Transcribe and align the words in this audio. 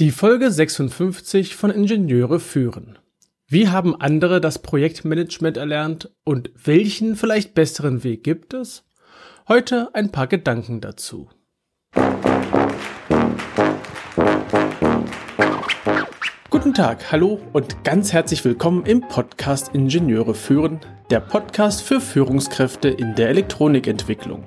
Die 0.00 0.12
Folge 0.12 0.50
56 0.50 1.56
von 1.56 1.70
Ingenieure 1.70 2.40
führen. 2.40 2.98
Wie 3.46 3.68
haben 3.68 3.94
andere 4.00 4.40
das 4.40 4.62
Projektmanagement 4.62 5.58
erlernt 5.58 6.08
und 6.24 6.50
welchen 6.54 7.16
vielleicht 7.16 7.52
besseren 7.52 8.02
Weg 8.02 8.24
gibt 8.24 8.54
es? 8.54 8.86
Heute 9.46 9.94
ein 9.94 10.10
paar 10.10 10.26
Gedanken 10.26 10.80
dazu. 10.80 11.28
Guten 16.48 16.72
Tag, 16.72 17.12
hallo 17.12 17.38
und 17.52 17.84
ganz 17.84 18.14
herzlich 18.14 18.42
willkommen 18.42 18.86
im 18.86 19.02
Podcast 19.02 19.74
Ingenieure 19.74 20.34
führen, 20.34 20.80
der 21.10 21.20
Podcast 21.20 21.82
für 21.82 22.00
Führungskräfte 22.00 22.88
in 22.88 23.14
der 23.16 23.28
Elektronikentwicklung. 23.28 24.46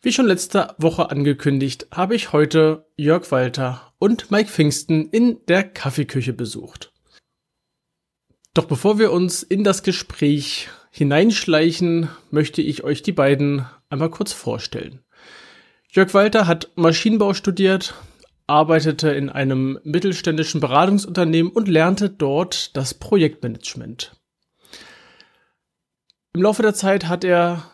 Wie 0.00 0.12
schon 0.12 0.26
letzte 0.26 0.76
Woche 0.78 1.10
angekündigt, 1.10 1.88
habe 1.92 2.14
ich 2.14 2.32
heute 2.32 2.86
Jörg 2.96 3.32
Walter 3.32 3.92
und 3.98 4.30
Mike 4.30 4.48
Pfingsten 4.48 5.08
in 5.10 5.40
der 5.48 5.64
Kaffeeküche 5.64 6.32
besucht. 6.32 6.92
Doch 8.54 8.66
bevor 8.66 9.00
wir 9.00 9.10
uns 9.10 9.42
in 9.42 9.64
das 9.64 9.82
Gespräch 9.82 10.68
hineinschleichen, 10.92 12.10
möchte 12.30 12.62
ich 12.62 12.84
euch 12.84 13.02
die 13.02 13.12
beiden 13.12 13.66
einmal 13.90 14.10
kurz 14.10 14.32
vorstellen. 14.32 15.00
Jörg 15.90 16.14
Walter 16.14 16.46
hat 16.46 16.70
Maschinenbau 16.76 17.34
studiert, 17.34 17.94
arbeitete 18.46 19.10
in 19.10 19.30
einem 19.30 19.80
mittelständischen 19.82 20.60
Beratungsunternehmen 20.60 21.50
und 21.50 21.66
lernte 21.66 22.08
dort 22.08 22.76
das 22.76 22.94
Projektmanagement. 22.94 24.14
Im 26.34 26.42
Laufe 26.42 26.62
der 26.62 26.74
Zeit 26.74 27.08
hat 27.08 27.24
er 27.24 27.68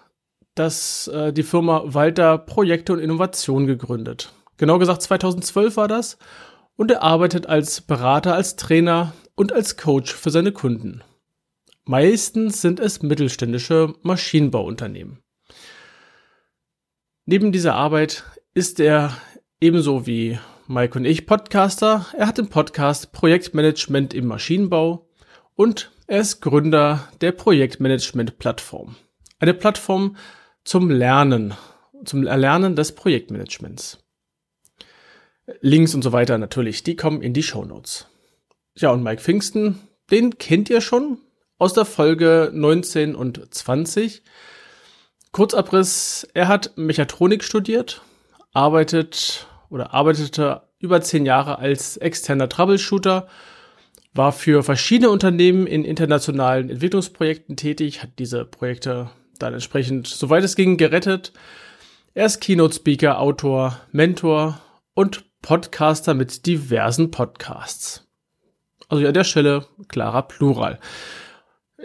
das, 0.54 1.08
äh, 1.08 1.32
die 1.32 1.42
Firma 1.42 1.82
Walter 1.86 2.38
Projekte 2.38 2.92
und 2.92 3.00
Innovation 3.00 3.66
gegründet. 3.66 4.32
Genau 4.56 4.78
gesagt 4.78 5.02
2012 5.02 5.76
war 5.76 5.88
das. 5.88 6.18
Und 6.76 6.90
er 6.90 7.02
arbeitet 7.02 7.46
als 7.46 7.80
Berater, 7.80 8.34
als 8.34 8.56
Trainer 8.56 9.12
und 9.36 9.52
als 9.52 9.76
Coach 9.76 10.12
für 10.12 10.30
seine 10.30 10.52
Kunden. 10.52 11.02
Meistens 11.84 12.60
sind 12.60 12.80
es 12.80 13.02
mittelständische 13.02 13.94
Maschinenbauunternehmen. 14.02 15.18
Neben 17.26 17.52
dieser 17.52 17.74
Arbeit 17.74 18.24
ist 18.54 18.80
er 18.80 19.16
ebenso 19.60 20.06
wie 20.06 20.38
Mike 20.66 20.98
und 20.98 21.04
ich 21.04 21.26
Podcaster. 21.26 22.06
Er 22.16 22.26
hat 22.26 22.38
den 22.38 22.48
Podcast 22.48 23.12
Projektmanagement 23.12 24.14
im 24.14 24.26
Maschinenbau 24.26 25.08
und 25.54 25.90
er 26.06 26.20
ist 26.20 26.40
Gründer 26.40 27.08
der 27.20 27.32
Projektmanagement-Plattform. 27.32 28.96
Eine 29.38 29.54
Plattform 29.54 30.16
zum 30.64 30.90
Lernen, 30.90 31.54
zum 32.04 32.26
Erlernen 32.26 32.74
des 32.74 32.92
Projektmanagements. 32.92 33.98
Links 35.60 35.94
und 35.94 36.02
so 36.02 36.12
weiter 36.12 36.38
natürlich, 36.38 36.82
die 36.82 36.96
kommen 36.96 37.22
in 37.22 37.34
die 37.34 37.42
Show 37.42 37.64
Notes. 37.64 38.06
Ja, 38.74 38.90
und 38.90 39.02
Mike 39.02 39.22
Pfingsten, 39.22 39.80
den 40.10 40.38
kennt 40.38 40.70
ihr 40.70 40.80
schon 40.80 41.18
aus 41.58 41.74
der 41.74 41.84
Folge 41.84 42.50
19 42.52 43.14
und 43.14 43.54
20. 43.54 44.22
Kurzabriss, 45.32 46.26
er 46.34 46.48
hat 46.48 46.72
Mechatronik 46.76 47.44
studiert, 47.44 48.02
arbeitet 48.52 49.46
oder 49.68 49.92
arbeitete 49.92 50.62
über 50.78 51.00
zehn 51.00 51.26
Jahre 51.26 51.58
als 51.58 51.96
externer 51.96 52.48
Troubleshooter, 52.48 53.28
war 54.12 54.32
für 54.32 54.62
verschiedene 54.62 55.10
Unternehmen 55.10 55.66
in 55.66 55.84
internationalen 55.84 56.70
Entwicklungsprojekten 56.70 57.56
tätig, 57.56 58.02
hat 58.02 58.10
diese 58.18 58.44
Projekte 58.44 59.10
dann 59.38 59.54
entsprechend, 59.54 60.06
soweit 60.06 60.44
es 60.44 60.56
ging, 60.56 60.76
gerettet. 60.76 61.32
Er 62.14 62.26
ist 62.26 62.40
Keynote-Speaker, 62.40 63.18
Autor, 63.20 63.80
Mentor 63.92 64.60
und 64.94 65.24
Podcaster 65.42 66.14
mit 66.14 66.46
diversen 66.46 67.10
Podcasts. 67.10 68.06
Also 68.88 69.06
an 69.06 69.14
der 69.14 69.24
Stelle 69.24 69.66
klarer 69.88 70.22
Plural. 70.22 70.78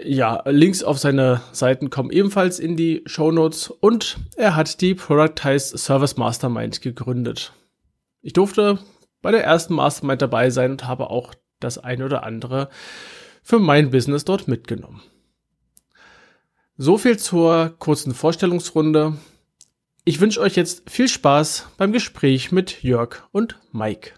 Ja, 0.03 0.43
Links 0.45 0.83
auf 0.83 0.97
seine 0.99 1.41
Seiten 1.51 1.89
kommen 1.89 2.11
ebenfalls 2.11 2.59
in 2.59 2.77
die 2.77 3.01
Show 3.05 3.31
Notes 3.31 3.69
und 3.69 4.17
er 4.37 4.55
hat 4.55 4.81
die 4.81 4.93
Productized 4.93 5.77
Service 5.77 6.15
Mastermind 6.15 6.81
gegründet. 6.81 7.53
Ich 8.21 8.33
durfte 8.33 8.79
bei 9.21 9.31
der 9.31 9.43
ersten 9.43 9.73
Mastermind 9.73 10.21
dabei 10.21 10.49
sein 10.51 10.71
und 10.71 10.87
habe 10.87 11.09
auch 11.09 11.33
das 11.59 11.77
eine 11.77 12.05
oder 12.05 12.23
andere 12.23 12.69
für 13.41 13.59
mein 13.59 13.91
Business 13.91 14.23
dort 14.23 14.47
mitgenommen. 14.47 15.01
So 16.81 16.97
viel 16.97 17.19
zur 17.19 17.75
kurzen 17.77 18.13
Vorstellungsrunde. 18.13 19.17
Ich 20.05 20.21
wünsche 20.21 20.39
euch 20.39 20.55
jetzt 20.55 20.89
viel 20.89 21.09
Spaß 21.09 21.67
beim 21.75 21.91
Gespräch 21.91 22.53
mit 22.53 22.83
Jörg 22.83 23.17
und 23.33 23.59
Mike. 23.73 24.13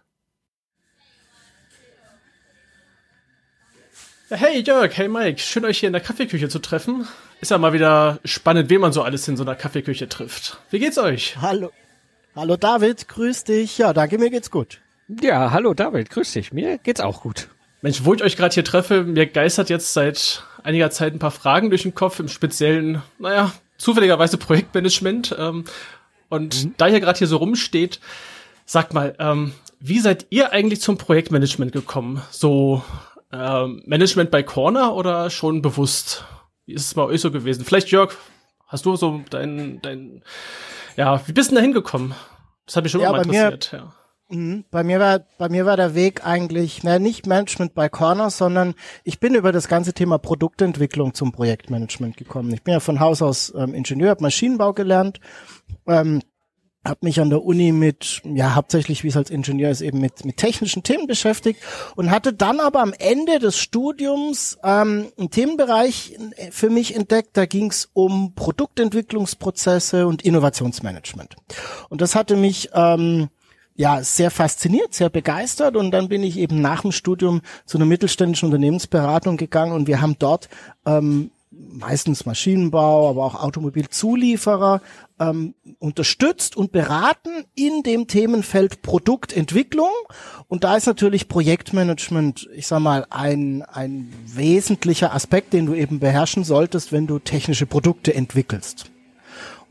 Hey 4.29 4.61
Jörg, 4.61 4.95
hey 4.95 5.07
Mike, 5.07 5.39
schön 5.39 5.66
euch 5.66 5.79
hier 5.79 5.88
in 5.88 5.94
der 5.94 6.03
Kaffeeküche 6.03 6.49
zu 6.49 6.59
treffen. 6.59 7.07
Ist 7.41 7.49
ja 7.49 7.57
mal 7.57 7.73
wieder 7.73 8.19
spannend, 8.25 8.69
wen 8.69 8.81
man 8.81 8.93
so 8.93 9.01
alles 9.01 9.28
in 9.28 9.38
so 9.38 9.43
einer 9.43 9.55
Kaffeeküche 9.55 10.07
trifft. 10.07 10.59
Wie 10.69 10.78
geht's 10.78 10.99
euch? 10.99 11.38
Hallo. 11.41 11.72
Hallo 12.35 12.57
David, 12.57 13.07
grüß 13.07 13.43
dich. 13.43 13.79
Ja, 13.79 13.91
danke, 13.91 14.19
mir 14.19 14.29
geht's 14.29 14.51
gut. 14.51 14.81
Ja, 15.07 15.49
hallo 15.49 15.73
David, 15.73 16.11
grüß 16.11 16.33
dich. 16.33 16.53
Mir 16.53 16.78
geht's 16.78 17.01
auch 17.01 17.23
gut. 17.23 17.49
Mensch, 17.81 18.03
wo 18.03 18.14
ich 18.14 18.24
euch 18.24 18.38
gerade 18.38 18.53
hier 18.53 18.64
treffe, 18.64 19.03
mir 19.03 19.25
geistert 19.25 19.69
jetzt 19.69 19.94
seit 19.94 20.44
einiger 20.64 20.92
Zeit 20.92 21.14
ein 21.14 21.19
paar 21.19 21.31
Fragen 21.31 21.69
durch 21.69 21.81
den 21.84 21.96
Kopf, 21.96 22.19
im 22.19 22.28
speziellen, 22.28 23.02
naja, 23.18 23.52
zufälligerweise 23.78 24.38
Projektmanagement. 24.38 25.36
Ähm, 25.38 25.66
und 26.30 26.66
mhm. 26.66 26.74
da 26.78 26.88
ihr 26.88 27.00
gerade 27.00 27.18
hier 27.18 27.28
so 27.28 27.38
rumsteht, 27.38 28.00
sagt 28.66 28.94
mal, 28.94 29.16
ähm, 29.20 29.53
wie 29.80 30.00
seid 30.00 30.28
ihr 30.30 30.52
eigentlich 30.52 30.81
zum 30.81 30.97
Projektmanagement 30.97 31.72
gekommen? 31.72 32.22
So 32.30 32.84
ähm, 33.34 33.81
Management 33.86 34.30
bei 34.30 34.44
Corner 34.44 34.96
oder 34.96 35.30
schon 35.31 35.62
bewusst? 35.64 36.25
Wie 36.66 36.74
ist 36.74 36.86
es 36.86 36.94
bei 36.94 37.03
euch 37.03 37.22
so 37.22 37.31
gewesen? 37.31 37.66
Vielleicht 37.66 37.90
Jörg, 37.90 38.16
hast 38.68 38.86
du 38.86 38.96
so 38.96 39.22
dein, 39.31 39.81
dein, 39.81 40.24
ja, 40.96 41.28
wie 41.28 41.34
bist 41.34 41.52
du 41.52 41.56
da 41.56 41.62
hingekommen? 41.62 42.14
Das 42.68 42.75
hat 42.75 42.84
mich 42.84 42.91
schon 42.91 43.02
ja, 43.02 43.12
mal 43.12 43.24
interessiert. 43.24 43.70
Mir, 43.74 43.80
ja. 43.80 43.94
Mhm. 44.31 44.64
Bei 44.72 44.84
mir 44.84 45.00
war, 45.00 45.19
bei 45.38 45.50
mir 45.50 45.66
war 45.66 45.75
der 45.78 45.94
Weg 45.94 46.25
eigentlich, 46.25 46.84
na, 46.84 47.00
nicht 47.00 47.28
Management 47.28 47.74
bei 47.74 47.90
Corner, 47.90 48.30
sondern 48.30 48.75
ich 49.03 49.19
bin 49.19 49.36
über 49.36 49.52
das 49.52 49.68
ganze 49.68 49.94
Thema 49.94 50.18
Produktentwicklung 50.18 51.14
zum 51.14 51.31
Projektmanagement 51.31 52.16
gekommen. 52.18 52.53
Ich 52.53 52.64
bin 52.64 52.74
ja 52.74 52.80
von 52.80 53.00
Haus 53.00 53.22
aus 53.22 53.53
ähm, 53.56 53.74
Ingenieur, 53.74 54.12
habe 54.12 54.24
Maschinenbau 54.24 54.74
gelernt, 54.74 55.20
ähm, 55.86 56.22
habe 56.84 57.00
mich 57.02 57.20
an 57.20 57.30
der 57.30 57.44
Uni 57.44 57.74
mit, 57.74 58.22
ja, 58.24 58.56
hauptsächlich 58.56 59.03
wie 59.03 59.09
es 59.09 59.18
als 59.18 59.30
Ingenieur 59.30 59.70
ist, 59.70 59.81
eben 59.81 60.00
mit, 60.00 60.25
mit 60.25 60.38
technischen 60.38 60.81
Themen 60.81 61.06
beschäftigt 61.06 61.62
und 61.96 62.09
hatte 62.09 62.34
dann 62.34 62.59
aber 62.59 62.81
am 62.81 62.94
Ende 62.97 63.38
des 63.38 63.59
Studiums 63.59 64.58
ähm, 64.64 65.08
einen 65.18 65.30
Themenbereich 65.30 66.18
für 66.52 66.70
mich 66.70 66.96
entdeckt, 66.96 67.31
da 67.38 67.46
ging 67.46 67.70
es 67.70 67.90
um 67.94 68.34
Produktentwicklungsprozesse 68.34 70.08
und 70.08 70.24
Innovationsmanagement. 70.24 71.36
Und 71.90 72.02
das 72.02 72.16
hatte 72.16 72.36
mich 72.36 72.70
ähm, 72.74 73.30
ja 73.76 74.04
sehr 74.04 74.32
fasziniert, 74.32 74.94
sehr 74.94 75.09
begeistert 75.09 75.76
und 75.76 75.92
dann 75.92 76.09
bin 76.09 76.24
ich 76.24 76.38
eben 76.38 76.62
nach 76.62 76.82
dem 76.82 76.92
Studium 76.92 77.42
zu 77.66 77.78
einer 77.78 77.86
mittelständischen 77.86 78.48
Unternehmensberatung 78.48 79.38
gegangen 79.38 79.73
und 79.73 79.88
wir 79.88 80.02
haben 80.02 80.16
dort 80.20 80.50
ähm, 80.85 81.32
meistens 81.52 82.26
Maschinenbau, 82.26 83.09
aber 83.09 83.26
auch 83.26 83.35
Automobilzulieferer 83.35 84.82
ähm, 85.20 85.53
unterstützt 85.79 86.56
und 86.56 86.72
beraten 86.72 87.46
in 87.56 87.84
dem 87.84 88.08
Themenfeld 88.08 88.82
Produktentwicklung. 88.82 89.91
Und 90.47 90.64
da 90.64 90.78
ist 90.78 90.88
natürlich 90.88 91.28
Projektmanagement, 91.28 92.50
ich 92.56 92.67
sag 92.67 92.79
mal, 92.79 93.06
ein, 93.09 93.64
ein 93.64 94.12
wesentlicher 94.26 95.14
Aspekt, 95.14 95.53
den 95.53 95.66
du 95.66 95.74
eben 95.74 96.00
beherrschen 96.00 96.44
solltest, 96.44 96.91
wenn 96.91 97.08
du 97.08 97.20
technische 97.20 97.66
Produkte 97.66 98.14
entwickelst. 98.14 98.91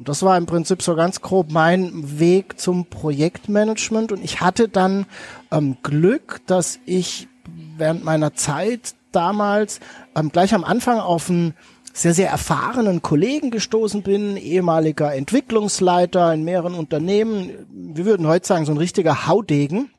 Das 0.02 0.22
war 0.22 0.38
im 0.38 0.46
Prinzip 0.46 0.82
so 0.82 0.96
ganz 0.96 1.20
grob 1.20 1.50
mein 1.50 2.18
Weg 2.18 2.58
zum 2.58 2.86
Projektmanagement. 2.86 4.12
Und 4.12 4.24
ich 4.24 4.40
hatte 4.40 4.68
dann 4.68 5.06
ähm, 5.52 5.76
Glück, 5.82 6.40
dass 6.46 6.78
ich 6.86 7.28
während 7.76 8.02
meiner 8.04 8.34
Zeit 8.34 8.94
damals 9.12 9.80
ähm, 10.16 10.30
gleich 10.32 10.54
am 10.54 10.64
Anfang 10.64 11.00
auf 11.00 11.28
einen 11.28 11.54
sehr, 11.92 12.14
sehr 12.14 12.30
erfahrenen 12.30 13.02
Kollegen 13.02 13.50
gestoßen 13.50 14.02
bin, 14.02 14.36
ehemaliger 14.36 15.14
Entwicklungsleiter 15.14 16.32
in 16.32 16.44
mehreren 16.44 16.74
Unternehmen. 16.74 17.66
Wir 17.70 18.06
würden 18.06 18.26
heute 18.26 18.46
sagen, 18.46 18.64
so 18.64 18.72
ein 18.72 18.78
richtiger 18.78 19.26
Haudegen. 19.26 19.90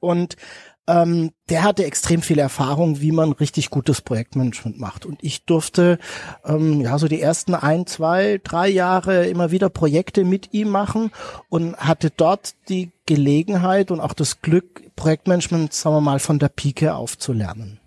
Und 0.00 0.36
ähm, 0.88 1.32
der 1.50 1.62
hatte 1.62 1.84
extrem 1.84 2.22
viel 2.22 2.38
Erfahrung, 2.38 3.00
wie 3.02 3.12
man 3.12 3.32
richtig 3.32 3.68
gutes 3.68 4.00
Projektmanagement 4.00 4.80
macht. 4.80 5.04
Und 5.04 5.22
ich 5.22 5.44
durfte 5.44 5.98
ähm, 6.44 6.80
ja 6.80 6.98
so 6.98 7.08
die 7.08 7.20
ersten 7.20 7.54
ein, 7.54 7.86
zwei, 7.86 8.40
drei 8.42 8.68
Jahre 8.68 9.26
immer 9.26 9.50
wieder 9.50 9.68
Projekte 9.68 10.24
mit 10.24 10.54
ihm 10.54 10.70
machen 10.70 11.12
und 11.50 11.76
hatte 11.76 12.10
dort 12.10 12.54
die 12.70 12.90
Gelegenheit 13.04 13.90
und 13.90 14.00
auch 14.00 14.14
das 14.14 14.40
Glück, 14.40 14.82
Projektmanagement, 14.96 15.74
sagen 15.74 15.96
wir 15.96 16.00
mal, 16.00 16.20
von 16.20 16.38
der 16.38 16.48
Pike 16.48 16.94
aufzulernen. 16.94 17.78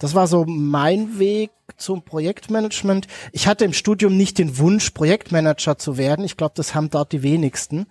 Das 0.00 0.16
war 0.16 0.26
so 0.26 0.44
mein 0.44 1.20
Weg 1.20 1.52
zum 1.76 2.02
Projektmanagement. 2.02 3.06
Ich 3.30 3.46
hatte 3.46 3.64
im 3.64 3.72
Studium 3.72 4.16
nicht 4.16 4.38
den 4.38 4.58
Wunsch, 4.58 4.90
Projektmanager 4.90 5.78
zu 5.78 5.96
werden. 5.96 6.24
Ich 6.24 6.36
glaube, 6.36 6.54
das 6.56 6.74
haben 6.74 6.90
dort 6.90 7.12
die 7.12 7.22
wenigsten. 7.22 7.86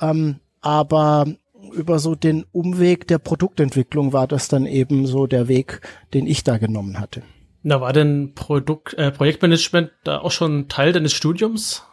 Ähm, 0.00 0.36
aber 0.60 1.26
über 1.72 1.98
so 1.98 2.14
den 2.14 2.44
Umweg 2.52 3.06
der 3.06 3.18
Produktentwicklung 3.18 4.12
war 4.12 4.26
das 4.26 4.48
dann 4.48 4.66
eben 4.66 5.06
so 5.06 5.26
der 5.26 5.48
Weg, 5.48 5.80
den 6.14 6.26
ich 6.26 6.44
da 6.44 6.58
genommen 6.58 7.00
hatte. 7.00 7.22
Na, 7.62 7.80
war 7.80 7.92
denn 7.92 8.34
Produkt, 8.34 8.94
äh, 8.94 9.10
Projektmanagement 9.10 9.90
da 10.04 10.18
auch 10.18 10.30
schon 10.30 10.68
Teil 10.68 10.92
deines 10.92 11.12
Studiums? 11.12 11.84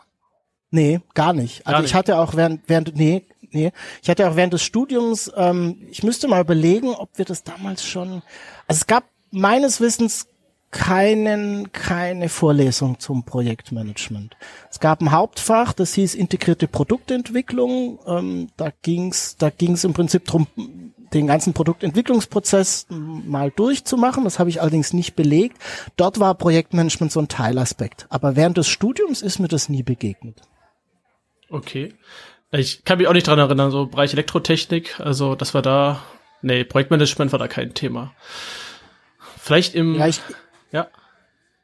Nee, 0.71 1.01
gar 1.13 1.33
nicht. 1.33 1.65
Also 1.65 1.71
gar 1.71 1.81
nicht. 1.81 1.89
ich 1.89 1.95
hatte 1.95 2.17
auch 2.17 2.35
während, 2.35 2.61
während, 2.67 2.95
nee, 2.95 3.25
nee, 3.51 3.71
ich 4.01 4.09
hatte 4.09 4.29
auch 4.29 4.35
während 4.35 4.53
des 4.53 4.63
Studiums, 4.63 5.31
ähm, 5.35 5.81
ich 5.89 6.03
müsste 6.03 6.27
mal 6.27 6.41
überlegen, 6.41 6.89
ob 6.89 7.17
wir 7.17 7.25
das 7.25 7.43
damals 7.43 7.85
schon, 7.85 8.21
also 8.67 8.79
es 8.79 8.87
gab 8.87 9.05
meines 9.31 9.81
Wissens 9.81 10.27
keinen, 10.75 11.71
keine 11.71 12.27
Vorlesung 12.27 12.99
zum 12.99 13.23
Projektmanagement. 13.23 14.35
Es 14.69 14.81
gab 14.81 14.99
ein 14.99 15.13
Hauptfach, 15.13 15.71
das 15.71 15.93
hieß 15.93 16.15
integrierte 16.15 16.67
Produktentwicklung. 16.67 17.99
Ähm, 18.05 18.49
da 18.57 18.73
ging's, 18.81 19.37
da 19.37 19.49
ging's 19.49 19.85
im 19.85 19.93
Prinzip 19.93 20.25
drum, 20.25 20.47
den 21.13 21.27
ganzen 21.27 21.53
Produktentwicklungsprozess 21.53 22.87
mal 22.89 23.51
durchzumachen. 23.51 24.25
Das 24.25 24.37
habe 24.37 24.49
ich 24.49 24.59
allerdings 24.59 24.91
nicht 24.91 25.15
belegt. 25.15 25.57
Dort 25.95 26.19
war 26.19 26.35
Projektmanagement 26.35 27.09
so 27.09 27.21
ein 27.21 27.29
Teilaspekt. 27.29 28.05
Aber 28.09 28.35
während 28.35 28.57
des 28.57 28.67
Studiums 28.67 29.21
ist 29.21 29.39
mir 29.39 29.47
das 29.47 29.69
nie 29.69 29.83
begegnet. 29.83 30.41
Okay. 31.49 31.93
Ich 32.51 32.83
kann 32.83 32.97
mich 32.97 33.07
auch 33.07 33.13
nicht 33.13 33.27
dran 33.27 33.39
erinnern, 33.39 33.71
so 33.71 33.85
Bereich 33.85 34.11
Elektrotechnik, 34.11 34.99
also 34.99 35.35
das 35.35 35.53
war 35.53 35.61
da, 35.61 36.03
nee, 36.41 36.65
Projektmanagement 36.65 37.31
war 37.31 37.39
da 37.39 37.47
kein 37.47 37.73
Thema. 37.73 38.13
Vielleicht 39.37 39.75
im, 39.75 39.95
ja, 39.95 40.07
ich, 40.07 40.21
ja. 40.75 40.87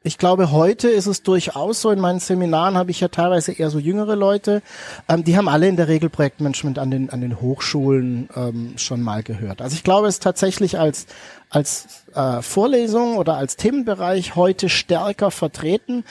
Ich 0.04 0.18
glaube, 0.18 0.50
heute 0.50 0.88
ist 0.88 1.06
es 1.06 1.22
durchaus 1.22 1.80
so. 1.80 1.90
In 1.92 2.00
meinen 2.00 2.18
Seminaren 2.18 2.76
habe 2.76 2.90
ich 2.90 2.98
ja 2.98 3.06
teilweise 3.06 3.52
eher 3.52 3.70
so 3.70 3.78
jüngere 3.78 4.16
Leute. 4.16 4.60
Ähm, 5.08 5.22
die 5.22 5.36
haben 5.36 5.48
alle 5.48 5.68
in 5.68 5.76
der 5.76 5.86
Regel 5.86 6.10
Projektmanagement 6.10 6.80
an 6.80 6.90
den, 6.90 7.10
an 7.10 7.20
den 7.20 7.40
Hochschulen 7.40 8.28
ähm, 8.34 8.74
schon 8.78 9.00
mal 9.00 9.22
gehört. 9.22 9.62
Also 9.62 9.76
ich 9.76 9.84
glaube, 9.84 10.08
es 10.08 10.16
ist 10.16 10.22
tatsächlich 10.24 10.76
als, 10.76 11.06
als 11.50 12.04
äh, 12.14 12.42
Vorlesung 12.42 13.16
oder 13.16 13.36
als 13.36 13.54
Themenbereich 13.54 14.34
heute 14.34 14.68
stärker 14.68 15.30
vertreten. 15.30 16.04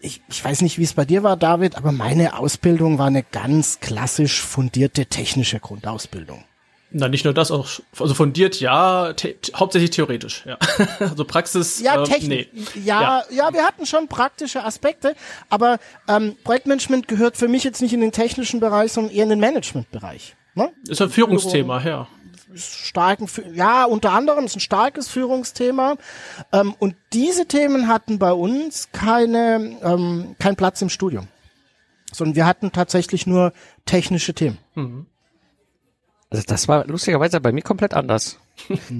Ich, 0.00 0.22
ich 0.28 0.44
weiß 0.44 0.62
nicht, 0.62 0.78
wie 0.78 0.84
es 0.84 0.92
bei 0.92 1.04
dir 1.04 1.24
war, 1.24 1.36
David, 1.36 1.76
aber 1.76 1.90
meine 1.90 2.38
Ausbildung 2.38 2.98
war 2.98 3.08
eine 3.08 3.24
ganz 3.24 3.80
klassisch 3.80 4.40
fundierte 4.40 5.06
technische 5.06 5.58
Grundausbildung. 5.58 6.44
Na, 6.94 7.08
nicht 7.08 7.24
nur 7.24 7.32
das, 7.32 7.50
auch 7.50 7.68
also 7.98 8.14
fundiert 8.14 8.60
ja, 8.60 9.14
hauptsächlich 9.54 9.90
theoretisch, 9.90 10.44
ja. 10.46 10.58
also 10.98 11.24
Praxis. 11.24 11.80
Ja, 11.80 11.98
ähm, 11.98 12.04
technisch. 12.04 12.46
Nee. 12.52 12.64
Ja, 12.84 13.00
ja, 13.02 13.24
ja, 13.30 13.52
wir 13.52 13.64
hatten 13.64 13.86
schon 13.86 14.08
praktische 14.08 14.62
Aspekte, 14.64 15.14
aber 15.48 15.78
ähm, 16.08 16.36
Projektmanagement 16.44 17.08
gehört 17.08 17.36
für 17.36 17.48
mich 17.48 17.64
jetzt 17.64 17.80
nicht 17.80 17.94
in 17.94 18.00
den 18.00 18.12
technischen 18.12 18.60
Bereich, 18.60 18.92
sondern 18.92 19.14
eher 19.14 19.24
in 19.24 19.30
den 19.30 19.40
Managementbereich. 19.40 20.36
Ne? 20.54 20.70
Ist 20.86 21.00
ein 21.00 21.10
Führungsthema, 21.10 21.82
ja. 21.82 22.08
Starken, 22.54 23.28
ja, 23.54 23.84
unter 23.84 24.12
anderem 24.12 24.44
ist 24.44 24.56
ein 24.56 24.60
starkes 24.60 25.08
Führungsthema. 25.08 25.96
Ähm, 26.52 26.74
und 26.78 26.96
diese 27.14 27.46
Themen 27.46 27.88
hatten 27.88 28.18
bei 28.18 28.32
uns 28.32 28.90
keine, 28.92 29.78
ähm, 29.82 30.36
keinen 30.38 30.56
Platz 30.56 30.82
im 30.82 30.90
Studium. 30.90 31.28
Sondern 32.12 32.36
wir 32.36 32.44
hatten 32.44 32.72
tatsächlich 32.72 33.26
nur 33.26 33.54
technische 33.86 34.34
Themen. 34.34 34.58
Mhm. 34.74 35.06
Also 36.32 36.44
das 36.46 36.66
war 36.66 36.86
lustigerweise 36.86 37.40
bei 37.40 37.52
mir 37.52 37.60
komplett 37.60 37.92
anders. 37.92 38.38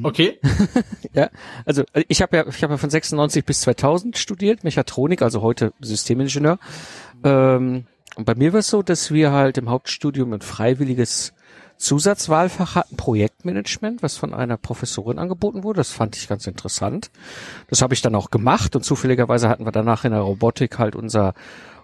Okay. 0.03 0.39
ja, 1.15 1.31
also 1.65 1.85
ich 2.09 2.21
habe 2.21 2.37
ja, 2.37 2.47
ich 2.47 2.63
habe 2.63 2.75
ja 2.75 2.77
von 2.77 2.91
96 2.91 3.45
bis 3.45 3.63
2000 3.63 4.19
studiert, 4.19 4.65
Mechatronik, 4.65 5.23
also 5.23 5.41
heute 5.41 5.73
Systemingenieur. 5.81 6.59
Ähm, 7.25 7.87
und 8.17 8.25
bei 8.27 8.35
mir 8.35 8.53
war 8.53 8.61
es 8.61 8.69
so, 8.69 8.83
dass 8.83 9.13
wir 9.13 9.33
halt 9.33 9.57
im 9.57 9.71
Hauptstudium 9.71 10.35
ein 10.35 10.43
freiwilliges 10.43 11.33
Zusatzwahlfach 11.79 12.75
hatten, 12.75 12.97
Projektmanagement, 12.97 14.03
was 14.03 14.19
von 14.19 14.35
einer 14.35 14.59
Professorin 14.59 15.19
angeboten 15.19 15.65
wurde. 15.65 15.79
Das 15.79 15.91
fand 15.91 16.17
ich 16.17 16.29
ganz 16.29 16.47
interessant. 16.47 17.11
Das 17.69 17.81
habe 17.81 17.95
ich 17.95 18.03
dann 18.03 18.15
auch 18.15 18.31
gemacht 18.31 18.77
und 18.77 18.85
zufälligerweise 18.85 19.49
hatten 19.49 19.65
wir 19.65 19.73
danach 19.73 20.05
in 20.05 20.13
der 20.13 20.21
Robotik 20.21 20.79
halt 20.79 20.95
unser 20.95 21.33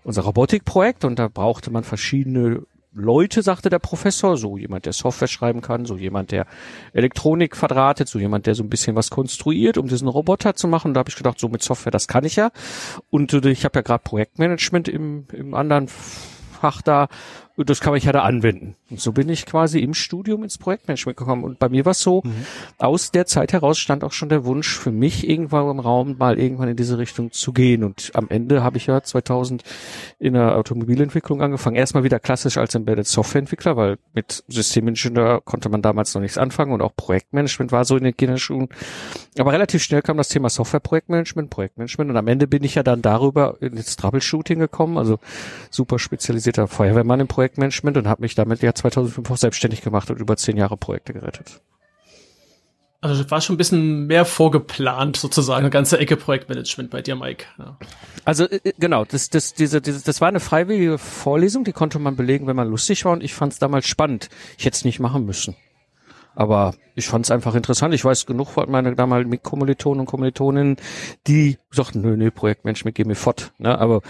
unser 0.04 0.22
Robotikprojekt 0.22 1.04
und 1.04 1.18
da 1.18 1.28
brauchte 1.28 1.70
man 1.70 1.84
verschiedene 1.84 2.62
Leute, 2.93 3.43
sagte 3.43 3.70
der 3.70 3.79
Professor, 3.79 4.37
so 4.37 4.56
jemand, 4.56 4.87
der 4.87 4.93
Software 4.93 5.29
schreiben 5.29 5.61
kann, 5.61 5.85
so 5.85 5.96
jemand, 5.96 6.32
der 6.32 6.46
Elektronik 6.93 7.56
verdrahtet, 7.56 8.08
so 8.08 8.19
jemand, 8.19 8.46
der 8.46 8.55
so 8.55 8.62
ein 8.62 8.70
bisschen 8.70 8.96
was 8.96 9.11
konstruiert, 9.11 9.79
um 9.79 9.88
diesen 9.88 10.08
Roboter 10.08 10.55
zu 10.55 10.69
machen. 10.69 10.94
da 10.94 11.00
habe 11.00 11.11
ich 11.11 11.17
gedacht, 11.17 11.38
so 11.38 11.49
mit 11.49 11.62
Software, 11.62 11.93
das 11.93 12.08
kann 12.08 12.25
ich 12.25 12.37
ja. 12.37 12.50
Und 13.11 13.32
äh, 13.32 13.50
ich 13.50 13.64
habe 13.64 13.79
ja 13.79 13.82
gerade 13.82 14.02
Projektmanagement 14.02 14.88
im, 14.88 15.26
im 15.32 15.55
anderen 15.55 15.88
Fach 15.88 16.82
da 16.82 17.08
das 17.64 17.81
kann 17.81 17.94
ich 17.96 18.05
ja 18.05 18.12
da 18.12 18.22
anwenden. 18.22 18.76
Und 18.90 19.00
so 19.00 19.12
bin 19.12 19.28
ich 19.28 19.46
quasi 19.46 19.81
im 19.81 19.94
Studium 19.94 20.44
ins 20.44 20.58
Projektmanagement 20.58 21.16
gekommen. 21.16 21.44
Und 21.44 21.58
bei 21.58 21.69
mir 21.69 21.84
war 21.84 21.93
es 21.93 22.00
so, 22.00 22.22
mhm. 22.25 22.44
aus 22.78 23.10
der 23.10 23.26
Zeit 23.26 23.52
heraus 23.52 23.78
stand 23.78 24.05
auch 24.05 24.12
schon 24.12 24.28
der 24.28 24.44
Wunsch 24.44 24.76
für 24.78 24.93
mich 24.93 25.28
irgendwann 25.28 25.69
im 25.70 25.81
Raum, 25.81 26.16
mal 26.19 26.38
irgendwann 26.38 26.69
in 26.69 26.76
diese 26.76 26.99
Richtung 26.99 27.32
zu 27.32 27.52
gehen. 27.52 27.82
Und 27.82 28.12
am 28.14 28.28
Ende 28.28 28.62
habe 28.62 28.76
ich 28.76 28.87
ja 28.87 29.02
2000 29.02 29.62
in 30.19 30.34
der 30.34 30.56
Automobilentwicklung 30.56 31.43
angefangen. 31.43 31.76
Erstmal 31.76 32.05
wieder 32.05 32.20
klassisch 32.20 32.58
als 32.58 32.75
Embedded 32.75 33.06
Softwareentwickler, 33.06 33.76
weil 33.76 33.99
mit 34.12 34.44
Systemingenieur 34.49 35.40
konnte 35.44 35.69
man 35.69 35.82
damals 35.82 36.14
noch 36.14 36.22
nichts 36.22 36.38
anfangen 36.38 36.72
und 36.72 36.82
auch 36.82 36.94
Projektmanagement 36.94 37.72
war 37.72 37.84
so 37.84 37.96
in 37.96 38.05
den 38.05 38.16
Kinderschuhen. 38.16 38.69
Aber 39.38 39.52
relativ 39.52 39.82
schnell 39.82 40.02
kam 40.02 40.16
das 40.16 40.28
Thema 40.28 40.49
Software-Projektmanagement, 40.49 41.50
Projektmanagement 41.50 42.10
und 42.10 42.16
am 42.16 42.28
Ende 42.28 42.46
bin 42.46 42.62
ich 42.62 42.75
ja 42.76 42.82
dann 42.82 43.02
darüber 43.02 43.56
ins 43.60 43.96
Troubleshooting 43.96 44.58
gekommen, 44.58 44.99
also 44.99 45.19
super 45.70 45.99
spezialisierter 45.99 46.69
Feuerwehrmann 46.69 47.20
im 47.20 47.28
Projekt 47.28 47.47
Projektmanagement 47.48 47.96
und 47.96 48.08
habe 48.08 48.22
mich 48.22 48.34
damit 48.34 48.62
ja 48.62 48.74
2005 48.74 49.30
auch 49.30 49.36
selbstständig 49.36 49.82
gemacht 49.82 50.10
und 50.10 50.20
über 50.20 50.36
zehn 50.36 50.56
Jahre 50.56 50.76
Projekte 50.76 51.12
gerettet. 51.12 51.60
Also 53.00 53.30
war 53.30 53.40
schon 53.40 53.54
ein 53.54 53.58
bisschen 53.58 54.06
mehr 54.06 54.24
vorgeplant, 54.24 55.16
sozusagen, 55.16 55.60
eine 55.60 55.70
ganze 55.70 55.98
Ecke 55.98 56.16
Projektmanagement 56.16 56.90
bei 56.90 57.00
dir, 57.00 57.14
Mike. 57.14 57.44
Ja. 57.56 57.78
Also 58.24 58.44
äh, 58.48 58.60
äh, 58.64 58.72
genau, 58.76 59.05
das, 59.05 59.31
das, 59.31 59.55
diese, 59.55 59.81
diese, 59.81 60.05
das 60.05 60.20
war 60.20 60.28
eine 60.28 60.40
freiwillige 60.40 60.98
Vorlesung, 60.98 61.62
die 61.62 61.72
konnte 61.72 62.00
man 62.00 62.17
belegen, 62.17 62.48
wenn 62.48 62.56
man 62.56 62.69
lustig 62.69 63.05
war 63.05 63.12
und 63.12 63.22
ich 63.22 63.34
fand 63.34 63.52
es 63.52 63.60
damals 63.60 63.86
spannend. 63.86 64.28
Ich 64.58 64.64
hätte 64.64 64.76
es 64.76 64.84
nicht 64.84 64.98
machen 64.98 65.24
müssen. 65.24 65.55
Aber 66.34 66.74
ich 66.94 67.08
fand 67.08 67.24
es 67.24 67.31
einfach 67.31 67.55
interessant. 67.55 67.94
Ich 67.94 68.05
weiß 68.05 68.26
genug 68.26 68.50
von 68.50 68.70
meine 68.70 68.94
damaligen 68.94 69.43
Kommilitonen 69.43 70.00
und 70.00 70.06
Kommilitoninnen, 70.06 70.76
die 71.26 71.58
sagten, 71.70 72.00
nö, 72.00 72.17
nö, 72.17 72.31
Projektmanagement, 72.31 72.96
geh 72.96 73.05
mir 73.05 73.17
fort. 73.17 73.52
Ne? 73.58 73.78
Aber 73.78 74.02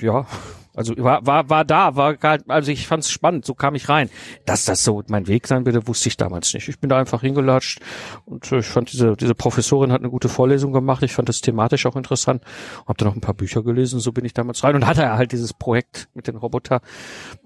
ja, 0.00 0.26
also 0.74 0.94
war, 0.98 1.26
war, 1.26 1.50
war 1.50 1.64
da, 1.64 1.96
war 1.96 2.16
also 2.48 2.70
ich 2.70 2.86
fand 2.86 3.04
es 3.04 3.10
spannend, 3.10 3.44
so 3.44 3.54
kam 3.54 3.74
ich 3.74 3.88
rein. 3.88 4.08
Dass 4.46 4.64
das 4.64 4.84
so 4.84 5.02
mein 5.08 5.26
Weg 5.26 5.46
sein 5.46 5.66
würde, 5.66 5.86
wusste 5.88 6.08
ich 6.08 6.16
damals 6.16 6.54
nicht. 6.54 6.68
Ich 6.68 6.78
bin 6.78 6.88
da 6.88 6.98
einfach 6.98 7.22
hingelatscht 7.22 7.80
und 8.24 8.50
äh, 8.52 8.58
ich 8.58 8.66
fand 8.66 8.92
diese, 8.92 9.16
diese 9.16 9.34
Professorin 9.34 9.92
hat 9.92 10.00
eine 10.00 10.10
gute 10.10 10.28
Vorlesung 10.28 10.72
gemacht. 10.72 11.02
Ich 11.02 11.12
fand 11.12 11.28
das 11.28 11.40
thematisch 11.40 11.86
auch 11.86 11.96
interessant. 11.96 12.44
Hab 12.86 12.98
da 12.98 13.06
noch 13.06 13.16
ein 13.16 13.20
paar 13.20 13.34
Bücher 13.34 13.62
gelesen, 13.62 14.00
so 14.00 14.12
bin 14.12 14.24
ich 14.24 14.34
damals 14.34 14.62
rein 14.62 14.76
und 14.76 14.86
hatte 14.86 15.10
halt 15.10 15.32
dieses 15.32 15.52
Projekt 15.52 16.08
mit 16.14 16.28
den 16.28 16.36
Roboter 16.36 16.80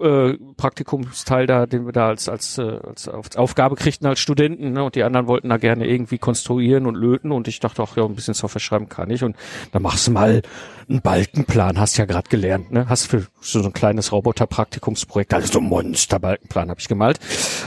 äh, 0.00 0.34
Praktikumsteil 0.56 1.46
da, 1.46 1.66
den 1.66 1.86
wir 1.86 1.92
da 1.92 2.08
als 2.08 2.28
als, 2.28 2.58
äh, 2.58 2.78
als 2.82 3.08
Aufgabe 3.08 3.76
kriegten 3.76 4.06
als 4.06 4.20
Studenten, 4.20 4.72
ne? 4.72 4.84
Und 4.84 4.94
die 4.96 5.02
anderen 5.02 5.26
wollten 5.26 5.48
da 5.48 5.56
gerne 5.56 5.86
irgendwie 5.86 6.18
konstruieren 6.18 6.86
und 6.86 6.94
löten 6.94 7.32
und 7.32 7.48
ich 7.48 7.60
dachte 7.60 7.82
auch, 7.82 7.96
ja, 7.96 8.04
ein 8.04 8.14
bisschen 8.14 8.34
Software 8.34 8.60
schreiben 8.60 8.88
kann 8.88 9.10
ich 9.10 9.24
und 9.24 9.36
da 9.72 9.80
machst 9.80 10.06
du 10.06 10.10
mal 10.10 10.42
einen 10.88 11.00
Balkenplan, 11.00 11.78
hast 11.78 11.96
ja 11.96 12.04
gerade 12.04 12.28
gelernt, 12.28 12.70
ne? 12.70 12.88
Hast 12.88 13.13
für 13.20 13.60
so 13.60 13.62
ein 13.62 13.72
kleines 13.72 14.12
Roboter-Praktikumsprojekt, 14.12 15.34
also 15.34 15.52
so 15.52 15.58
ein 15.60 15.64
Monsterbalkenplan 15.64 16.70
habe 16.70 16.80
ich 16.80 16.88
gemalt. 16.88 17.18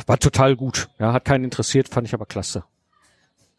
War 0.06 0.20
total 0.20 0.56
gut. 0.56 0.90
Ja, 1.00 1.14
hat 1.14 1.26
keinen 1.26 1.44
interessiert, 1.44 1.90
fand 1.90 2.08
ich 2.08 2.14
aber 2.14 2.26
klasse. 2.26 2.64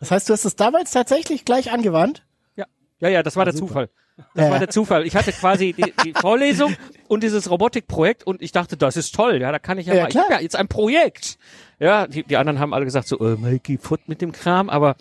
Das 0.00 0.10
heißt, 0.10 0.28
du 0.28 0.32
hast 0.32 0.44
es 0.44 0.56
damals 0.56 0.92
tatsächlich 0.92 1.44
gleich 1.44 1.72
angewandt? 1.72 2.24
Ja, 2.56 2.66
ja, 3.00 3.08
ja, 3.08 3.22
das 3.22 3.36
war 3.36 3.44
der 3.44 3.54
super. 3.54 3.68
Zufall. 3.68 3.90
Das 4.34 4.44
ja. 4.44 4.50
war 4.50 4.58
der 4.58 4.68
Zufall. 4.68 5.06
Ich 5.06 5.16
hatte 5.16 5.32
quasi 5.32 5.72
die, 5.72 5.92
die 6.04 6.12
Vorlesung 6.12 6.76
und 7.08 7.22
dieses 7.22 7.50
Robotikprojekt 7.50 8.26
und 8.26 8.42
ich 8.42 8.52
dachte, 8.52 8.76
das 8.76 8.96
ist 8.96 9.14
toll. 9.14 9.40
Ja, 9.40 9.52
da 9.52 9.58
kann 9.58 9.78
ich 9.78 9.86
ja, 9.86 9.94
ja 9.94 10.02
mal. 10.02 10.08
Klar. 10.08 10.24
Ich 10.24 10.30
hab 10.30 10.38
ja 10.38 10.42
jetzt 10.42 10.56
ein 10.56 10.68
Projekt. 10.68 11.38
Ja, 11.78 12.06
die, 12.06 12.24
die 12.24 12.36
anderen 12.36 12.58
haben 12.58 12.74
alle 12.74 12.84
gesagt 12.84 13.06
so, 13.06 13.18
äh, 13.20 13.36
Mikey, 13.36 13.78
Foot 13.78 14.08
mit 14.08 14.20
dem 14.20 14.32
Kram, 14.32 14.68
aber 14.68 14.96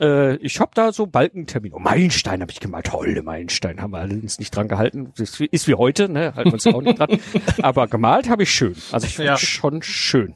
äh, 0.00 0.36
ich 0.36 0.60
habe 0.60 0.70
da 0.74 0.92
so 0.92 1.06
Balkentermin. 1.06 1.72
Oh, 1.72 1.78
Meilenstein 1.78 2.40
habe 2.40 2.52
ich 2.52 2.60
gemalt. 2.60 2.86
Tolle 2.86 3.22
Meilenstein. 3.22 3.80
Haben 3.80 3.92
wir 3.92 3.98
allerdings 3.98 4.38
nicht 4.38 4.54
dran 4.54 4.68
gehalten. 4.68 5.12
Das 5.16 5.40
ist 5.40 5.68
wie 5.68 5.74
heute, 5.74 6.08
ne? 6.08 6.34
Halten 6.34 6.50
wir 6.50 6.54
uns 6.54 6.66
auch 6.66 6.82
nicht 6.82 6.98
dran. 6.98 7.18
Aber 7.62 7.86
gemalt 7.86 8.28
habe 8.28 8.42
ich 8.42 8.50
schön. 8.50 8.76
Also 8.92 9.06
ich 9.06 9.16
finde 9.16 9.32
ja. 9.32 9.36
schon 9.36 9.82
schön, 9.82 10.34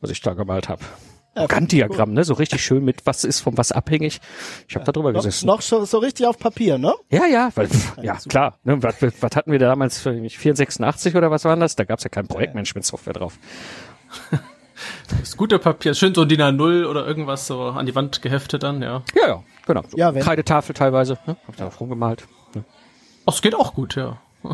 was 0.00 0.10
ich 0.10 0.20
da 0.20 0.34
gemalt 0.34 0.68
habe. 0.68 0.82
Gantt-Diagramm, 1.46 2.14
ne? 2.14 2.24
So 2.24 2.34
richtig 2.34 2.64
schön 2.64 2.84
mit, 2.84 3.06
was 3.06 3.22
ist 3.22 3.40
von 3.40 3.56
was 3.56 3.70
abhängig. 3.70 4.20
Ich 4.66 4.74
habe 4.74 4.84
da 4.84 4.90
drüber 4.90 5.12
Noch, 5.12 5.22
gesessen. 5.22 5.46
noch 5.46 5.60
so, 5.60 5.84
so 5.84 5.98
richtig 5.98 6.26
auf 6.26 6.38
Papier, 6.38 6.78
ne? 6.78 6.94
Ja, 7.10 7.26
ja, 7.26 7.50
weil, 7.54 7.68
ja, 8.02 8.18
klar. 8.28 8.58
Ne, 8.64 8.82
was, 8.82 8.96
was 9.00 9.36
hatten 9.36 9.52
wir 9.52 9.60
da 9.60 9.66
damals 9.66 10.00
für 10.00 10.12
mich, 10.12 10.36
486 10.38 11.14
oder 11.14 11.30
was 11.30 11.44
waren 11.44 11.60
das? 11.60 11.76
Da 11.76 11.84
gab's 11.84 12.02
ja 12.02 12.10
kein 12.10 12.26
Projektmanagement-Software 12.26 13.12
drauf. 13.12 13.38
Das 15.20 15.36
gute 15.36 15.58
Papier, 15.58 15.94
schön 15.94 16.14
so 16.14 16.24
DIN 16.24 16.40
A0 16.40 16.84
oder 16.86 17.06
irgendwas 17.06 17.46
so 17.46 17.62
an 17.62 17.86
die 17.86 17.94
Wand 17.94 18.20
geheftet 18.22 18.62
dann, 18.62 18.82
ja. 18.82 19.02
Ja, 19.14 19.28
ja, 19.28 19.42
genau. 19.66 19.82
So 19.88 19.96
Ja, 19.96 20.14
wenn- 20.14 20.22
Kreidetafel 20.22 20.74
teilweise, 20.74 21.18
ne? 21.26 21.36
Hab 21.46 21.56
da 21.56 21.64
drauf 21.64 21.80
rumgemalt. 21.80 22.26
Ne? 22.54 22.64
Ach, 23.26 23.32
es 23.34 23.42
geht 23.42 23.54
auch 23.54 23.74
gut, 23.74 23.96
ja. 23.96 24.18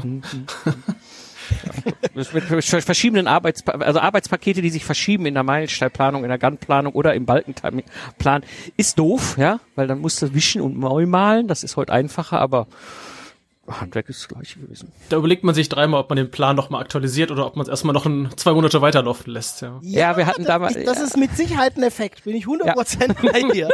Das 2.14 2.32
Mit, 2.32 2.44
verschiedenen 2.44 3.26
Arbeits 3.26 3.66
also 3.66 4.00
Arbeitspakete, 4.00 4.62
die 4.62 4.70
sich 4.70 4.84
verschieben 4.86 5.26
in 5.26 5.34
der 5.34 5.42
Meilensteinplanung, 5.42 6.22
in 6.22 6.30
der 6.30 6.38
Gantt-Planung 6.38 6.94
oder 6.94 7.12
im 7.14 7.26
Balkenplan, 7.26 8.44
ist 8.78 8.98
doof, 8.98 9.36
ja, 9.36 9.60
weil 9.74 9.86
dann 9.86 9.98
musst 10.00 10.22
du 10.22 10.32
wischen 10.32 10.62
und 10.62 10.78
neu 10.78 11.04
malen. 11.04 11.46
Das 11.46 11.62
ist 11.62 11.76
heute 11.76 11.92
einfacher, 11.92 12.40
aber 12.40 12.66
Handwerk 13.66 14.08
ist 14.10 14.20
das 14.20 14.28
gleiche 14.28 14.58
gewesen. 14.60 14.92
Da 15.08 15.16
überlegt 15.16 15.42
man 15.42 15.54
sich 15.54 15.68
dreimal, 15.70 16.00
ob 16.00 16.10
man 16.10 16.16
den 16.16 16.30
Plan 16.30 16.54
nochmal 16.54 16.82
aktualisiert 16.82 17.30
oder 17.30 17.46
ob 17.46 17.56
man 17.56 17.62
es 17.64 17.68
erstmal 17.70 17.94
noch 17.94 18.04
ein, 18.04 18.28
zwei 18.36 18.52
Monate 18.52 18.82
weiterlaufen 18.82 19.32
lässt, 19.32 19.62
ja. 19.62 19.78
Ja, 19.82 20.16
wir 20.18 20.26
hatten 20.26 20.42
das, 20.42 20.48
damals- 20.48 20.84
Das 20.84 21.00
ist 21.00 21.16
mit 21.16 21.34
Sicherheit 21.36 21.76
ein 21.76 21.82
Effekt, 21.82 22.24
bin 22.24 22.36
ich 22.36 22.44
100% 22.46 23.14
bei 23.32 23.42
dir. 23.52 23.70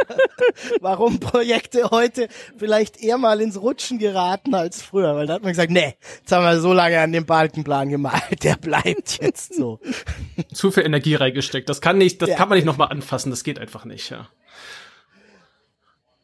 Warum 0.79 1.19
Projekte 1.19 1.89
heute 1.91 2.29
vielleicht 2.57 3.01
eher 3.01 3.17
mal 3.17 3.41
ins 3.41 3.59
Rutschen 3.61 3.99
geraten 3.99 4.55
als 4.55 4.81
früher, 4.81 5.15
weil 5.15 5.27
da 5.27 5.33
hat 5.33 5.43
man 5.43 5.51
gesagt, 5.51 5.71
nee, 5.71 5.95
jetzt 6.19 6.31
haben 6.31 6.43
wir 6.45 6.59
so 6.61 6.71
lange 6.73 6.99
an 6.99 7.11
dem 7.11 7.25
Balkenplan 7.25 7.89
gemalt, 7.89 8.43
der 8.43 8.55
bleibt 8.55 9.21
jetzt 9.21 9.55
so. 9.55 9.79
Zu 10.53 10.71
viel 10.71 10.83
Energie 10.85 11.15
reingesteckt. 11.15 11.67
Das 11.67 11.81
kann 11.81 11.97
nicht, 11.97 12.21
das 12.21 12.29
Ja. 12.29 12.35
kann 12.37 12.47
man 12.49 12.57
nicht 12.57 12.65
nochmal 12.65 12.87
anfassen, 12.89 13.29
das 13.29 13.43
geht 13.43 13.59
einfach 13.59 13.83
nicht, 13.85 14.09
ja. 14.09 14.27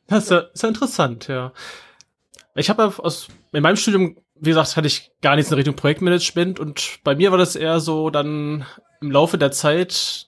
Das 0.08 0.24
ist 0.26 0.30
ja, 0.32 0.38
ist 0.40 0.64
ja 0.64 0.70
interessant, 0.70 1.28
ja. 1.28 1.52
Ich 2.58 2.70
habe 2.70 2.92
aus, 2.98 3.28
in 3.54 3.64
meinem 3.64 3.76
Studium, 3.76 4.18
wie 4.36 4.50
gesagt, 4.50 4.76
hatte 4.76 4.88
ich 4.88 5.12
gar 5.22 5.36
nichts 5.36 5.52
in 5.52 5.56
Richtung 5.56 5.76
Projektmanagement 5.76 6.60
und 6.60 7.00
bei 7.04 7.16
mir 7.16 7.32
war 7.32 7.38
das 7.38 7.56
eher 7.56 7.80
so 7.80 8.10
dann 8.10 8.66
im 9.00 9.12
Laufe 9.12 9.38
der 9.38 9.52
Zeit 9.52 10.28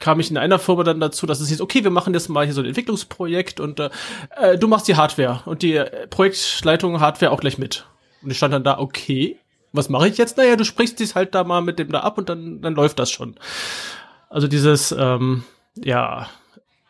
kam 0.00 0.20
ich 0.20 0.30
in 0.30 0.36
einer 0.36 0.58
Firma 0.58 0.82
dann 0.82 1.00
dazu, 1.00 1.26
dass 1.26 1.40
es 1.40 1.48
hieß, 1.48 1.60
okay, 1.60 1.84
wir 1.84 1.90
machen 1.90 2.14
jetzt 2.14 2.28
mal 2.28 2.44
hier 2.44 2.54
so 2.54 2.60
ein 2.60 2.66
Entwicklungsprojekt 2.66 3.60
und 3.60 3.80
äh, 3.80 3.90
äh, 4.36 4.58
du 4.58 4.68
machst 4.68 4.88
die 4.88 4.96
Hardware 4.96 5.42
und 5.46 5.62
die 5.62 5.76
äh, 5.76 6.06
Projektleitung 6.08 7.00
Hardware 7.00 7.30
auch 7.30 7.40
gleich 7.40 7.58
mit. 7.58 7.86
Und 8.22 8.30
ich 8.30 8.36
stand 8.36 8.52
dann 8.52 8.64
da, 8.64 8.78
okay, 8.78 9.38
was 9.72 9.88
mache 9.88 10.08
ich 10.08 10.18
jetzt? 10.18 10.36
Naja, 10.36 10.56
du 10.56 10.64
sprichst 10.64 10.98
dies 10.98 11.14
halt 11.14 11.34
da 11.34 11.44
mal 11.44 11.60
mit 11.60 11.78
dem 11.78 11.90
da 11.92 12.00
ab 12.00 12.18
und 12.18 12.28
dann, 12.28 12.60
dann 12.60 12.74
läuft 12.74 12.98
das 12.98 13.10
schon. 13.10 13.36
Also 14.28 14.48
dieses, 14.48 14.92
ähm, 14.92 15.44
ja, 15.76 16.28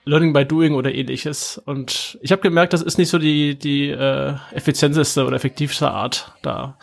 Learning 0.04 0.32
by 0.32 0.44
Doing 0.44 0.75
oder 0.75 0.94
ähnliches. 0.94 1.58
Und 1.64 2.18
ich 2.20 2.30
habe 2.32 2.42
gemerkt, 2.42 2.73
das 2.73 2.82
ist 2.82 2.99
nicht 2.99 3.08
so 3.08 3.18
die, 3.18 3.58
die 3.58 3.88
äh, 3.88 4.34
effizienteste 4.52 5.25
oder 5.26 5.37
effektivste 5.37 5.90
Art, 5.90 6.32
da 6.42 6.76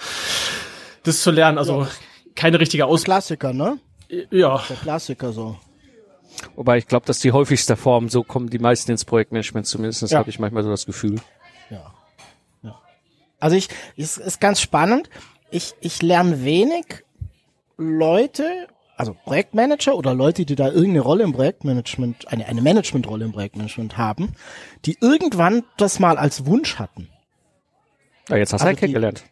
das 1.03 1.21
zu 1.21 1.31
lernen. 1.31 1.57
Also 1.57 1.87
keine 2.35 2.59
richtige 2.59 2.85
Aus... 2.85 3.03
Klassiker, 3.03 3.53
ne? 3.53 3.79
Ja, 4.31 4.61
Der 4.69 4.77
Klassiker 4.77 5.31
so. 5.33 5.57
Wobei 6.55 6.77
ich 6.77 6.87
glaube, 6.87 7.05
dass 7.05 7.19
die 7.19 7.31
häufigste 7.31 7.75
Form, 7.75 8.09
so 8.09 8.23
kommen 8.23 8.49
die 8.49 8.59
meisten 8.59 8.91
ins 8.91 9.05
Projektmanagement, 9.05 9.67
zumindest 9.67 10.09
Ja. 10.11 10.19
habe 10.19 10.29
ich 10.29 10.39
manchmal 10.39 10.63
so 10.63 10.69
das 10.69 10.85
Gefühl. 10.85 11.15
Ja. 11.69 11.93
ja. 12.63 12.79
Also 13.39 13.55
ich, 13.55 13.67
es 13.97 14.17
ist 14.17 14.39
ganz 14.41 14.61
spannend. 14.61 15.09
Ich, 15.51 15.73
ich 15.81 16.01
lerne 16.01 16.43
wenig 16.43 16.85
Leute, 17.77 18.67
also 19.01 19.15
Projektmanager 19.25 19.95
oder 19.95 20.13
Leute, 20.13 20.45
die 20.45 20.55
da 20.55 20.67
irgendeine 20.67 21.01
Rolle 21.01 21.23
im 21.23 21.33
Projektmanagement, 21.33 22.27
eine, 22.27 22.45
eine 22.45 22.61
Managementrolle 22.61 23.25
im 23.25 23.31
Projektmanagement 23.33 23.97
haben, 23.97 24.33
die 24.85 24.97
irgendwann 25.01 25.63
das 25.77 25.99
mal 25.99 26.17
als 26.17 26.45
Wunsch 26.45 26.77
hatten. 26.79 27.09
Ja, 28.29 28.37
jetzt 28.37 28.53
hast 28.53 28.61
du 28.61 28.65
Also 28.65 28.69
einen 28.69 28.75
die- 28.75 28.79
kennengelernt. 28.79 29.23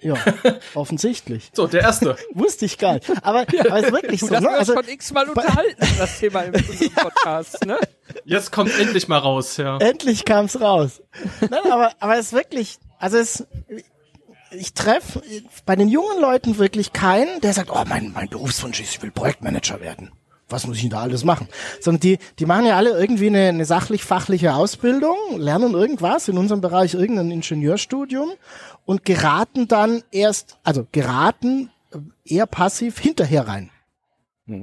Ja, 0.00 0.14
offensichtlich. 0.74 1.50
so, 1.52 1.66
der 1.66 1.80
erste. 1.80 2.16
Wusste 2.34 2.66
ich 2.66 2.78
gar 2.78 2.94
nicht. 2.94 3.10
Aber, 3.22 3.40
aber 3.40 3.78
es 3.78 3.86
ist 3.86 3.92
wirklich 3.92 4.20
so. 4.20 4.38
Ne? 4.38 4.48
Also, 4.50 4.78
x-mal 4.80 5.28
unterhalten, 5.28 5.84
das 5.98 6.20
Thema 6.20 6.42
im 6.42 6.52
Podcast, 6.94 7.64
ne? 7.66 7.76
Jetzt 8.24 8.52
kommt 8.52 8.78
endlich 8.78 9.08
mal 9.08 9.18
raus, 9.18 9.56
ja. 9.56 9.78
Endlich 9.78 10.24
kam's 10.24 10.60
raus. 10.60 11.02
Nein, 11.40 11.60
aber, 11.72 11.92
aber 11.98 12.18
es 12.18 12.26
ist 12.26 12.32
wirklich, 12.34 12.76
also 13.00 13.16
es, 13.16 13.46
ich 14.56 14.74
treffe 14.74 15.22
bei 15.64 15.76
den 15.76 15.88
jungen 15.88 16.20
Leuten 16.20 16.58
wirklich 16.58 16.92
keinen, 16.92 17.40
der 17.40 17.52
sagt, 17.52 17.70
oh, 17.70 17.84
mein, 17.86 18.12
mein 18.12 18.28
Berufswunsch 18.28 18.80
ist, 18.80 18.90
ich 18.90 19.02
will 19.02 19.10
Projektmanager 19.10 19.80
werden. 19.80 20.10
Was 20.48 20.66
muss 20.66 20.76
ich 20.76 20.82
denn 20.82 20.90
da 20.90 21.00
alles 21.00 21.24
machen? 21.24 21.48
Sondern 21.80 22.00
die, 22.00 22.18
die 22.38 22.46
machen 22.46 22.66
ja 22.66 22.76
alle 22.76 22.90
irgendwie 22.90 23.26
eine, 23.26 23.48
eine 23.48 23.64
sachlich-fachliche 23.64 24.54
Ausbildung, 24.54 25.16
lernen 25.36 25.74
irgendwas, 25.74 26.28
in 26.28 26.38
unserem 26.38 26.60
Bereich 26.60 26.94
irgendein 26.94 27.32
Ingenieurstudium 27.32 28.30
und 28.84 29.04
geraten 29.04 29.66
dann 29.66 30.02
erst, 30.12 30.58
also 30.62 30.86
geraten 30.92 31.70
äh, 31.90 31.98
eher 32.24 32.46
passiv 32.46 32.98
hinterher 32.98 33.48
rein. 33.48 33.70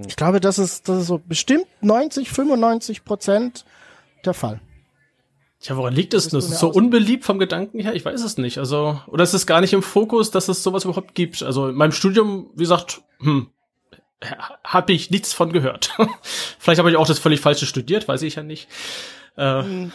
Ich 0.08 0.16
glaube, 0.16 0.40
das 0.40 0.60
ist, 0.60 0.88
das 0.88 1.02
ist 1.02 1.08
so 1.08 1.20
bestimmt 1.20 1.68
90, 1.82 2.30
95 2.30 3.04
Prozent 3.04 3.66
der 4.24 4.34
Fall. 4.34 4.62
Tja, 5.64 5.78
woran 5.78 5.94
liegt 5.94 6.14
es? 6.14 6.28
Das 6.28 6.44
ist 6.44 6.60
so 6.60 6.70
unbeliebt 6.70 7.24
vom 7.24 7.40
Gedanken 7.40 7.80
her? 7.80 7.96
Ich 7.96 8.04
weiß 8.04 8.22
es 8.22 8.38
nicht. 8.38 8.58
Also, 8.58 9.00
oder 9.08 9.24
ist 9.24 9.34
es 9.34 9.48
gar 9.48 9.62
nicht 9.62 9.72
im 9.72 9.82
Fokus, 9.82 10.30
dass 10.30 10.50
es 10.50 10.62
sowas 10.62 10.84
überhaupt 10.84 11.16
gibt? 11.16 11.42
Also, 11.42 11.70
in 11.70 11.76
meinem 11.76 11.94
Studium, 11.94 12.50
wie 12.54 12.64
gesagt, 12.64 13.02
hm, 13.20 13.48
habe 14.66 14.92
ich 14.92 15.10
nichts 15.10 15.32
von 15.32 15.54
gehört. 15.54 15.98
Vielleicht 16.60 16.80
habe 16.80 16.92
ich 16.92 16.98
auch 16.98 17.08
das 17.08 17.18
völlig 17.18 17.40
falsche 17.40 17.66
studiert, 17.66 18.10
weiß 18.10 18.24
ich 18.24 18.36
ja 18.36 18.44
nicht. 18.44 18.68
Äh, 19.38 19.88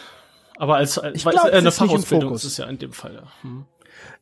Aber 0.57 0.77
als, 0.77 0.97
als 0.97 1.21
glaub, 1.21 1.35
es 1.35 1.43
es 1.43 1.51
eine 1.51 1.67
ist 1.69 1.81
nicht 1.81 1.81
im 1.81 1.87
Fachausbildung 1.87 2.29
Fokus. 2.29 2.43
ist 2.45 2.51
es 2.53 2.57
ja 2.57 2.65
in 2.65 2.79
dem 2.79 2.91
Fall. 2.91 3.13
Ja. 3.13 3.23
Hm. 3.43 3.65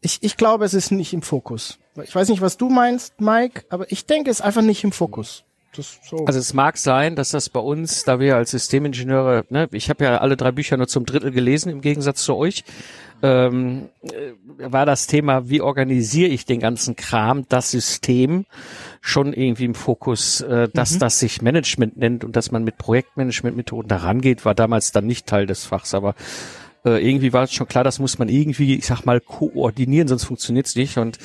Ich, 0.02 0.18
ich 0.22 0.36
glaube, 0.36 0.66
es 0.66 0.74
ist 0.74 0.92
nicht 0.92 1.14
im 1.14 1.22
Fokus. 1.22 1.80
Ich 2.04 2.14
weiß 2.14 2.28
nicht, 2.28 2.42
was 2.42 2.58
du 2.58 2.68
meinst, 2.68 3.22
Mike, 3.22 3.64
aber 3.70 3.90
ich 3.90 4.06
denke, 4.06 4.30
es 4.30 4.40
ist 4.40 4.46
einfach 4.46 4.64
nicht 4.64 4.84
im 4.84 4.92
Fokus. 4.92 5.46
So. 5.74 6.26
Also 6.26 6.40
es 6.40 6.54
mag 6.54 6.78
sein, 6.78 7.16
dass 7.16 7.30
das 7.30 7.50
bei 7.50 7.60
uns, 7.60 8.04
da 8.04 8.20
wir 8.20 8.36
als 8.36 8.52
Systemingenieure, 8.52 9.46
ne, 9.50 9.68
ich 9.72 9.90
habe 9.90 10.04
ja 10.06 10.18
alle 10.18 10.36
drei 10.36 10.52
Bücher 10.52 10.78
nur 10.78 10.88
zum 10.88 11.06
Drittel 11.06 11.32
gelesen, 11.32 11.72
im 11.72 11.82
Gegensatz 11.82 12.24
zu 12.24 12.36
euch, 12.36 12.64
ähm, 13.22 13.90
äh, 14.02 14.34
war 14.58 14.86
das 14.86 15.08
Thema, 15.08 15.50
wie 15.50 15.62
organisiere 15.62 16.30
ich 16.30 16.46
den 16.46 16.60
ganzen 16.60 16.96
Kram, 16.96 17.46
das 17.50 17.72
System, 17.72 18.46
schon 19.02 19.34
irgendwie 19.34 19.66
im 19.66 19.76
Fokus, 19.76 20.42
äh, 20.42 20.70
dass 20.74 20.98
das 20.98 21.20
sich 21.20 21.42
Management 21.42 21.98
nennt 21.98 22.24
und 22.24 22.36
dass 22.36 22.52
man 22.52 22.64
mit 22.64 22.78
Projektmanagementmethoden 22.78 23.88
da 23.88 23.98
rangeht, 23.98 24.46
war 24.46 24.56
damals 24.56 24.92
dann 24.92 25.06
nicht 25.08 25.28
Teil 25.28 25.46
des 25.46 25.66
Fachs, 25.66 25.94
aber 25.94 26.16
äh, 26.86 27.06
irgendwie 27.08 27.34
war 27.34 27.44
es 27.44 27.54
schon 27.54 27.68
klar, 27.68 27.84
das 27.84 28.00
muss 28.00 28.20
man 28.20 28.30
irgendwie, 28.30 28.76
ich 28.76 28.86
sag 28.86 29.06
mal, 29.06 29.20
koordinieren, 29.20 30.08
sonst 30.08 30.26
funktioniert's 30.26 30.76
nicht 30.76 30.98
und 30.98 31.18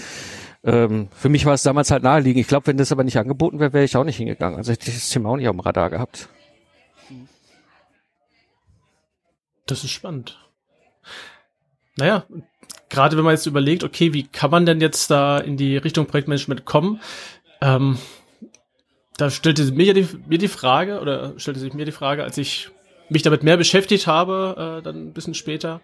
ähm, 0.65 1.09
für 1.13 1.29
mich 1.29 1.45
war 1.45 1.55
es 1.55 1.63
damals 1.63 1.91
halt 1.91 2.03
naheliegend. 2.03 2.41
Ich 2.41 2.49
glaube, 2.49 2.69
wenn 2.69 2.77
das 2.77 2.93
aber 2.93 3.05
nicht 3.05 3.19
angeboten 3.19 3.59
wäre, 3.59 3.73
wäre 3.73 3.85
ich 3.85 3.97
auch 3.97 4.05
nicht 4.05 4.17
hingegangen. 4.17 4.59
Also 4.59 4.73
hätte 4.73 4.89
ich 4.89 4.95
das 4.95 5.09
Thema 5.09 5.31
auch 5.31 5.37
nicht 5.37 5.49
auf 5.49 5.57
dem 5.57 5.61
Radar 5.61 5.91
gehabt. 5.91 6.29
Das 9.67 9.85
ist 9.85 9.91
spannend. 9.91 10.39
Naja, 11.97 12.25
gerade 12.89 13.17
wenn 13.17 13.25
man 13.25 13.35
jetzt 13.35 13.47
überlegt, 13.47 13.85
okay, 13.85 14.13
wie 14.13 14.25
kann 14.25 14.51
man 14.51 14.67
denn 14.67 14.81
jetzt 14.81 15.11
da 15.11 15.39
in 15.39 15.57
die 15.57 15.77
Richtung 15.77 16.07
Projektmanagement 16.07 16.65
kommen? 16.65 17.01
Ähm, 17.61 17.99
da 19.17 19.31
stellte 19.31 19.65
sich 19.65 19.75
mir 19.75 19.95
die, 19.95 20.09
mir 20.27 20.39
die 20.39 20.49
Frage, 20.49 21.01
oder 21.01 21.39
stellte 21.39 21.61
sich 21.61 21.75
mir 21.75 21.85
die 21.85 21.93
Frage, 21.93 22.23
als 22.23 22.39
ich 22.39 22.71
mich 23.09 23.23
damit 23.23 23.43
mehr 23.43 23.57
beschäftigt 23.57 24.07
habe, 24.07 24.79
äh, 24.79 24.83
dann 24.83 25.09
ein 25.09 25.13
bisschen 25.13 25.35
später, 25.35 25.81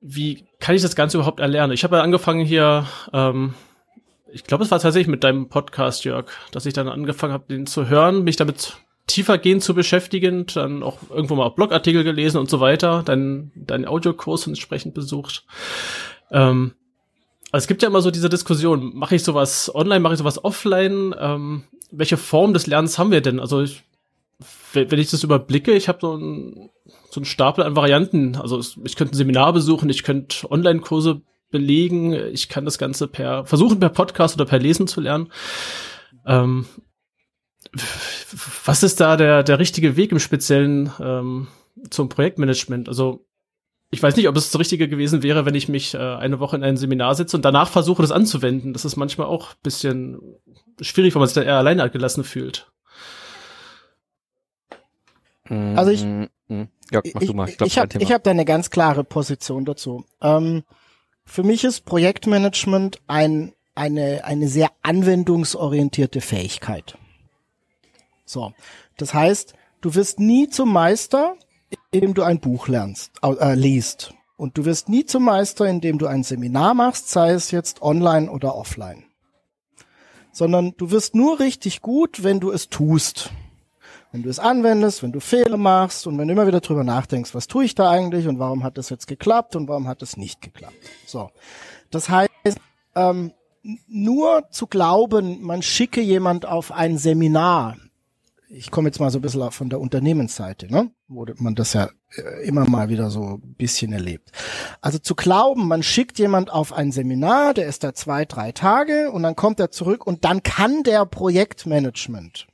wie 0.00 0.44
kann 0.58 0.74
ich 0.74 0.82
das 0.82 0.96
Ganze 0.96 1.18
überhaupt 1.18 1.40
erlernen? 1.40 1.72
Ich 1.72 1.84
habe 1.84 1.96
ja 1.96 2.02
angefangen 2.02 2.44
hier, 2.44 2.86
ähm, 3.12 3.54
ich 4.32 4.44
glaube, 4.44 4.64
es 4.64 4.70
war 4.70 4.80
tatsächlich 4.80 5.08
mit 5.08 5.24
deinem 5.24 5.48
Podcast, 5.48 6.04
Jörg, 6.04 6.26
dass 6.50 6.66
ich 6.66 6.74
dann 6.74 6.88
angefangen 6.88 7.32
habe, 7.32 7.44
den 7.48 7.66
zu 7.66 7.88
hören, 7.88 8.24
mich 8.24 8.36
damit 8.36 8.76
tiefergehend 9.06 9.62
zu 9.62 9.74
beschäftigen, 9.74 10.46
dann 10.46 10.82
auch 10.82 10.98
irgendwo 11.10 11.34
mal 11.34 11.50
Blogartikel 11.50 12.04
gelesen 12.04 12.38
und 12.38 12.48
so 12.48 12.60
weiter, 12.60 13.02
dann 13.04 13.50
deinen 13.54 13.86
Audiokurs 13.86 14.46
entsprechend 14.46 14.94
besucht. 14.94 15.44
Ähm, 16.30 16.74
also 17.50 17.64
es 17.64 17.68
gibt 17.68 17.82
ja 17.82 17.88
immer 17.88 18.00
so 18.00 18.10
diese 18.10 18.28
Diskussion, 18.28 18.92
mache 18.94 19.16
ich 19.16 19.24
sowas 19.24 19.74
online, 19.74 20.00
mache 20.00 20.14
ich 20.14 20.18
sowas 20.18 20.42
offline? 20.42 21.14
Ähm, 21.18 21.64
welche 21.90 22.16
Form 22.16 22.54
des 22.54 22.66
Lernens 22.66 22.98
haben 22.98 23.10
wir 23.10 23.20
denn? 23.20 23.38
Also 23.38 23.60
ich, 23.60 23.82
wenn 24.72 24.98
ich 24.98 25.10
das 25.10 25.24
überblicke, 25.24 25.72
ich 25.72 25.88
habe 25.88 25.98
so 26.00 26.16
ein 26.16 26.70
so 27.10 27.20
einen 27.20 27.26
Stapel 27.26 27.62
an 27.62 27.76
Varianten. 27.76 28.36
Also 28.36 28.58
ich 28.58 28.96
könnte 28.96 29.14
ein 29.14 29.16
Seminar 29.16 29.52
besuchen, 29.52 29.90
ich 29.90 30.02
könnte 30.02 30.50
Online-Kurse 30.50 31.20
belegen, 31.52 32.12
ich 32.12 32.48
kann 32.48 32.64
das 32.64 32.78
Ganze 32.78 33.06
per 33.06 33.46
versuchen 33.46 33.78
per 33.78 33.90
Podcast 33.90 34.34
oder 34.34 34.46
per 34.46 34.58
Lesen 34.58 34.88
zu 34.88 35.00
lernen. 35.00 35.30
Ähm, 36.26 36.66
was 38.64 38.82
ist 38.82 39.00
da 39.00 39.16
der, 39.16 39.44
der 39.44 39.58
richtige 39.58 39.96
Weg 39.96 40.10
im 40.10 40.18
Speziellen 40.18 40.92
ähm, 41.00 41.48
zum 41.90 42.08
Projektmanagement? 42.08 42.88
Also 42.88 43.24
ich 43.90 44.02
weiß 44.02 44.16
nicht, 44.16 44.28
ob 44.28 44.36
es 44.36 44.50
das 44.50 44.58
Richtige 44.58 44.88
gewesen 44.88 45.22
wäre, 45.22 45.44
wenn 45.44 45.54
ich 45.54 45.68
mich 45.68 45.94
äh, 45.94 45.98
eine 45.98 46.40
Woche 46.40 46.56
in 46.56 46.64
ein 46.64 46.76
Seminar 46.76 47.14
setze 47.14 47.36
und 47.36 47.44
danach 47.44 47.68
versuche, 47.68 48.02
das 48.02 48.10
anzuwenden. 48.10 48.72
Das 48.72 48.84
ist 48.84 48.96
manchmal 48.96 49.26
auch 49.26 49.50
ein 49.50 49.62
bisschen 49.62 50.18
schwierig, 50.80 51.14
weil 51.14 51.20
man 51.20 51.28
sich 51.28 51.34
dann 51.34 51.44
eher 51.44 51.58
alleine 51.58 51.88
gelassen 51.90 52.24
fühlt. 52.24 52.72
Also 55.48 55.90
ich, 55.90 56.02
Mm, 56.04 56.24
mm. 56.48 56.68
Ja, 56.90 57.00
mach 57.14 57.20
ich, 57.22 57.28
du 57.28 57.34
mal. 57.34 57.48
ich, 57.48 57.60
ich 57.60 57.74
dein 57.74 57.88
habe 57.88 58.02
ich 58.02 58.12
hab 58.12 58.22
da 58.22 58.30
eine 58.30 58.44
ganz 58.44 58.70
klare 58.70 59.04
Position 59.04 59.64
dazu. 59.64 60.04
Ähm, 60.20 60.62
für 61.24 61.42
mich 61.42 61.64
ist 61.64 61.84
Projektmanagement 61.84 63.00
ein, 63.06 63.52
eine, 63.74 64.24
eine 64.24 64.48
sehr 64.48 64.70
anwendungsorientierte 64.82 66.20
Fähigkeit. 66.20 66.98
So. 68.24 68.52
Das 68.96 69.14
heißt, 69.14 69.54
du 69.80 69.94
wirst 69.94 70.20
nie 70.20 70.48
zum 70.48 70.72
Meister, 70.72 71.36
indem 71.90 72.14
du 72.14 72.22
ein 72.22 72.40
Buch 72.40 72.68
lernst, 72.68 73.12
äh, 73.22 73.54
liest. 73.54 74.14
Und 74.36 74.58
du 74.58 74.64
wirst 74.64 74.88
nie 74.88 75.04
zum 75.04 75.24
Meister, 75.24 75.66
indem 75.66 75.98
du 75.98 76.06
ein 76.06 76.24
Seminar 76.24 76.74
machst, 76.74 77.08
sei 77.08 77.30
es 77.30 77.50
jetzt 77.50 77.82
online 77.82 78.30
oder 78.30 78.56
offline. 78.56 79.04
Sondern 80.32 80.74
du 80.76 80.90
wirst 80.90 81.14
nur 81.14 81.38
richtig 81.38 81.82
gut, 81.82 82.24
wenn 82.24 82.40
du 82.40 82.50
es 82.50 82.68
tust. 82.68 83.30
Wenn 84.12 84.22
du 84.22 84.28
es 84.28 84.38
anwendest, 84.38 85.02
wenn 85.02 85.12
du 85.12 85.20
Fehler 85.20 85.56
machst 85.56 86.06
und 86.06 86.18
wenn 86.18 86.28
du 86.28 86.32
immer 86.32 86.46
wieder 86.46 86.60
drüber 86.60 86.84
nachdenkst, 86.84 87.34
was 87.34 87.46
tue 87.46 87.64
ich 87.64 87.74
da 87.74 87.90
eigentlich 87.90 88.28
und 88.28 88.38
warum 88.38 88.62
hat 88.62 88.76
das 88.76 88.90
jetzt 88.90 89.06
geklappt 89.06 89.56
und 89.56 89.68
warum 89.68 89.88
hat 89.88 90.02
es 90.02 90.18
nicht 90.18 90.42
geklappt. 90.42 90.76
So. 91.06 91.30
Das 91.90 92.10
heißt, 92.10 92.30
ähm, 92.94 93.32
nur 93.88 94.50
zu 94.50 94.66
glauben, 94.66 95.40
man 95.42 95.62
schicke 95.62 96.02
jemand 96.02 96.46
auf 96.46 96.72
ein 96.72 96.98
Seminar, 96.98 97.76
ich 98.54 98.70
komme 98.70 98.88
jetzt 98.88 99.00
mal 99.00 99.10
so 99.10 99.18
ein 99.18 99.22
bisschen 99.22 99.50
von 99.50 99.70
der 99.70 99.80
Unternehmensseite, 99.80 100.70
ne? 100.70 100.90
wo 101.08 101.24
man 101.38 101.54
das 101.54 101.72
ja 101.72 101.88
äh, 102.14 102.46
immer 102.46 102.68
mal 102.68 102.90
wieder 102.90 103.08
so 103.08 103.40
ein 103.42 103.54
bisschen 103.56 103.92
erlebt. 103.92 104.30
Also 104.82 104.98
zu 104.98 105.14
glauben, 105.14 105.68
man 105.68 105.82
schickt 105.82 106.18
jemand 106.18 106.52
auf 106.52 106.72
ein 106.72 106.92
Seminar, 106.92 107.54
der 107.54 107.66
ist 107.66 107.82
da 107.82 107.94
zwei, 107.94 108.26
drei 108.26 108.52
Tage 108.52 109.10
und 109.10 109.22
dann 109.22 109.36
kommt 109.36 109.58
er 109.58 109.70
zurück 109.70 110.06
und 110.06 110.26
dann 110.26 110.42
kann 110.42 110.82
der 110.82 111.06
Projektmanagement. 111.06 112.46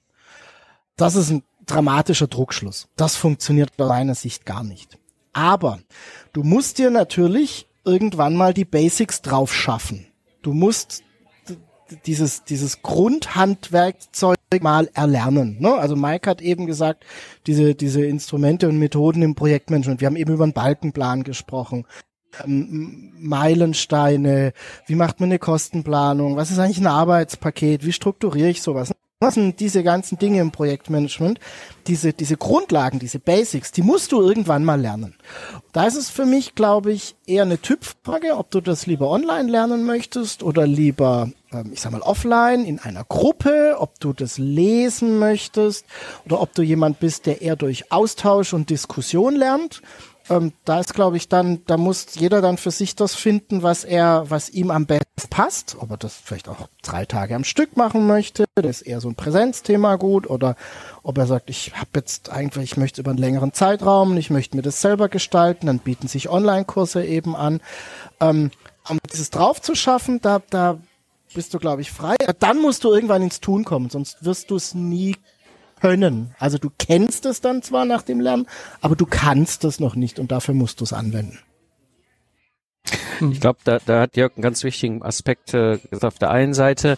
Das 0.97 1.17
ist 1.17 1.31
ein 1.31 1.43
dramatischer 1.71 2.27
Druckschluss. 2.27 2.89
Das 2.97 3.17
funktioniert 3.17 3.71
aus 3.79 3.89
meiner 3.89 4.15
Sicht 4.15 4.47
gar 4.47 4.65
nicht. 4.65 4.99
Aber 5.33 5.79
du 6.33 6.43
musst 6.43 6.79
dir 6.79 6.91
natürlich 6.91 7.67
irgendwann 7.85 8.37
mal 8.37 8.53
die 8.53 8.65
Basics 8.65 9.23
drauf 9.23 9.55
schaffen. 9.55 10.07
Du 10.43 10.53
musst 10.53 11.03
dieses, 12.07 12.45
dieses 12.45 12.83
Grundhandwerkzeug 12.83 14.37
mal 14.61 14.91
erlernen. 14.95 15.57
Ne? 15.61 15.73
Also 15.75 15.97
Mike 15.97 16.29
hat 16.29 16.41
eben 16.43 16.67
gesagt, 16.67 17.05
diese, 17.47 17.75
diese 17.75 18.05
Instrumente 18.05 18.69
und 18.69 18.79
Methoden 18.79 19.23
im 19.23 19.35
Projektmanagement. 19.35 20.01
Wir 20.01 20.07
haben 20.07 20.17
eben 20.17 20.33
über 20.33 20.45
einen 20.45 20.53
Balkenplan 20.53 21.23
gesprochen. 21.23 21.87
Ähm, 22.45 23.13
Meilensteine, 23.19 24.53
wie 24.87 24.95
macht 24.95 25.21
man 25.21 25.31
eine 25.31 25.39
Kostenplanung, 25.39 26.37
was 26.37 26.51
ist 26.51 26.59
eigentlich 26.59 26.79
ein 26.79 26.87
Arbeitspaket, 26.87 27.87
wie 27.87 27.93
strukturiere 27.93 28.51
ich 28.51 28.63
sowas. 28.63 28.93
Was 29.21 29.35
sind 29.35 29.59
diese 29.59 29.83
ganzen 29.83 30.17
Dinge 30.17 30.41
im 30.41 30.53
Projektmanagement? 30.53 31.41
Diese, 31.89 32.13
diese 32.13 32.37
Grundlagen, 32.37 33.01
diese 33.01 33.19
Basics, 33.19 33.73
die 33.73 33.83
musst 33.83 34.13
du 34.13 34.23
irgendwann 34.23 34.65
mal 34.65 34.81
lernen. 34.81 35.17
Da 35.73 35.89
ist 35.89 35.97
es 35.97 36.09
für 36.09 36.25
mich, 36.25 36.55
glaube 36.55 36.93
ich, 36.93 37.17
eher 37.27 37.43
eine 37.43 37.61
Typfrage, 37.61 38.37
ob 38.37 38.53
du 38.53 38.61
das 38.61 38.87
lieber 38.87 39.11
online 39.11 39.51
lernen 39.51 39.85
möchtest 39.85 40.45
oder 40.45 40.69
lieber, 40.69 41.33
ähm, 41.51 41.71
ich 41.73 41.81
sag 41.81 41.91
mal, 41.91 42.01
offline 42.03 42.65
in 42.65 42.79
einer 42.79 43.03
Gruppe, 43.03 43.75
ob 43.81 43.99
du 43.99 44.13
das 44.13 44.39
lesen 44.39 45.19
möchtest 45.19 45.85
oder 46.25 46.41
ob 46.41 46.55
du 46.55 46.63
jemand 46.63 47.01
bist, 47.01 47.27
der 47.27 47.43
eher 47.43 47.57
durch 47.57 47.91
Austausch 47.91 48.53
und 48.53 48.71
Diskussion 48.71 49.35
lernt. 49.35 49.83
Ähm, 50.31 50.53
da 50.65 50.81
ist, 50.81 50.95
glaube 50.95 51.17
ich, 51.17 51.29
dann, 51.29 51.65
da 51.67 51.77
muss 51.77 52.15
jeder 52.15 52.41
dann 52.41 52.59
für 52.59 52.71
sich 52.71 52.95
das 52.95 53.15
finden, 53.15 53.63
was 53.63 53.85
er, 53.85 54.25
was 54.29 54.51
ihm 54.51 54.71
am 54.71 54.87
besten 54.87 55.29
passt. 55.31 55.77
Ob 55.81 55.91
er 55.91 55.97
das 55.97 56.15
vielleicht 56.15 56.49
auch 56.49 56.69
drei 56.83 57.05
Tage 57.07 57.35
am 57.35 57.45
Stück 57.45 57.77
machen 57.77 58.07
möchte, 58.07 58.45
das 58.55 58.81
ist 58.81 58.83
eher 58.83 59.01
so 59.01 59.09
ein 59.09 59.15
Präsenzthema 59.15 59.97
gut, 59.97 60.29
oder 60.29 60.57
ob 61.03 61.19
er 61.19 61.27
sagt, 61.27 61.51
ich 61.51 61.73
habe 61.75 61.91
jetzt 61.95 62.31
eigentlich, 62.31 62.73
ich 62.73 62.77
möchte 62.77 63.01
über 63.01 63.11
einen 63.11 63.19
längeren 63.19 63.53
Zeitraum, 63.53 64.17
ich 64.17 64.31
möchte 64.31 64.57
mir 64.57 64.63
das 64.63 64.81
selber 64.81 65.09
gestalten, 65.09 65.67
dann 65.67 65.79
bieten 65.79 66.09
sich 66.09 66.29
Online-Kurse 66.29 67.05
eben 67.05 67.35
an. 67.35 67.61
Ähm, 68.21 68.51
um 68.89 68.99
dieses 69.13 69.31
drauf 69.31 69.61
zu 69.61 69.75
schaffen, 69.75 70.21
da, 70.21 70.41
da 70.51 70.79
bist 71.35 71.53
du, 71.53 71.59
glaube 71.59 71.83
ich, 71.83 71.91
frei. 71.91 72.17
Dann 72.39 72.61
musst 72.61 72.85
du 72.85 72.93
irgendwann 72.93 73.23
ins 73.23 73.41
Tun 73.41 73.65
kommen, 73.65 73.91
sonst 73.91 74.25
wirst 74.25 74.51
du 74.51 74.57
es 74.57 74.75
nie 74.75 75.17
können. 75.81 76.35
Also 76.39 76.59
du 76.59 76.71
kennst 76.79 77.27
es 77.27 77.41
dann 77.41 77.63
zwar 77.63 77.85
nach 77.85 78.03
dem 78.03 78.21
Lernen, 78.21 78.47
aber 78.81 78.97
du 78.97 79.07
kannst 79.07 79.65
es 79.65 79.81
noch 79.81 79.95
nicht 79.97 80.19
und 80.19 80.31
dafür 80.33 80.55
musst 80.55 80.81
du 80.81 80.85
es 80.85 80.93
anwenden. 80.93 81.39
Ich 83.31 83.41
glaube, 83.41 83.59
da, 83.65 83.79
da 83.85 84.03
hat 84.03 84.17
Jörg 84.17 84.33
einen 84.37 84.43
ganz 84.43 84.63
wichtigen 84.65 85.03
Aspekt 85.03 85.53
äh, 85.53 85.79
gesagt. 85.79 86.05
Auf 86.05 86.19
der 86.19 86.31
einen 86.31 86.55
Seite, 86.55 86.97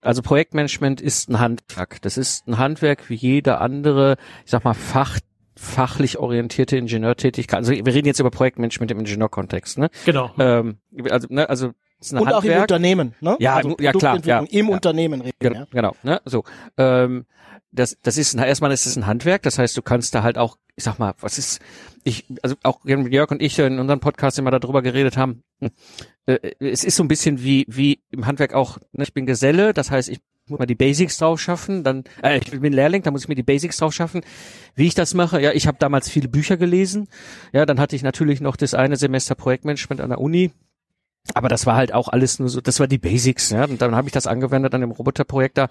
also 0.00 0.20
Projektmanagement 0.20 1.00
ist 1.00 1.30
ein 1.30 1.38
Handwerk. 1.40 2.02
Das 2.02 2.18
ist 2.18 2.46
ein 2.46 2.58
Handwerk 2.58 3.08
wie 3.08 3.14
jede 3.14 3.58
andere, 3.58 4.16
ich 4.44 4.50
sag 4.50 4.64
mal, 4.64 4.74
Fach, 4.74 5.18
fachlich 5.56 6.18
orientierte 6.18 6.76
Ingenieurtätigkeit. 6.76 7.58
Also 7.58 7.72
wir 7.72 7.86
reden 7.86 8.06
jetzt 8.06 8.18
über 8.20 8.30
Projektmanagement 8.30 8.90
im 8.90 8.98
Ingenieurkontext, 8.98 9.78
ne? 9.78 9.88
Genau. 10.04 10.30
Ähm, 10.38 10.78
also, 11.08 11.28
ne, 11.30 11.48
also 11.48 11.70
es 12.00 12.08
ist 12.08 12.12
ein 12.12 12.18
Und 12.18 12.28
auch 12.28 12.42
im 12.42 12.50
Handwerk. 12.50 12.62
Unternehmen, 12.62 13.14
ne? 13.20 13.36
Ja, 13.38 13.54
also 13.54 13.76
ja, 13.78 13.92
klar, 13.92 14.18
ja, 14.24 14.40
Im 14.40 14.68
ja. 14.68 14.74
Unternehmen 14.74 15.20
reden, 15.20 15.36
Genau, 15.38 15.60
ja. 15.60 15.66
genau 15.70 15.96
ne? 16.02 16.20
So. 16.24 16.44
Ähm, 16.76 17.24
das, 17.74 17.98
das 18.02 18.16
ist 18.16 18.34
ein, 18.34 18.42
erstmal 18.42 18.72
ist 18.72 18.86
es 18.86 18.96
ein 18.96 19.06
Handwerk, 19.06 19.42
das 19.42 19.58
heißt, 19.58 19.76
du 19.76 19.82
kannst 19.82 20.14
da 20.14 20.22
halt 20.22 20.38
auch, 20.38 20.56
ich 20.76 20.84
sag 20.84 20.98
mal, 20.98 21.14
was 21.20 21.38
ist, 21.38 21.60
ich, 22.04 22.24
also 22.42 22.56
auch 22.62 22.84
Jörg 22.84 23.30
und 23.30 23.42
ich 23.42 23.58
in 23.58 23.78
unserem 23.78 24.00
Podcast 24.00 24.38
immer 24.38 24.50
darüber 24.50 24.82
geredet 24.82 25.16
haben, 25.16 25.42
äh, 26.26 26.38
es 26.60 26.84
ist 26.84 26.96
so 26.96 27.02
ein 27.02 27.08
bisschen 27.08 27.42
wie, 27.42 27.66
wie 27.68 28.00
im 28.10 28.26
Handwerk 28.26 28.54
auch, 28.54 28.78
ne? 28.92 29.04
ich 29.04 29.12
bin 29.12 29.26
Geselle, 29.26 29.74
das 29.74 29.90
heißt, 29.90 30.08
ich 30.08 30.20
muss 30.46 30.58
mal 30.58 30.66
die 30.66 30.74
Basics 30.74 31.18
drauf 31.18 31.40
schaffen, 31.40 31.84
dann, 31.84 32.04
äh, 32.22 32.38
ich 32.38 32.50
bin 32.50 32.72
Lehrling, 32.72 33.02
da 33.02 33.10
muss 33.10 33.22
ich 33.22 33.28
mir 33.28 33.34
die 33.34 33.42
Basics 33.42 33.78
drauf 33.78 33.94
schaffen. 33.94 34.20
Wie 34.74 34.86
ich 34.86 34.94
das 34.94 35.14
mache, 35.14 35.40
ja, 35.40 35.52
ich 35.52 35.66
habe 35.66 35.78
damals 35.80 36.08
viele 36.10 36.28
Bücher 36.28 36.56
gelesen, 36.56 37.08
ja, 37.52 37.66
dann 37.66 37.80
hatte 37.80 37.96
ich 37.96 38.02
natürlich 38.02 38.40
noch 38.40 38.56
das 38.56 38.74
eine 38.74 38.96
Semester 38.96 39.34
Projektmanagement 39.34 40.00
an 40.00 40.10
der 40.10 40.20
Uni, 40.20 40.52
aber 41.32 41.48
das 41.48 41.64
war 41.64 41.76
halt 41.76 41.94
auch 41.94 42.08
alles 42.08 42.38
nur 42.38 42.50
so, 42.50 42.60
das 42.60 42.80
war 42.80 42.86
die 42.86 42.98
Basics, 42.98 43.48
ja. 43.50 43.64
Und 43.64 43.80
dann 43.80 43.94
habe 43.94 44.08
ich 44.08 44.12
das 44.12 44.26
angewendet 44.26 44.74
an 44.74 44.82
dem 44.82 44.90
Roboterprojekt 44.90 45.56
da. 45.56 45.68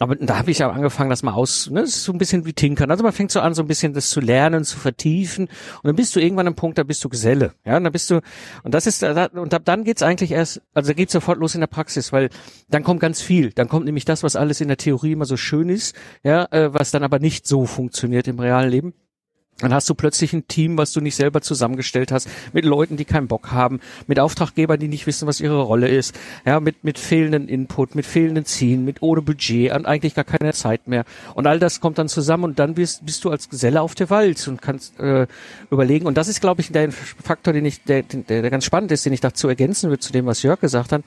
Aber 0.00 0.16
da 0.16 0.38
habe 0.38 0.50
ich 0.50 0.58
ja 0.58 0.70
angefangen, 0.70 1.10
das 1.10 1.22
mal 1.22 1.32
aus, 1.32 1.70
ne, 1.70 1.80
das 1.80 1.90
ist 1.90 2.04
so 2.04 2.12
ein 2.12 2.18
bisschen 2.18 2.44
wie 2.44 2.52
Tinkern. 2.52 2.90
Also 2.90 3.02
man 3.02 3.12
fängt 3.12 3.30
so 3.30 3.40
an, 3.40 3.54
so 3.54 3.62
ein 3.62 3.68
bisschen 3.68 3.92
das 3.92 4.10
zu 4.10 4.20
lernen, 4.20 4.64
zu 4.64 4.78
vertiefen. 4.78 5.46
Und 5.46 5.84
dann 5.84 5.96
bist 5.96 6.14
du 6.16 6.20
irgendwann 6.20 6.46
am 6.46 6.54
Punkt, 6.54 6.78
da 6.78 6.82
bist 6.82 7.04
du 7.04 7.08
Geselle. 7.08 7.52
Ja, 7.64 7.76
und 7.76 7.84
dann 7.84 7.92
bist 7.92 8.10
du, 8.10 8.20
und 8.62 8.74
das 8.74 8.86
ist, 8.86 9.02
da- 9.02 9.26
und 9.26 9.52
ab 9.54 9.62
dann 9.64 9.84
geht's 9.84 10.02
eigentlich 10.02 10.32
erst, 10.32 10.62
also 10.74 10.88
da 10.88 10.94
geht's 10.94 11.12
sofort 11.12 11.38
los 11.38 11.54
in 11.54 11.60
der 11.60 11.66
Praxis, 11.68 12.12
weil 12.12 12.30
dann 12.68 12.84
kommt 12.84 13.00
ganz 13.00 13.20
viel. 13.20 13.50
Dann 13.52 13.68
kommt 13.68 13.86
nämlich 13.86 14.04
das, 14.04 14.22
was 14.22 14.36
alles 14.36 14.60
in 14.60 14.68
der 14.68 14.76
Theorie 14.76 15.12
immer 15.12 15.24
so 15.24 15.36
schön 15.36 15.68
ist, 15.68 15.94
ja, 16.22 16.46
äh, 16.50 16.72
was 16.72 16.90
dann 16.90 17.02
aber 17.04 17.18
nicht 17.18 17.46
so 17.46 17.66
funktioniert 17.66 18.28
im 18.28 18.38
realen 18.38 18.70
Leben. 18.70 18.94
Dann 19.58 19.72
hast 19.72 19.88
du 19.88 19.94
plötzlich 19.94 20.32
ein 20.32 20.48
Team, 20.48 20.76
was 20.76 20.92
du 20.92 21.00
nicht 21.00 21.14
selber 21.14 21.40
zusammengestellt 21.40 22.10
hast, 22.10 22.28
mit 22.52 22.64
Leuten, 22.64 22.96
die 22.96 23.04
keinen 23.04 23.28
Bock 23.28 23.52
haben, 23.52 23.80
mit 24.08 24.18
Auftraggebern, 24.18 24.80
die 24.80 24.88
nicht 24.88 25.06
wissen, 25.06 25.28
was 25.28 25.40
ihre 25.40 25.60
Rolle 25.60 25.86
ist, 25.86 26.18
ja, 26.44 26.58
mit, 26.58 26.82
mit 26.82 26.98
fehlenden 26.98 27.48
Input, 27.48 27.94
mit 27.94 28.04
fehlenden 28.04 28.44
Zielen, 28.44 28.84
mit 28.84 29.02
ohne 29.02 29.22
Budget 29.22 29.72
und 29.72 29.86
eigentlich 29.86 30.14
gar 30.14 30.24
keine 30.24 30.52
Zeit 30.52 30.88
mehr. 30.88 31.04
Und 31.34 31.46
all 31.46 31.60
das 31.60 31.80
kommt 31.80 31.98
dann 31.98 32.08
zusammen 32.08 32.44
und 32.44 32.58
dann 32.58 32.74
bist, 32.74 33.06
bist 33.06 33.24
du 33.24 33.30
als 33.30 33.48
Geselle 33.48 33.80
auf 33.82 33.94
der 33.94 34.10
Wald 34.10 34.48
und 34.48 34.60
kannst 34.60 34.98
äh, 34.98 35.28
überlegen. 35.70 36.06
Und 36.06 36.16
das 36.16 36.26
ist, 36.26 36.40
glaube 36.40 36.60
ich, 36.60 36.72
der 36.72 36.90
Faktor, 36.90 37.52
den 37.52 37.64
ich, 37.64 37.84
der, 37.84 38.02
der, 38.02 38.42
der 38.42 38.50
ganz 38.50 38.64
spannend 38.64 38.90
ist, 38.90 39.06
den 39.06 39.12
ich 39.12 39.20
dazu 39.20 39.46
ergänzen 39.46 39.90
würde, 39.90 40.00
zu 40.00 40.12
dem, 40.12 40.26
was 40.26 40.42
Jörg 40.42 40.60
gesagt 40.60 40.90
hat 40.90 41.02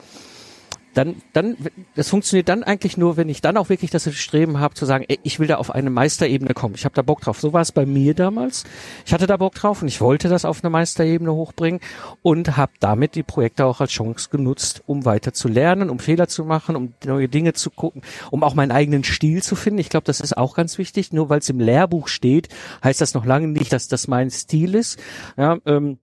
dann, 0.95 1.21
dann, 1.34 1.58
das 1.95 2.10
funktioniert 2.10 2.47
dann 2.47 2.63
eigentlich 2.63 2.97
nur, 2.97 3.17
wenn 3.17 3.27
ich 3.27 3.41
dann 3.41 3.58
auch 3.58 3.69
wirklich 3.69 3.91
das 3.91 4.12
Streben 4.15 4.60
habe 4.60 4.73
zu 4.75 4.86
sagen, 4.86 5.03
ey, 5.08 5.19
ich 5.23 5.39
will 5.39 5.47
da 5.47 5.58
auf 5.58 5.69
eine 5.69 5.89
Meisterebene 5.89 6.53
kommen. 6.53 6.75
Ich 6.75 6.86
habe 6.86 6.95
da 6.95 7.01
Bock 7.01 7.21
drauf. 7.21 7.39
So 7.39 7.53
war 7.53 7.62
es 7.62 7.73
bei 7.73 7.86
mir 7.86 8.13
damals. 8.13 8.63
Ich 9.05 9.13
hatte 9.13 9.27
da 9.27 9.36
Bock 9.38 9.53
drauf 9.55 9.81
und 9.81 9.89
ich 9.89 9.99
wollte 9.99 10.29
das 10.29 10.45
auf 10.45 10.63
eine 10.63 10.69
Meisterebene 10.69 11.34
hochbringen 11.34 11.81
und 12.21 12.55
habe 12.55 12.71
damit 12.79 13.15
die 13.15 13.23
Projekte 13.23 13.65
auch 13.65 13.81
als 13.81 13.91
Chance 13.91 14.29
genutzt, 14.29 14.84
um 14.88 15.03
weiter 15.05 15.34
zu 15.34 15.49
lernen, 15.49 15.89
um 15.89 15.99
Fehler 15.99 16.27
zu 16.27 16.45
machen, 16.45 16.75
um 16.77 16.93
neue 17.03 17.27
Dinge 17.27 17.53
zu 17.53 17.69
gucken, 17.71 18.01
um 18.31 18.43
auch 18.43 18.55
meinen 18.55 18.71
eigenen 18.71 19.03
Stil 19.03 19.43
zu 19.43 19.55
finden. 19.55 19.79
Ich 19.79 19.89
glaube, 19.89 20.05
das 20.05 20.21
ist 20.21 20.38
auch 20.38 20.55
ganz 20.55 20.77
wichtig. 20.77 21.12
Nur 21.12 21.29
weil 21.29 21.39
es 21.39 21.49
im 21.49 21.60
Lehrbuch 21.60 22.08
steht, 22.08 22.47
heißt 22.84 23.01
das 23.01 23.13
noch 23.13 23.25
lange 23.25 23.49
nicht, 23.49 23.73
dass 23.73 23.89
das 23.89 24.08
mein 24.08 24.29
Stil 24.29 24.75
ist. 24.75 24.97
Ja, 25.38 25.58
ähm, 25.65 25.99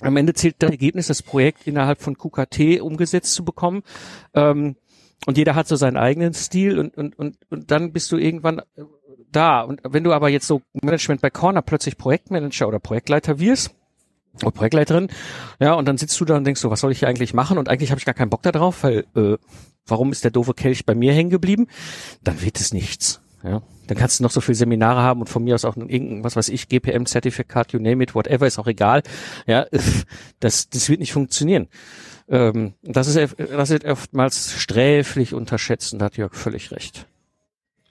am 0.00 0.16
Ende 0.16 0.34
zählt 0.34 0.56
das 0.58 0.70
Ergebnis, 0.70 1.06
das 1.06 1.22
Projekt 1.22 1.66
innerhalb 1.66 2.00
von 2.00 2.16
QKT 2.16 2.80
umgesetzt 2.80 3.34
zu 3.34 3.44
bekommen. 3.44 3.82
Ähm, 4.34 4.76
und 5.26 5.38
jeder 5.38 5.54
hat 5.54 5.68
so 5.68 5.76
seinen 5.76 5.96
eigenen 5.96 6.34
Stil 6.34 6.78
und, 6.78 6.96
und, 6.96 7.18
und, 7.18 7.36
und 7.50 7.70
dann 7.70 7.92
bist 7.92 8.10
du 8.10 8.16
irgendwann 8.16 8.58
äh, 8.58 8.82
da. 9.30 9.60
Und 9.62 9.80
wenn 9.84 10.04
du 10.04 10.12
aber 10.12 10.28
jetzt 10.28 10.46
so 10.46 10.62
Management 10.72 11.20
bei 11.20 11.30
Corner 11.30 11.62
plötzlich 11.62 11.96
Projektmanager 11.96 12.66
oder 12.66 12.78
Projektleiter 12.78 13.38
wirst, 13.38 13.74
oder 14.40 14.50
Projektleiterin, 14.50 15.08
ja, 15.60 15.74
und 15.74 15.86
dann 15.86 15.98
sitzt 15.98 16.18
du 16.18 16.24
da 16.24 16.36
und 16.36 16.44
denkst 16.44 16.60
so, 16.60 16.70
was 16.70 16.80
soll 16.80 16.90
ich 16.90 17.00
hier 17.00 17.08
eigentlich 17.08 17.34
machen? 17.34 17.58
Und 17.58 17.68
eigentlich 17.68 17.90
habe 17.90 17.98
ich 17.98 18.06
gar 18.06 18.14
keinen 18.14 18.30
Bock 18.30 18.42
da 18.42 18.50
drauf, 18.50 18.82
weil 18.82 19.04
äh, 19.14 19.36
warum 19.86 20.10
ist 20.10 20.24
der 20.24 20.30
doofe 20.30 20.54
Kelch 20.54 20.86
bei 20.86 20.94
mir 20.94 21.12
hängen 21.12 21.30
geblieben? 21.30 21.68
Dann 22.24 22.40
wird 22.40 22.58
es 22.58 22.72
nichts. 22.72 23.20
Ja, 23.44 23.62
dann 23.92 24.00
kannst 24.00 24.18
du 24.18 24.22
noch 24.22 24.30
so 24.30 24.40
viele 24.40 24.56
Seminare 24.56 25.02
haben 25.02 25.20
und 25.20 25.28
von 25.28 25.44
mir 25.44 25.54
aus 25.54 25.66
auch 25.66 25.76
irgendein, 25.76 26.24
was 26.24 26.34
weiß 26.34 26.48
ich, 26.48 26.68
GPM-Zertifikat, 26.68 27.72
you 27.72 27.78
name 27.78 28.02
it, 28.02 28.14
whatever, 28.14 28.46
ist 28.46 28.58
auch 28.58 28.66
egal. 28.66 29.02
Ja, 29.46 29.66
das, 30.40 30.70
das 30.70 30.88
wird 30.88 31.00
nicht 31.00 31.12
funktionieren. 31.12 31.68
Ähm, 32.26 32.72
das 32.82 33.14
ist, 33.14 33.36
das 33.38 33.70
ist 33.70 33.84
oftmals 33.84 34.54
sträflich 34.54 35.34
unterschätzt 35.34 35.92
und 35.92 35.98
da 35.98 36.06
hat 36.06 36.16
Jörg 36.16 36.34
völlig 36.34 36.70
recht. 36.72 37.06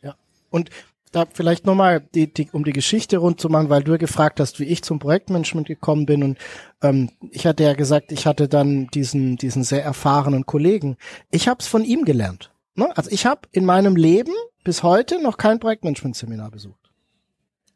Ja. 0.01 0.15
Und 0.49 0.71
da 1.11 1.27
vielleicht 1.31 1.67
nochmal, 1.67 2.01
die, 2.15 2.33
die, 2.33 2.49
um 2.51 2.63
die 2.63 2.73
Geschichte 2.73 3.17
rund 3.17 3.39
zu 3.39 3.49
machen, 3.49 3.69
weil 3.69 3.83
du 3.83 3.91
ja 3.91 3.97
gefragt 3.97 4.39
hast, 4.39 4.59
wie 4.59 4.65
ich 4.65 4.81
zum 4.81 4.97
Projektmanagement 4.97 5.67
gekommen 5.67 6.07
bin 6.07 6.23
und 6.23 6.39
ähm, 6.81 7.11
ich 7.29 7.45
hatte 7.45 7.63
ja 7.63 7.73
gesagt, 7.73 8.11
ich 8.11 8.25
hatte 8.25 8.47
dann 8.47 8.87
diesen, 8.87 9.35
diesen 9.37 9.63
sehr 9.63 9.83
erfahrenen 9.83 10.47
Kollegen. 10.47 10.97
Ich 11.29 11.47
habe 11.47 11.59
es 11.59 11.67
von 11.67 11.83
ihm 11.83 12.05
gelernt. 12.05 12.51
Ne? 12.73 12.89
Also 12.97 13.11
ich 13.11 13.27
habe 13.27 13.41
in 13.51 13.65
meinem 13.65 13.95
Leben 13.95 14.33
bis 14.63 14.83
heute 14.83 15.21
noch 15.21 15.37
kein 15.37 15.59
Projektmanagement-Seminar 15.59 16.51
besucht. 16.51 16.91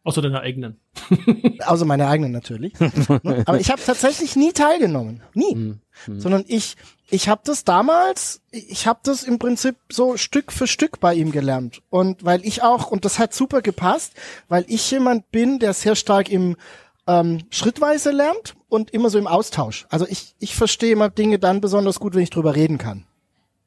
Außer 0.05 0.21
deine 0.21 0.41
eigenen. 0.41 0.79
Außer 1.65 1.83
meine 1.83 2.07
eigenen 2.07 2.31
natürlich. 2.31 2.73
Aber 3.09 3.59
ich 3.59 3.71
habe 3.71 3.81
tatsächlich 3.83 4.35
nie 4.35 4.53
teilgenommen. 4.53 5.23
Nie. 5.33 5.55
Mhm. 5.55 5.79
Sondern 6.19 6.45
ich, 6.47 6.75
ich 7.09 7.27
habe 7.27 7.41
das 7.43 7.63
damals, 7.63 8.41
ich 8.51 8.85
habe 8.85 8.99
das 9.01 9.23
im 9.23 9.39
Prinzip 9.39 9.75
so 9.91 10.15
Stück 10.15 10.51
für 10.51 10.67
Stück 10.67 10.99
bei 10.99 11.15
ihm 11.15 11.31
gelernt. 11.31 11.81
Und 11.89 12.23
weil 12.23 12.45
ich 12.45 12.61
auch, 12.61 12.91
und 12.91 13.03
das 13.03 13.17
hat 13.17 13.33
super 13.33 13.63
gepasst, 13.63 14.13
weil 14.47 14.63
ich 14.67 14.89
jemand 14.91 15.31
bin, 15.31 15.57
der 15.57 15.73
sehr 15.73 15.95
stark 15.95 16.29
im 16.29 16.55
ähm, 17.07 17.39
schrittweise 17.49 18.11
lernt 18.11 18.55
und 18.69 18.91
immer 18.91 19.09
so 19.09 19.17
im 19.17 19.27
Austausch. 19.27 19.87
Also 19.89 20.05
ich, 20.07 20.35
ich 20.37 20.55
verstehe 20.55 20.91
immer 20.91 21.09
Dinge 21.09 21.39
dann 21.39 21.61
besonders 21.61 21.99
gut, 21.99 22.13
wenn 22.13 22.21
ich 22.21 22.29
drüber 22.29 22.55
reden 22.55 22.77
kann. 22.77 23.05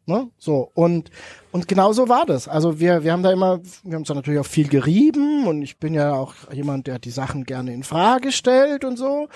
Ne? 0.09 0.31
So, 0.39 0.71
und, 0.73 1.11
und 1.53 1.69
genau 1.69 1.93
so 1.93 2.09
war 2.09 2.25
das. 2.25 2.49
Also 2.49 2.81
wir, 2.81 3.05
wir 3.05 3.13
haben 3.13 3.23
da 3.23 3.31
immer, 3.31 3.61
wir 3.83 3.93
haben 3.93 4.01
uns 4.01 4.09
da 4.09 4.15
natürlich 4.15 4.41
auch 4.41 4.47
viel 4.47 4.67
gerieben 4.67 5.47
und 5.47 5.61
ich 5.61 5.77
bin 5.77 5.93
ja 5.93 6.15
auch 6.15 6.33
jemand, 6.51 6.87
der 6.87 6.99
die 6.99 7.11
Sachen 7.11 7.45
gerne 7.45 7.75
in 7.75 7.83
Frage 7.83 8.33
stellt 8.33 8.87
und 8.87 8.97
so. 8.97 9.29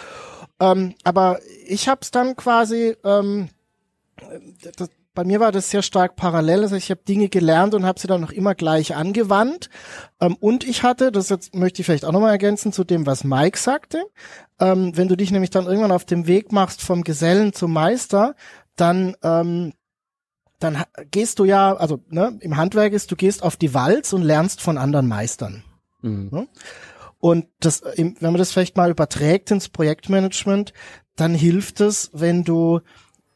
Ähm, 0.60 0.94
aber 1.04 1.40
ich 1.66 1.88
habe 1.88 2.00
es 2.00 2.10
dann 2.10 2.36
quasi, 2.36 2.96
ähm, 3.04 3.50
das, 4.76 4.88
bei 5.14 5.24
mir 5.24 5.40
war 5.40 5.52
das 5.52 5.68
sehr 5.68 5.82
stark 5.82 6.16
parallel. 6.16 6.62
Also 6.62 6.76
ich 6.76 6.90
habe 6.90 7.02
Dinge 7.06 7.28
gelernt 7.28 7.74
und 7.74 7.84
habe 7.84 8.00
sie 8.00 8.08
dann 8.08 8.22
noch 8.22 8.32
immer 8.32 8.54
gleich 8.54 8.96
angewandt. 8.96 9.68
Ähm, 10.22 10.36
und 10.40 10.64
ich 10.64 10.84
hatte, 10.84 11.12
das 11.12 11.28
jetzt 11.28 11.54
möchte 11.54 11.82
ich 11.82 11.86
vielleicht 11.86 12.06
auch 12.06 12.12
nochmal 12.12 12.30
ergänzen 12.30 12.72
zu 12.72 12.82
dem, 12.82 13.04
was 13.04 13.24
Mike 13.24 13.58
sagte, 13.58 14.02
ähm, 14.58 14.96
wenn 14.96 15.08
du 15.08 15.18
dich 15.18 15.32
nämlich 15.32 15.50
dann 15.50 15.66
irgendwann 15.66 15.92
auf 15.92 16.06
dem 16.06 16.26
Weg 16.26 16.50
machst 16.50 16.80
vom 16.80 17.04
Gesellen 17.04 17.52
zum 17.52 17.74
Meister, 17.74 18.34
dann 18.74 19.14
ähm, 19.22 19.74
dann 20.62 20.84
gehst 21.10 21.38
du 21.38 21.44
ja, 21.44 21.74
also 21.74 22.00
ne, 22.08 22.38
im 22.40 22.56
Handwerk 22.56 22.92
ist, 22.92 23.10
du 23.10 23.16
gehst 23.16 23.42
auf 23.42 23.56
die 23.56 23.74
Walz 23.74 24.12
und 24.12 24.22
lernst 24.22 24.60
von 24.60 24.78
anderen 24.78 25.08
Meistern. 25.08 25.64
Mhm. 26.02 26.28
Ne? 26.30 26.48
Und 27.18 27.46
das, 27.60 27.82
wenn 27.96 28.16
man 28.20 28.36
das 28.36 28.52
vielleicht 28.52 28.76
mal 28.76 28.90
überträgt 28.90 29.50
ins 29.50 29.68
Projektmanagement, 29.68 30.72
dann 31.16 31.34
hilft 31.34 31.80
es, 31.80 32.10
wenn 32.12 32.42
du 32.42 32.80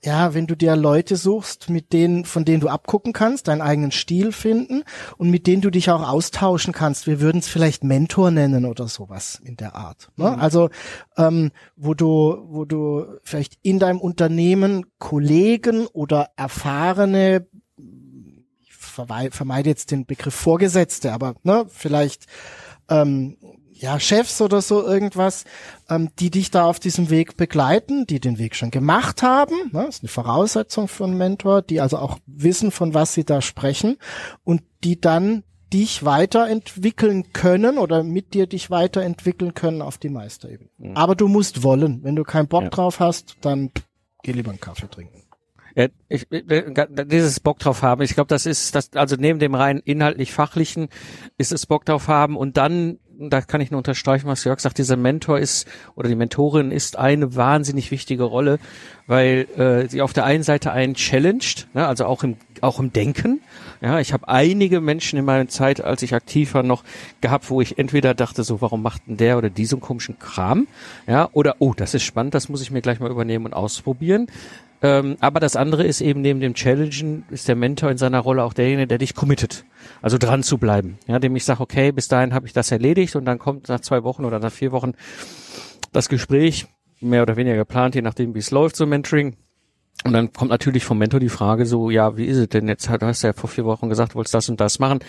ja, 0.07 0.35
wenn 0.35 0.47
du 0.47 0.55
dir 0.55 0.77
Leute 0.77 1.17
suchst, 1.17 1.69
mit 1.69 1.93
denen, 1.93 2.25
von 2.25 2.45
denen 2.45 2.61
du 2.61 2.69
abgucken 2.69 3.13
kannst, 3.13 3.49
deinen 3.49 3.61
eigenen 3.61 3.91
Stil 3.91 4.31
finden 4.31 4.85
und 5.19 5.31
mit 5.31 5.49
denen 5.49 5.63
du 5.63 5.71
dich 5.71 5.91
auch 5.91 6.09
austauschen 6.09 6.73
kannst. 6.73 7.09
Wir 7.09 7.21
würden 7.21 7.39
es 7.39 7.49
vielleicht 7.49 7.83
Mentor 7.83 8.31
nennen 8.31 8.65
oder 8.65 8.87
sowas 8.87 9.41
in 9.43 9.57
der 9.57 9.75
Art. 9.75 10.09
Ne? 10.17 10.31
Mhm. 10.31 10.41
Also 10.41 10.71
ähm, 11.17 11.51
wo 11.75 11.95
du, 11.95 12.39
wo 12.49 12.65
du 12.65 13.05
vielleicht 13.25 13.59
in 13.63 13.81
deinem 13.81 14.01
Unternehmen 14.01 14.87
Kollegen 14.99 15.89
oder 15.89 16.31
erfahrene 16.37 17.47
ich 18.79 18.91
vermeide 18.93 19.69
jetzt 19.69 19.91
den 19.91 20.07
Begriff 20.07 20.35
Vorgesetzte, 20.35 21.13
aber 21.13 21.35
ne, 21.43 21.67
vielleicht 21.69 22.25
ähm, 22.89 23.37
ja, 23.79 24.01
Chefs 24.01 24.41
oder 24.41 24.63
so 24.63 24.85
irgendwas, 24.85 25.45
ähm, 25.89 26.11
die 26.19 26.31
dich 26.31 26.51
da 26.51 26.65
auf 26.65 26.81
diesem 26.81 27.11
Weg 27.11 27.37
begleiten, 27.37 28.07
die 28.07 28.21
den 28.21 28.39
Weg 28.39 28.55
schon 28.55 28.71
gemacht 28.71 29.23
haben. 29.23 29.55
Ne? 29.73 29.85
Das 29.87 29.97
ist 29.97 30.03
eine 30.03 30.09
Voraussetzung 30.09 30.89
für 30.89 31.05
einen 31.05 31.19
Mentor, 31.19 31.63
die 31.63 31.81
also 31.81 31.99
auch 31.99 32.19
wissen, 32.27 32.71
von 32.71 32.95
was 32.95 33.15
sie 33.15 33.25
da 33.25 33.43
sprechen 33.43 33.99
und 34.45 34.63
die 34.83 35.01
dann 35.01 35.45
dich 35.73 36.05
weiterentwickeln 36.05 37.33
können 37.33 37.79
oder 37.79 38.03
mit 38.03 38.35
dir 38.35 38.47
dich 38.47 38.71
weiterentwickeln 38.71 39.53
können 39.55 39.83
auf 39.83 39.99
die 39.99 40.09
Meisterebene. 40.09 40.71
Mhm. 40.79 40.97
Aber 40.97 41.15
du 41.15 41.29
musst 41.29 41.63
wollen. 41.63 42.03
Wenn 42.03 42.17
du 42.17 42.23
keinen 42.23 42.49
Bock 42.49 42.63
ja. 42.65 42.71
drauf 42.71 43.01
hast, 43.01 43.37
dann 43.41 43.71
geh 44.23 44.33
lieber 44.33 44.51
einen 44.51 44.61
Kaffee 44.61 44.89
trinken. 44.89 45.23
Ja, 45.75 45.89
ich, 46.09 46.27
dieses 46.31 47.41
Bock 47.41 47.59
drauf 47.59 47.83
haben, 47.83 48.01
ich 48.01 48.15
glaube, 48.15 48.29
das 48.29 48.47
ist 48.47 48.75
das, 48.75 48.95
also 48.95 49.17
neben 49.19 49.39
dem 49.39 49.55
rein 49.55 49.79
inhaltlich 49.85 50.33
fachlichen 50.33 50.89
ist 51.37 51.53
es 51.53 51.67
Bock 51.67 51.85
drauf 51.85 52.09
haben 52.09 52.35
und 52.39 52.57
dann 52.57 52.99
da 53.19 53.41
kann 53.41 53.61
ich 53.61 53.71
nur 53.71 53.79
unterstreichen, 53.79 54.27
was 54.27 54.45
Jörg 54.45 54.61
sagt, 54.61 54.79
dieser 54.79 54.97
Mentor 54.97 55.39
ist 55.39 55.67
oder 55.95 56.09
die 56.09 56.15
Mentorin 56.15 56.71
ist 56.71 56.99
eine 56.99 57.35
wahnsinnig 57.35 57.91
wichtige 57.91 58.25
Rolle, 58.25 58.59
weil 59.07 59.47
äh, 59.57 59.89
sie 59.89 60.03
auf 60.03 60.13
der 60.13 60.25
einen 60.25 60.43
Seite 60.43 60.73
einen 60.73 60.95
challenged, 60.95 61.69
ne, 61.75 61.87
also 61.87 62.07
auch 62.07 62.23
im 62.23 62.37
auch 62.63 62.81
im 62.81 62.93
Denken. 62.93 63.41
Ja, 63.81 64.01
ich 64.01 64.13
habe 64.13 64.29
einige 64.29 64.81
Menschen 64.81 65.19
in 65.19 65.25
meiner 65.25 65.49
Zeit, 65.49 65.83
als 65.83 66.03
ich 66.03 66.15
aktiv 66.15 66.55
war, 66.55 66.63
noch 66.63 66.85
gehabt, 67.21 67.51
wo 67.51 67.61
ich 67.61 67.79
entweder 67.79 68.15
dachte, 68.15 68.45
so, 68.45 68.61
warum 68.61 68.83
macht 68.83 69.03
denn 69.07 69.17
der 69.17 69.39
oder 69.39 69.51
diesen 69.51 69.81
komischen 69.81 70.19
Kram? 70.19 70.67
Ja, 71.07 71.29
oder 71.33 71.57
oh, 71.59 71.75
das 71.75 71.95
ist 71.95 72.05
spannend, 72.05 72.35
das 72.35 72.49
muss 72.49 72.63
ich 72.63 72.71
mir 72.71 72.83
gleich 72.83 73.01
mal 73.01 73.11
übernehmen 73.11 73.47
und 73.47 73.55
ausprobieren. 73.55 74.29
Ähm, 74.83 75.17
aber 75.21 75.41
das 75.41 75.57
andere 75.57 75.85
ist 75.85 76.01
eben 76.01 76.21
neben 76.21 76.41
dem 76.41 76.55
Challengen 76.55 77.25
ist 77.31 77.49
der 77.49 77.57
Mentor 77.57 77.91
in 77.91 77.99
seiner 77.99 78.21
Rolle 78.21 78.45
auch 78.45 78.53
derjenige, 78.53 78.87
der 78.87 78.99
dich 78.99 79.15
committet. 79.15 79.65
Also 80.03 80.19
dran 80.19 80.43
zu 80.43 80.59
bleiben. 80.59 80.99
Ja, 81.07 81.19
dem 81.19 81.35
ich 81.35 81.45
sage, 81.45 81.63
okay, 81.63 81.93
bis 81.93 82.09
dahin 82.09 82.35
habe 82.35 82.47
ich 82.47 82.53
das 82.53 82.71
erledigt 82.71 83.17
und 83.17 83.25
dann 83.25 83.39
kommt 83.39 83.69
nach 83.69 83.81
zwei 83.81 84.05
Wochen 84.05 84.25
oder 84.25 84.39
nach 84.39 84.53
vier 84.53 84.73
Wochen 84.73 84.93
das 85.93 86.09
Gespräch, 86.09 86.67
mehr 87.01 87.23
oder 87.23 87.37
weniger 87.37 87.57
geplant, 87.57 87.95
je 87.95 88.03
nachdem, 88.03 88.35
wie 88.35 88.39
es 88.39 88.51
läuft, 88.51 88.77
so 88.77 88.87
Mentoring. 88.87 89.37
Und 90.05 90.13
dann 90.13 90.33
kommt 90.33 90.51
natürlich 90.51 90.85
vom 90.85 90.99
Mentor 90.99 91.21
die 91.21 91.29
Frage 91.29 91.67
so, 91.67 91.91
ja, 91.91 92.17
wie 92.17 92.27
ist 92.27 92.37
es 92.37 92.49
denn 92.49 92.69
jetzt? 92.69 92.89
Du 92.89 93.07
hast 93.07 93.23
ja 93.23 93.33
vor 93.33 93.51
vier 93.51 93.65
Wochen 93.65 93.89
gesagt, 93.89 94.13
du 94.13 94.17
wolltest 94.17 94.35
das 94.35 94.49
und 94.49 94.61
das 94.61 94.79
machen. 94.79 95.01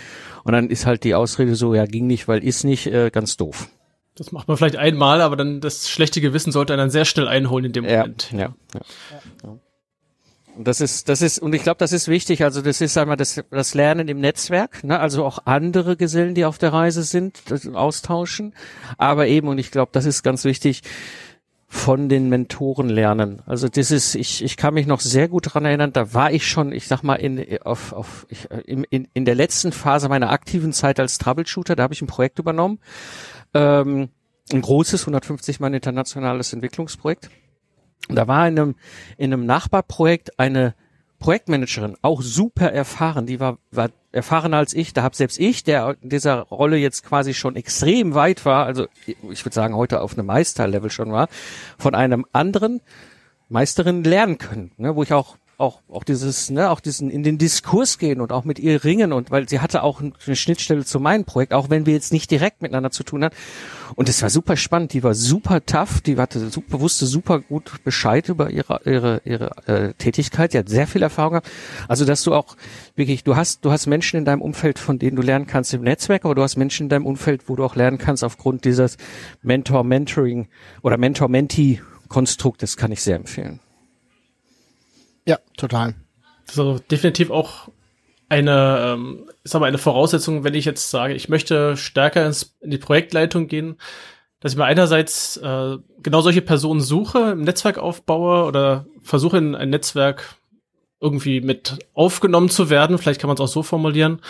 Und 0.44 0.54
dann 0.54 0.70
ist 0.70 0.86
halt 0.86 1.04
die 1.04 1.14
Ausrede 1.14 1.56
so, 1.56 1.76
ja, 1.76 1.86
ging 1.86 2.08
nicht, 2.08 2.28
weil 2.28 2.44
ist 2.44 2.64
nicht, 2.64 2.88
äh, 2.88 3.12
ganz 3.12 3.38
doof. 3.38 3.70
Das 4.16 4.32
macht 4.32 4.48
man 4.48 4.58
vielleicht 4.58 4.78
einmal, 4.78 5.22
aber 5.22 5.36
dann 5.36 5.62
das 5.62 5.88
schlechte 5.90 6.22
Gewissen 6.22 6.52
sollte 6.52 6.74
einen 6.74 6.80
dann 6.80 6.90
sehr 6.90 7.06
schnell 7.06 7.28
einholen 7.28 7.66
in 7.66 7.74
dem 7.74 7.84
Moment. 7.84 8.32
Ja, 8.32 8.40
ja. 8.40 8.54
ja. 9.44 9.58
Und 10.58 10.68
das 10.68 10.82
ist, 10.82 11.08
das 11.08 11.22
ist, 11.22 11.38
und 11.38 11.54
ich 11.54 11.62
glaube, 11.62 11.78
das 11.78 11.94
ist 11.94 12.08
wichtig. 12.08 12.44
Also 12.44 12.64
das 12.64 12.82
ist 12.82 12.98
einmal 12.98 13.16
das, 13.16 13.44
das 13.52 13.76
Lernen 13.76 14.08
im 14.08 14.20
Netzwerk, 14.20 14.84
ne? 14.84 15.00
also 15.00 15.24
auch 15.24 15.38
andere 15.46 15.96
Gesellen, 15.96 16.34
die 16.34 16.46
auf 16.46 16.58
der 16.58 16.74
Reise 16.74 17.04
sind, 17.04 17.44
austauschen. 17.76 18.56
Aber 18.98 19.28
eben, 19.28 19.50
und 19.50 19.60
ich 19.60 19.70
glaube, 19.70 19.92
das 19.92 20.06
ist 20.06 20.24
ganz 20.24 20.46
wichtig, 20.46 20.82
von 21.70 22.08
den 22.08 22.30
Mentoren 22.30 22.88
lernen. 22.88 23.42
Also 23.46 23.68
das 23.68 23.92
ist, 23.92 24.16
ich, 24.16 24.42
ich 24.42 24.56
kann 24.56 24.74
mich 24.74 24.88
noch 24.88 25.02
sehr 25.02 25.28
gut 25.28 25.54
dran 25.54 25.66
erinnern, 25.66 25.92
da 25.92 26.14
war 26.14 26.32
ich 26.32 26.48
schon, 26.48 26.72
ich 26.72 26.88
sag 26.88 27.04
mal, 27.04 27.16
in, 27.16 27.62
auf, 27.62 27.92
auf, 27.92 28.26
ich, 28.30 28.50
in, 28.66 28.86
in, 28.86 29.10
in 29.14 29.26
der 29.26 29.36
letzten 29.36 29.74
Phase 29.74 30.08
meiner 30.08 30.32
aktiven 30.32 30.72
Zeit 30.72 30.98
als 31.00 31.18
Troubleshooter, 31.18 31.76
da 31.76 31.84
habe 31.84 31.94
ich 31.94 32.02
ein 32.02 32.08
Projekt 32.08 32.40
übernommen. 32.40 32.80
Ähm, 33.54 34.10
ein 34.54 34.62
großes, 34.62 35.02
150 35.02 35.60
Mann 35.60 35.74
internationales 35.74 36.54
Entwicklungsprojekt. 36.54 37.30
Da 38.08 38.30
war 38.30 38.48
in 38.48 38.58
einem, 38.58 38.76
in 39.18 39.34
einem 39.34 39.46
Nachbarprojekt 39.46 40.40
eine 40.40 40.74
Projektmanagerin, 41.20 41.98
auch 42.02 42.22
super 42.22 42.72
erfahren, 42.72 43.26
die 43.26 43.40
war, 43.42 43.58
war 43.72 43.90
erfahrener 44.18 44.58
als 44.58 44.74
ich. 44.74 44.94
Da 44.94 45.04
habe 45.04 45.16
selbst 45.16 45.40
ich, 45.40 45.64
der 45.64 45.96
in 46.02 46.10
dieser 46.10 46.42
Rolle 46.42 46.78
jetzt 46.78 47.06
quasi 47.06 47.34
schon 47.34 47.56
extrem 47.56 48.14
weit 48.14 48.46
war, 48.46 48.66
also 48.66 48.88
ich 49.06 49.46
würde 49.46 49.54
sagen 49.54 49.76
heute 49.76 50.02
auf 50.02 50.14
einem 50.14 50.28
Meisterlevel 50.28 50.90
schon 50.90 51.12
war, 51.12 51.30
von 51.78 51.96
einem 51.96 52.26
anderen 52.34 52.82
Meisterin 53.50 54.04
lernen 54.04 54.38
können, 54.38 54.72
ne, 54.78 54.96
wo 54.96 55.04
ich 55.04 55.14
auch 55.14 55.38
auch 55.58 55.82
auch 55.90 56.04
dieses 56.04 56.52
ne 56.52 56.70
auch 56.70 56.80
diesen 56.80 57.10
in 57.10 57.24
den 57.24 57.40
Diskurs 57.40 57.98
gehen 57.98 58.22
und 58.22 58.32
auch 58.32 58.44
mit 58.44 58.60
ihr 58.60 58.84
ringen 58.84 59.12
und 59.12 59.32
weil 59.32 59.50
sie 59.50 59.60
hatte 59.60 59.82
auch 59.82 60.02
eine 60.02 60.36
Schnittstelle 60.36 60.86
zu 60.86 61.00
meinem 61.00 61.26
Projekt 61.26 61.52
auch 61.52 61.72
wenn 61.72 61.88
wir 61.88 61.94
jetzt 61.94 62.14
nicht 62.14 62.30
direkt 62.30 62.62
miteinander 62.62 62.92
zu 62.92 63.04
tun 63.04 63.24
hatten. 63.24 63.36
Und 63.96 64.08
es 64.08 64.22
war 64.22 64.30
super 64.30 64.56
spannend 64.56 64.94
die 64.94 65.02
war 65.02 65.16
super 65.16 65.66
tough 65.66 66.02
die 66.02 66.18
hatte 66.18 66.50
super 66.50 66.80
wusste 66.80 67.08
super 67.08 67.40
gut 67.40 67.84
Bescheid 67.84 68.30
über 68.30 68.52
ihre 68.52 68.82
ihre 68.86 69.22
ihre 69.26 69.52
äh, 69.68 69.94
Tätigkeit 69.96 70.54
die 70.54 70.60
hat 70.60 70.70
sehr 70.70 70.86
viel 70.86 71.02
Erfahrung 71.02 71.32
gehabt. 71.32 71.50
Also 71.88 72.06
dass 72.06 72.22
du 72.22 72.36
auch 72.36 72.56
wirklich 72.96 73.24
du 73.24 73.36
hast 73.36 73.66
du 73.66 73.72
hast 73.72 73.88
Menschen 73.88 74.18
in 74.18 74.26
deinem 74.26 74.44
Umfeld 74.44 74.78
von 74.78 75.00
denen 75.00 75.16
du 75.16 75.24
lernen 75.24 75.48
kannst 75.48 75.74
im 75.74 75.82
Netzwerk 75.82 76.24
aber 76.26 76.36
du 76.36 76.44
hast 76.44 76.58
Menschen 76.58 76.84
in 76.84 76.90
deinem 76.90 77.08
Umfeld 77.08 77.50
wo 77.50 77.56
du 77.56 77.66
auch 77.66 77.76
lernen 77.76 77.98
kannst 77.98 78.24
aufgrund 78.24 78.64
dieses 78.64 78.98
Mentor 79.42 79.84
Mentoring 79.84 80.50
oder 80.84 80.98
Mentor 80.98 81.30
Mentee 81.30 81.82
Konstrukt 82.10 82.62
das 82.62 82.78
kann 82.78 82.92
ich 82.92 83.02
sehr 83.02 83.16
empfehlen 83.16 83.60
ja, 85.28 85.40
total. 85.58 85.94
Also 86.50 86.80
definitiv 86.90 87.30
auch 87.30 87.70
eine, 88.30 88.94
ähm, 88.94 89.30
ist 89.44 89.56
aber 89.56 89.68
eine 89.68 89.78
Voraussetzung, 89.78 90.44
wenn 90.44 90.54
ich 90.54 90.66
jetzt 90.66 90.90
sage, 90.90 91.14
ich 91.14 91.30
möchte 91.30 91.78
stärker 91.78 92.26
ins, 92.26 92.58
in 92.62 92.72
die 92.72 92.78
Projektleitung 92.78 93.48
gehen, 93.48 93.78
dass 94.40 94.52
ich 94.52 94.58
mir 94.58 94.66
einerseits 94.66 95.38
äh, 95.38 95.78
genau 96.02 96.22
solche 96.22 96.42
Personen 96.42 96.82
suche, 96.82 97.32
im 97.32 97.42
Netzwerk 97.42 97.78
aufbaue 97.78 98.46
oder 98.46 98.86
versuche 99.02 99.38
in 99.38 99.56
ein 99.56 99.70
Netzwerk 99.70 100.36
irgendwie 101.00 101.42
mit 101.42 101.80
aufgenommen 101.94 102.50
zu 102.50 102.70
werden, 102.70 102.98
vielleicht 102.98 103.22
kann 103.22 103.28
man 103.28 103.36
es 103.36 103.42
auch 103.42 103.48
so 103.48 103.64
formulieren, 103.64 104.22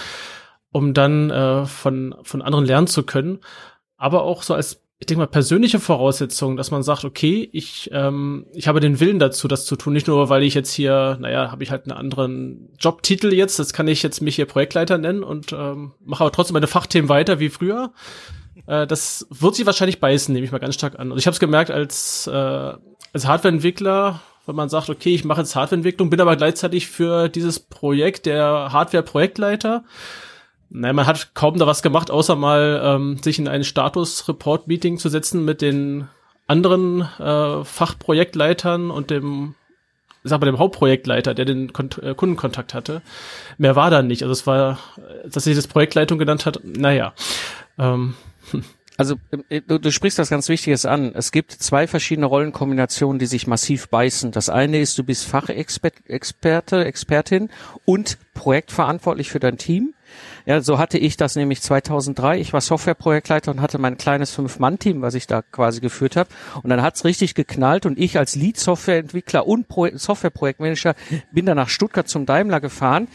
um 0.71 0.93
dann 0.93 1.29
äh, 1.29 1.65
von, 1.65 2.15
von 2.23 2.41
anderen 2.41 2.65
lernen 2.65 2.87
zu 2.87 3.03
können. 3.03 3.39
Aber 3.97 4.23
auch 4.23 4.43
so 4.43 4.53
als 4.53 4.81
ich 4.99 5.05
denke 5.05 5.19
mal, 5.19 5.27
persönliche 5.27 5.79
Voraussetzungen, 5.79 6.57
dass 6.57 6.71
man 6.71 6.81
sagt, 6.81 7.05
okay, 7.05 7.47
ich, 7.51 7.89
ähm, 7.93 8.47
ich 8.53 8.67
habe 8.67 8.79
den 8.79 8.99
Willen 8.99 9.19
dazu, 9.19 9.47
das 9.47 9.65
zu 9.65 9.75
tun. 9.75 9.93
Nicht 9.93 10.07
nur, 10.07 10.29
weil 10.29 10.41
ich 10.41 10.55
jetzt 10.55 10.73
hier, 10.73 11.17
naja, 11.21 11.51
habe 11.51 11.63
ich 11.63 11.69
halt 11.69 11.83
einen 11.83 11.97
anderen 11.97 12.69
Jobtitel 12.79 13.31
jetzt, 13.31 13.59
das 13.59 13.73
kann 13.73 13.87
ich 13.87 14.01
jetzt 14.01 14.21
mich 14.21 14.35
hier 14.35 14.47
Projektleiter 14.47 14.97
nennen 14.97 15.23
und 15.23 15.53
ähm, 15.53 15.93
mache 16.03 16.23
aber 16.23 16.31
trotzdem 16.31 16.55
meine 16.55 16.67
Fachthemen 16.67 17.09
weiter 17.09 17.39
wie 17.39 17.49
früher. 17.49 17.91
Äh, 18.65 18.87
das 18.87 19.27
wird 19.29 19.53
sich 19.55 19.67
wahrscheinlich 19.67 19.99
beißen, 19.99 20.33
nehme 20.33 20.45
ich 20.45 20.51
mal 20.51 20.57
ganz 20.57 20.73
stark 20.73 20.97
an. 20.97 21.11
Und 21.11 21.19
ich 21.19 21.27
habe 21.27 21.33
es 21.33 21.39
gemerkt 21.39 21.69
als, 21.69 22.25
äh, 22.25 22.31
als 23.13 23.27
Hardwareentwickler, 23.27 24.19
wenn 24.47 24.55
man 24.55 24.69
sagt, 24.69 24.89
okay, 24.89 25.13
ich 25.13 25.25
mache 25.25 25.41
jetzt 25.41 25.55
Hardwareentwicklung, 25.55 26.09
bin 26.09 26.21
aber 26.21 26.37
gleichzeitig 26.37 26.87
für 26.87 27.29
dieses 27.29 27.59
Projekt 27.59 28.25
der 28.25 28.71
Hardware-Projektleiter. 28.71 29.83
Nein, 30.69 30.95
man 30.95 31.07
hat 31.07 31.33
kaum 31.33 31.57
da 31.57 31.65
was 31.65 31.81
gemacht, 31.81 32.11
außer 32.11 32.35
mal 32.35 32.81
ähm, 32.83 33.17
sich 33.21 33.39
in 33.39 33.47
ein 33.47 33.63
Status-Report-Meeting 33.63 34.97
zu 34.97 35.09
setzen 35.09 35.45
mit 35.45 35.61
den 35.61 36.07
anderen 36.45 37.01
äh, 37.19 37.63
Fachprojektleitern 37.63 38.91
und 38.91 39.09
dem, 39.09 39.55
sag 40.23 40.41
mal, 40.41 40.45
dem 40.45 40.59
Hauptprojektleiter, 40.59 41.33
der 41.33 41.45
den 41.45 41.71
Kon 41.71 41.89
äh, 42.01 42.13
Kundenkontakt 42.15 42.73
hatte. 42.73 43.01
Mehr 43.57 43.75
war 43.75 43.89
da 43.89 44.01
nicht. 44.01 44.23
Also 44.23 44.33
es 44.33 44.47
war, 44.47 44.79
dass 45.25 45.45
sich 45.45 45.55
das 45.55 45.67
Projektleitung 45.67 46.19
genannt 46.19 46.45
hat, 46.45 46.59
naja. 46.63 47.13
Ähm, 47.77 48.15
Also 48.97 49.15
äh, 49.49 49.61
du, 49.61 49.77
du 49.77 49.91
sprichst 49.91 50.17
was 50.17 50.29
ganz 50.29 50.49
Wichtiges 50.49 50.85
an. 50.85 51.13
Es 51.13 51.31
gibt 51.31 51.51
zwei 51.51 51.87
verschiedene 51.87 52.25
Rollenkombinationen, 52.25 53.19
die 53.19 53.27
sich 53.27 53.45
massiv 53.45 53.89
beißen. 53.89 54.31
Das 54.31 54.49
eine 54.49 54.79
ist, 54.79 54.97
du 54.97 55.03
bist 55.03 55.25
Fachexperte, 55.25 56.83
Expertin 56.83 57.49
und 57.85 58.17
projektverantwortlich 58.33 59.29
für 59.29 59.39
dein 59.39 59.57
Team. 59.57 59.93
Ja, 60.45 60.61
so 60.61 60.77
hatte 60.77 60.97
ich 60.97 61.17
das 61.17 61.35
nämlich 61.35 61.61
2003. 61.61 62.39
Ich 62.39 62.53
war 62.53 62.61
Softwareprojektleiter 62.61 63.51
und 63.51 63.61
hatte 63.61 63.77
mein 63.77 63.97
kleines 63.97 64.31
Fünf-Mann-Team, 64.31 65.01
was 65.01 65.13
ich 65.13 65.27
da 65.27 65.41
quasi 65.41 65.81
geführt 65.81 66.15
habe. 66.15 66.29
Und 66.63 66.69
dann 66.69 66.81
hat's 66.81 67.05
richtig 67.05 67.35
geknallt 67.35 67.85
und 67.85 67.99
ich 67.99 68.17
als 68.17 68.35
Lead-Softwareentwickler 68.35 69.45
und 69.45 69.67
Pro 69.67 69.87
Softwareprojektmanager 69.93 70.95
bin 71.31 71.45
dann 71.45 71.57
nach 71.57 71.69
Stuttgart 71.69 72.07
zum 72.07 72.25
Daimler 72.25 72.59
gefahren 72.59 73.07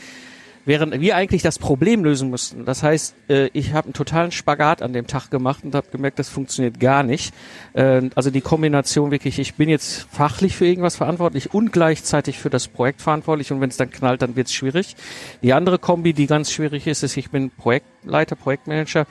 während 0.64 1.00
wir 1.00 1.16
eigentlich 1.16 1.42
das 1.42 1.58
Problem 1.58 2.04
lösen 2.04 2.30
mussten. 2.30 2.64
Das 2.64 2.82
heißt, 2.82 3.14
äh, 3.28 3.50
ich 3.52 3.72
habe 3.72 3.86
einen 3.86 3.94
totalen 3.94 4.30
Spagat 4.30 4.82
an 4.82 4.92
dem 4.92 5.06
Tag 5.06 5.30
gemacht 5.30 5.64
und 5.64 5.74
habe 5.74 5.88
gemerkt, 5.90 6.18
das 6.18 6.28
funktioniert 6.28 6.78
gar 6.80 7.02
nicht. 7.02 7.34
Äh, 7.72 8.10
also 8.14 8.30
die 8.30 8.40
Kombination 8.40 9.10
wirklich, 9.10 9.38
ich 9.38 9.54
bin 9.54 9.68
jetzt 9.68 10.06
fachlich 10.10 10.56
für 10.56 10.66
irgendwas 10.66 10.96
verantwortlich 10.96 11.52
und 11.52 11.72
gleichzeitig 11.72 12.38
für 12.38 12.50
das 12.50 12.68
Projekt 12.68 13.02
verantwortlich 13.02 13.52
und 13.52 13.60
wenn 13.60 13.70
es 13.70 13.76
dann 13.76 13.90
knallt, 13.90 14.22
dann 14.22 14.36
wird 14.36 14.48
es 14.48 14.54
schwierig. 14.54 14.96
Die 15.42 15.52
andere 15.52 15.78
Kombi, 15.78 16.12
die 16.12 16.26
ganz 16.26 16.50
schwierig 16.50 16.86
ist, 16.86 17.02
ist, 17.02 17.16
ich 17.16 17.30
bin 17.30 17.50
Projektleiter, 17.50 18.36
Projektmanager 18.36 19.06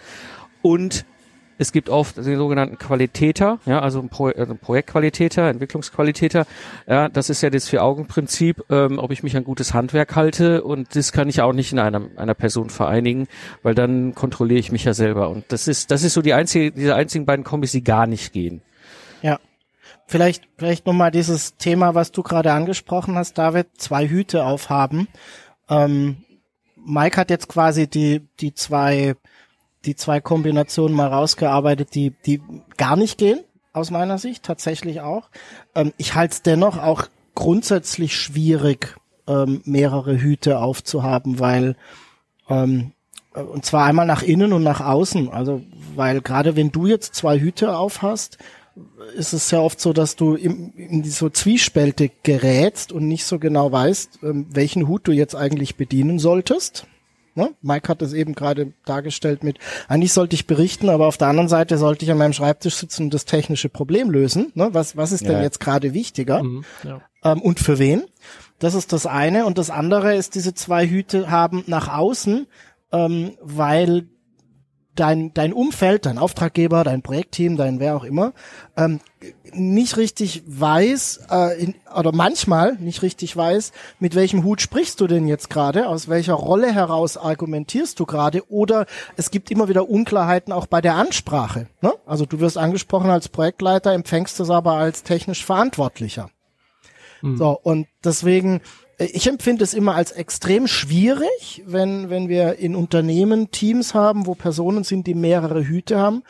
und 0.61 1.05
es 1.61 1.71
gibt 1.71 1.89
oft 1.89 2.17
den 2.17 2.37
sogenannten 2.37 2.79
Qualitäter, 2.79 3.59
ja, 3.67 3.79
also 3.79 3.99
ein, 3.99 4.09
Pro, 4.09 4.29
also 4.29 4.53
ein 4.53 4.57
Projektqualitäter, 4.57 5.47
Entwicklungsqualitäter. 5.47 6.47
Ja, 6.87 7.07
das 7.07 7.29
ist 7.29 7.43
ja 7.43 7.51
das 7.51 7.69
Vier-Augen-Prinzip, 7.69 8.63
ähm, 8.71 8.97
ob 8.97 9.11
ich 9.11 9.21
mich 9.21 9.37
an 9.37 9.43
gutes 9.43 9.75
Handwerk 9.75 10.15
halte 10.15 10.63
und 10.63 10.95
das 10.95 11.11
kann 11.11 11.29
ich 11.29 11.39
auch 11.41 11.53
nicht 11.53 11.71
in 11.71 11.77
einer, 11.77 12.01
einer 12.15 12.33
Person 12.33 12.71
vereinigen, 12.71 13.27
weil 13.61 13.75
dann 13.75 14.15
kontrolliere 14.15 14.59
ich 14.59 14.71
mich 14.71 14.85
ja 14.85 14.95
selber. 14.95 15.29
Und 15.29 15.45
das 15.49 15.67
ist, 15.67 15.91
das 15.91 16.01
ist 16.01 16.15
so 16.15 16.23
die 16.23 16.33
einzige, 16.33 16.71
diese 16.71 16.95
einzigen 16.95 17.27
beiden 17.27 17.45
Kombis, 17.45 17.73
die 17.73 17.83
gar 17.83 18.07
nicht 18.07 18.33
gehen. 18.33 18.63
Ja. 19.21 19.39
Vielleicht, 20.07 20.47
vielleicht 20.57 20.87
nochmal 20.87 21.11
dieses 21.11 21.57
Thema, 21.57 21.93
was 21.93 22.11
du 22.11 22.23
gerade 22.23 22.51
angesprochen 22.53 23.15
hast, 23.15 23.37
David, 23.37 23.67
zwei 23.77 24.07
Hüte 24.07 24.45
aufhaben. 24.45 25.07
Ähm, 25.69 26.17
Mike 26.75 27.17
hat 27.17 27.29
jetzt 27.29 27.47
quasi 27.47 27.87
die, 27.87 28.27
die 28.39 28.55
zwei 28.55 29.15
die 29.85 29.95
zwei 29.95 30.21
Kombinationen 30.21 30.95
mal 30.95 31.07
rausgearbeitet, 31.07 31.95
die, 31.95 32.11
die 32.25 32.41
gar 32.77 32.95
nicht 32.95 33.17
gehen, 33.17 33.39
aus 33.73 33.89
meiner 33.89 34.17
Sicht, 34.17 34.43
tatsächlich 34.43 35.01
auch. 35.01 35.29
Ähm, 35.75 35.93
ich 35.97 36.15
halte 36.15 36.33
es 36.33 36.41
dennoch 36.41 36.77
auch 36.77 37.07
grundsätzlich 37.35 38.15
schwierig, 38.17 38.95
ähm, 39.27 39.61
mehrere 39.65 40.19
Hüte 40.19 40.59
aufzuhaben, 40.59 41.39
weil 41.39 41.75
ähm, 42.49 42.91
und 43.33 43.65
zwar 43.65 43.85
einmal 43.85 44.05
nach 44.05 44.23
innen 44.23 44.51
und 44.51 44.63
nach 44.63 44.81
außen. 44.81 45.29
Also, 45.29 45.61
weil 45.95 46.21
gerade 46.21 46.55
wenn 46.55 46.71
du 46.71 46.85
jetzt 46.85 47.15
zwei 47.15 47.39
Hüte 47.39 47.77
auf 47.77 48.01
hast, 48.01 48.37
ist 49.15 49.33
es 49.33 49.49
sehr 49.49 49.61
oft 49.61 49.79
so, 49.79 49.93
dass 49.93 50.15
du 50.15 50.35
in, 50.35 50.71
in 50.73 51.03
so 51.03 51.29
Zwiespälte 51.29 52.09
gerätst 52.23 52.91
und 52.91 53.07
nicht 53.07 53.25
so 53.25 53.39
genau 53.39 53.71
weißt, 53.71 54.19
ähm, 54.23 54.47
welchen 54.49 54.87
Hut 54.87 55.07
du 55.07 55.11
jetzt 55.11 55.35
eigentlich 55.35 55.75
bedienen 55.75 56.19
solltest. 56.19 56.87
Ne? 57.41 57.49
Mike 57.61 57.89
hat 57.89 58.01
es 58.03 58.13
eben 58.13 58.35
gerade 58.35 58.73
dargestellt 58.85 59.43
mit, 59.43 59.57
eigentlich 59.87 60.13
sollte 60.13 60.35
ich 60.35 60.45
berichten, 60.45 60.89
aber 60.89 61.07
auf 61.07 61.17
der 61.17 61.27
anderen 61.27 61.49
Seite 61.49 61.79
sollte 61.79 62.05
ich 62.05 62.11
an 62.11 62.19
meinem 62.19 62.33
Schreibtisch 62.33 62.75
sitzen 62.75 63.05
und 63.05 63.13
das 63.13 63.25
technische 63.25 63.67
Problem 63.67 64.11
lösen. 64.11 64.51
Ne? 64.53 64.69
Was, 64.73 64.95
was 64.95 65.11
ist 65.11 65.23
ja. 65.23 65.31
denn 65.31 65.41
jetzt 65.41 65.59
gerade 65.59 65.93
wichtiger? 65.93 66.43
Mhm, 66.43 66.63
ja. 66.83 67.01
ähm, 67.23 67.41
und 67.41 67.59
für 67.59 67.79
wen? 67.79 68.03
Das 68.59 68.75
ist 68.75 68.93
das 68.93 69.07
eine. 69.07 69.47
Und 69.47 69.57
das 69.57 69.71
andere 69.71 70.15
ist, 70.15 70.35
diese 70.35 70.53
zwei 70.53 70.87
Hüte 70.87 71.31
haben 71.31 71.63
nach 71.65 71.87
außen, 71.91 72.45
ähm, 72.91 73.31
weil 73.41 74.07
dein, 74.93 75.33
dein 75.33 75.51
Umfeld, 75.51 76.05
dein 76.05 76.19
Auftraggeber, 76.19 76.83
dein 76.83 77.01
Projektteam, 77.01 77.57
dein 77.57 77.79
wer 77.79 77.95
auch 77.95 78.03
immer, 78.03 78.33
ähm, 78.77 78.99
nicht 79.53 79.97
richtig 79.97 80.43
weiß, 80.45 81.21
äh, 81.29 81.63
in, 81.63 81.75
oder 81.95 82.11
manchmal 82.11 82.75
nicht 82.75 83.01
richtig 83.01 83.35
weiß, 83.35 83.71
mit 83.99 84.15
welchem 84.15 84.43
Hut 84.43 84.61
sprichst 84.61 84.99
du 84.99 85.07
denn 85.07 85.27
jetzt 85.27 85.49
gerade, 85.49 85.87
aus 85.87 86.07
welcher 86.07 86.33
Rolle 86.33 86.73
heraus 86.73 87.17
argumentierst 87.17 87.99
du 87.99 88.05
gerade, 88.05 88.49
oder 88.49 88.85
es 89.17 89.31
gibt 89.31 89.51
immer 89.51 89.69
wieder 89.69 89.89
Unklarheiten 89.89 90.53
auch 90.53 90.67
bei 90.67 90.81
der 90.81 90.95
Ansprache. 90.95 91.67
Ne? 91.81 91.93
Also 92.05 92.25
du 92.25 92.39
wirst 92.39 92.57
angesprochen 92.57 93.09
als 93.09 93.29
Projektleiter, 93.29 93.93
empfängst 93.93 94.39
es 94.39 94.49
aber 94.49 94.73
als 94.73 95.03
technisch 95.03 95.45
Verantwortlicher. 95.45 96.29
Mhm. 97.21 97.37
So, 97.37 97.59
und 97.61 97.87
deswegen 98.03 98.61
ich 99.13 99.27
empfinde 99.27 99.63
es 99.63 99.73
immer 99.73 99.95
als 99.95 100.11
extrem 100.11 100.67
schwierig, 100.67 101.63
wenn, 101.65 102.09
wenn 102.09 102.29
wir 102.29 102.59
in 102.59 102.75
Unternehmen 102.75 103.49
Teams 103.49 103.93
haben, 103.93 104.27
wo 104.27 104.35
Personen 104.35 104.83
sind, 104.83 105.07
die 105.07 105.15
mehrere 105.15 105.63
Hüte 105.65 105.97
haben. 105.97 106.23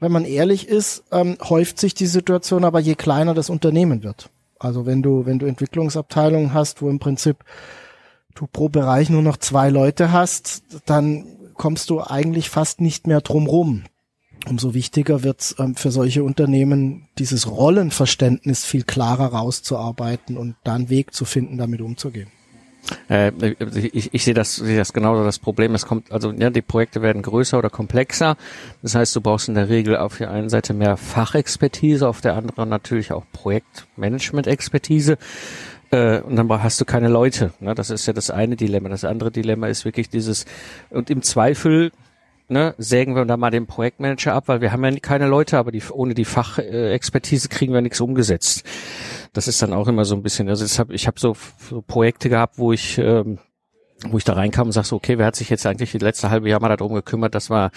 Wenn 0.00 0.12
man 0.12 0.24
ehrlich 0.24 0.68
ist, 0.68 1.04
ähm, 1.10 1.36
häuft 1.48 1.78
sich 1.78 1.94
die 1.94 2.06
Situation 2.06 2.64
aber 2.64 2.80
je 2.80 2.94
kleiner 2.94 3.34
das 3.34 3.50
Unternehmen 3.50 4.02
wird. 4.02 4.30
Also 4.58 4.86
wenn 4.86 5.02
du, 5.02 5.26
wenn 5.26 5.38
du 5.38 5.46
Entwicklungsabteilungen 5.46 6.54
hast, 6.54 6.82
wo 6.82 6.88
im 6.88 6.98
Prinzip 6.98 7.44
du 8.34 8.46
pro 8.46 8.68
Bereich 8.68 9.10
nur 9.10 9.22
noch 9.22 9.36
zwei 9.36 9.70
Leute 9.70 10.12
hast, 10.12 10.62
dann 10.86 11.24
kommst 11.54 11.90
du 11.90 12.00
eigentlich 12.00 12.50
fast 12.50 12.80
nicht 12.80 13.06
mehr 13.06 13.20
drum 13.20 13.46
rum 13.46 13.84
umso 14.46 14.74
wichtiger 14.74 15.22
wird 15.22 15.40
es 15.40 15.56
ähm, 15.58 15.74
für 15.74 15.90
solche 15.90 16.22
Unternehmen, 16.22 17.08
dieses 17.18 17.50
Rollenverständnis 17.50 18.64
viel 18.64 18.84
klarer 18.84 19.26
rauszuarbeiten 19.26 20.36
und 20.36 20.56
da 20.64 20.74
einen 20.74 20.90
Weg 20.90 21.14
zu 21.14 21.24
finden, 21.24 21.58
damit 21.58 21.80
umzugehen. 21.80 22.30
Äh, 23.08 23.32
ich, 23.74 24.14
ich 24.14 24.24
sehe 24.24 24.34
das, 24.34 24.56
sehe 24.56 24.76
das 24.76 24.92
genauso 24.92 25.24
das 25.24 25.38
Problem. 25.38 25.74
Es 25.74 25.86
kommt, 25.86 26.10
also 26.12 26.32
ja, 26.32 26.50
die 26.50 26.62
Projekte 26.62 27.02
werden 27.02 27.22
größer 27.22 27.58
oder 27.58 27.70
komplexer. 27.70 28.36
Das 28.82 28.94
heißt, 28.94 29.14
du 29.16 29.20
brauchst 29.20 29.48
in 29.48 29.54
der 29.54 29.68
Regel 29.68 29.96
auf 29.96 30.18
der 30.18 30.30
einen 30.30 30.48
Seite 30.48 30.74
mehr 30.74 30.96
Fachexpertise, 30.96 32.08
auf 32.08 32.20
der 32.20 32.34
anderen 32.34 32.68
natürlich 32.68 33.12
auch 33.12 33.24
Projektmanagement-Expertise. 33.32 35.18
Äh, 35.90 36.20
und 36.20 36.36
dann 36.36 36.50
hast 36.62 36.80
du 36.80 36.84
keine 36.84 37.08
Leute. 37.08 37.52
Ne? 37.60 37.74
Das 37.74 37.90
ist 37.90 38.06
ja 38.06 38.12
das 38.12 38.30
eine 38.30 38.56
Dilemma. 38.56 38.88
Das 38.88 39.04
andere 39.04 39.30
Dilemma 39.30 39.68
ist 39.68 39.84
wirklich 39.84 40.08
dieses, 40.08 40.44
und 40.90 41.10
im 41.10 41.22
Zweifel 41.22 41.92
ne, 42.48 42.74
sägen 42.78 43.14
wir 43.14 43.24
da 43.24 43.36
mal 43.36 43.50
den 43.50 43.66
Projektmanager 43.66 44.34
ab, 44.34 44.44
weil 44.48 44.60
wir 44.60 44.72
haben 44.72 44.84
ja 44.84 44.90
keine 45.00 45.26
Leute, 45.26 45.58
aber 45.58 45.72
die, 45.72 45.82
ohne 45.92 46.14
die 46.14 46.24
Fachexpertise 46.24 47.48
kriegen 47.48 47.72
wir 47.72 47.80
nichts 47.80 48.00
umgesetzt. 48.00 48.64
Das 49.32 49.48
ist 49.48 49.60
dann 49.62 49.72
auch 49.72 49.88
immer 49.88 50.04
so 50.04 50.14
ein 50.14 50.22
bisschen, 50.22 50.48
also 50.48 50.64
ich 50.64 50.78
habe 50.78 50.94
ich 50.94 51.06
hab 51.06 51.18
so, 51.18 51.36
so 51.68 51.82
Projekte 51.82 52.28
gehabt, 52.28 52.58
wo 52.58 52.72
ich 52.72 52.98
ähm, 52.98 53.38
wo 54.06 54.18
ich 54.18 54.24
da 54.24 54.34
reinkam 54.34 54.68
und 54.68 54.72
sag 54.72 54.84
so, 54.84 54.96
okay, 54.96 55.18
wer 55.18 55.26
hat 55.26 55.36
sich 55.36 55.50
jetzt 55.50 55.66
eigentlich 55.66 55.90
die 55.90 55.98
letzte 55.98 56.30
halbe 56.30 56.48
Jahr 56.48 56.60
mal 56.60 56.68
darum 56.76 56.94
gekümmert, 56.94 57.34
dass 57.34 57.50
wir 57.50 57.70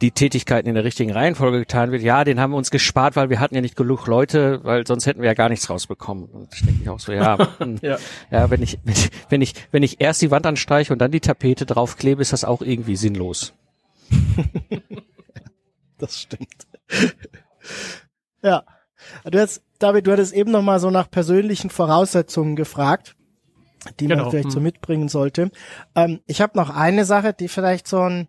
die 0.00 0.10
Tätigkeiten 0.10 0.68
in 0.68 0.74
der 0.74 0.84
richtigen 0.84 1.12
Reihenfolge 1.12 1.60
getan 1.60 1.92
wird. 1.92 2.02
Ja, 2.02 2.24
den 2.24 2.40
haben 2.40 2.50
wir 2.50 2.56
uns 2.56 2.72
gespart, 2.72 3.14
weil 3.14 3.30
wir 3.30 3.38
hatten 3.38 3.54
ja 3.54 3.60
nicht 3.60 3.76
genug 3.76 4.06
Leute, 4.08 4.60
weil 4.64 4.84
sonst 4.86 5.06
hätten 5.06 5.20
wir 5.20 5.28
ja 5.28 5.34
gar 5.34 5.48
nichts 5.48 5.70
rausbekommen. 5.70 6.24
Und 6.24 6.52
ich 6.54 6.64
denke 6.64 6.90
auch 6.90 6.98
so, 6.98 7.12
ja, 7.12 7.38
hm, 7.58 7.78
ja. 7.82 7.98
ja, 8.30 8.50
wenn 8.50 8.62
ich, 8.62 8.78
wenn 8.84 8.94
ich, 8.94 9.10
wenn 9.28 9.42
ich, 9.42 9.54
wenn 9.70 9.82
ich 9.84 10.00
erst 10.00 10.20
die 10.20 10.32
Wand 10.32 10.44
anstreiche 10.44 10.92
und 10.92 10.98
dann 10.98 11.12
die 11.12 11.20
Tapete 11.20 11.66
draufklebe, 11.66 12.20
ist 12.20 12.32
das 12.32 12.44
auch 12.44 12.62
irgendwie 12.62 12.96
sinnlos. 12.96 13.54
das 15.98 16.20
stimmt. 16.20 16.66
ja. 18.42 18.64
Du 19.24 19.38
hast, 19.38 19.62
David, 19.78 20.06
du 20.06 20.12
hattest 20.12 20.32
eben 20.32 20.52
noch 20.52 20.62
mal 20.62 20.78
so 20.78 20.90
nach 20.90 21.10
persönlichen 21.10 21.70
Voraussetzungen 21.70 22.54
gefragt, 22.54 23.16
die 23.98 24.06
genau. 24.06 24.22
man 24.22 24.30
vielleicht 24.30 24.46
hm. 24.46 24.52
so 24.52 24.60
mitbringen 24.60 25.08
sollte. 25.08 25.50
Ähm, 25.94 26.20
ich 26.26 26.40
habe 26.40 26.56
noch 26.56 26.70
eine 26.70 27.04
Sache, 27.04 27.32
die 27.32 27.48
vielleicht 27.48 27.88
so 27.88 28.00
ein, 28.00 28.28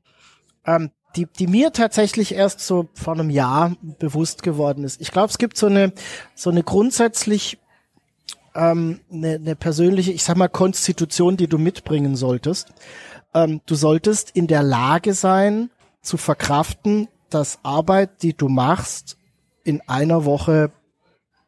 ähm, 0.65 0.89
die, 1.15 1.27
die 1.27 1.45
mir 1.45 1.71
tatsächlich 1.71 2.33
erst 2.33 2.61
so 2.61 2.89
vor 2.95 3.13
einem 3.13 3.29
Jahr 3.29 3.75
bewusst 3.99 4.41
geworden 4.41 4.83
ist. 4.83 4.99
Ich 4.99 5.11
glaube, 5.11 5.29
es 5.29 5.37
gibt 5.37 5.57
so 5.57 5.67
eine, 5.67 5.93
so 6.33 6.49
eine 6.49 6.63
grundsätzlich 6.63 7.59
ähm, 8.55 8.99
eine, 9.11 9.35
eine 9.35 9.55
persönliche, 9.55 10.11
ich 10.11 10.23
sag 10.23 10.37
mal, 10.37 10.47
Konstitution, 10.47 11.37
die 11.37 11.47
du 11.47 11.57
mitbringen 11.57 12.15
solltest. 12.15 12.69
Ähm, 13.33 13.61
du 13.65 13.75
solltest 13.75 14.31
in 14.31 14.47
der 14.47 14.63
Lage 14.63 15.13
sein, 15.13 15.69
zu 16.03 16.17
verkraften, 16.17 17.07
dass 17.29 17.59
Arbeit, 17.63 18.21
die 18.21 18.33
du 18.37 18.49
machst, 18.49 19.17
in 19.63 19.81
einer 19.87 20.25
Woche 20.25 20.71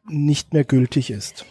nicht 0.08 0.52
mehr 0.52 0.64
gültig 0.64 1.10
ist. 1.10 1.44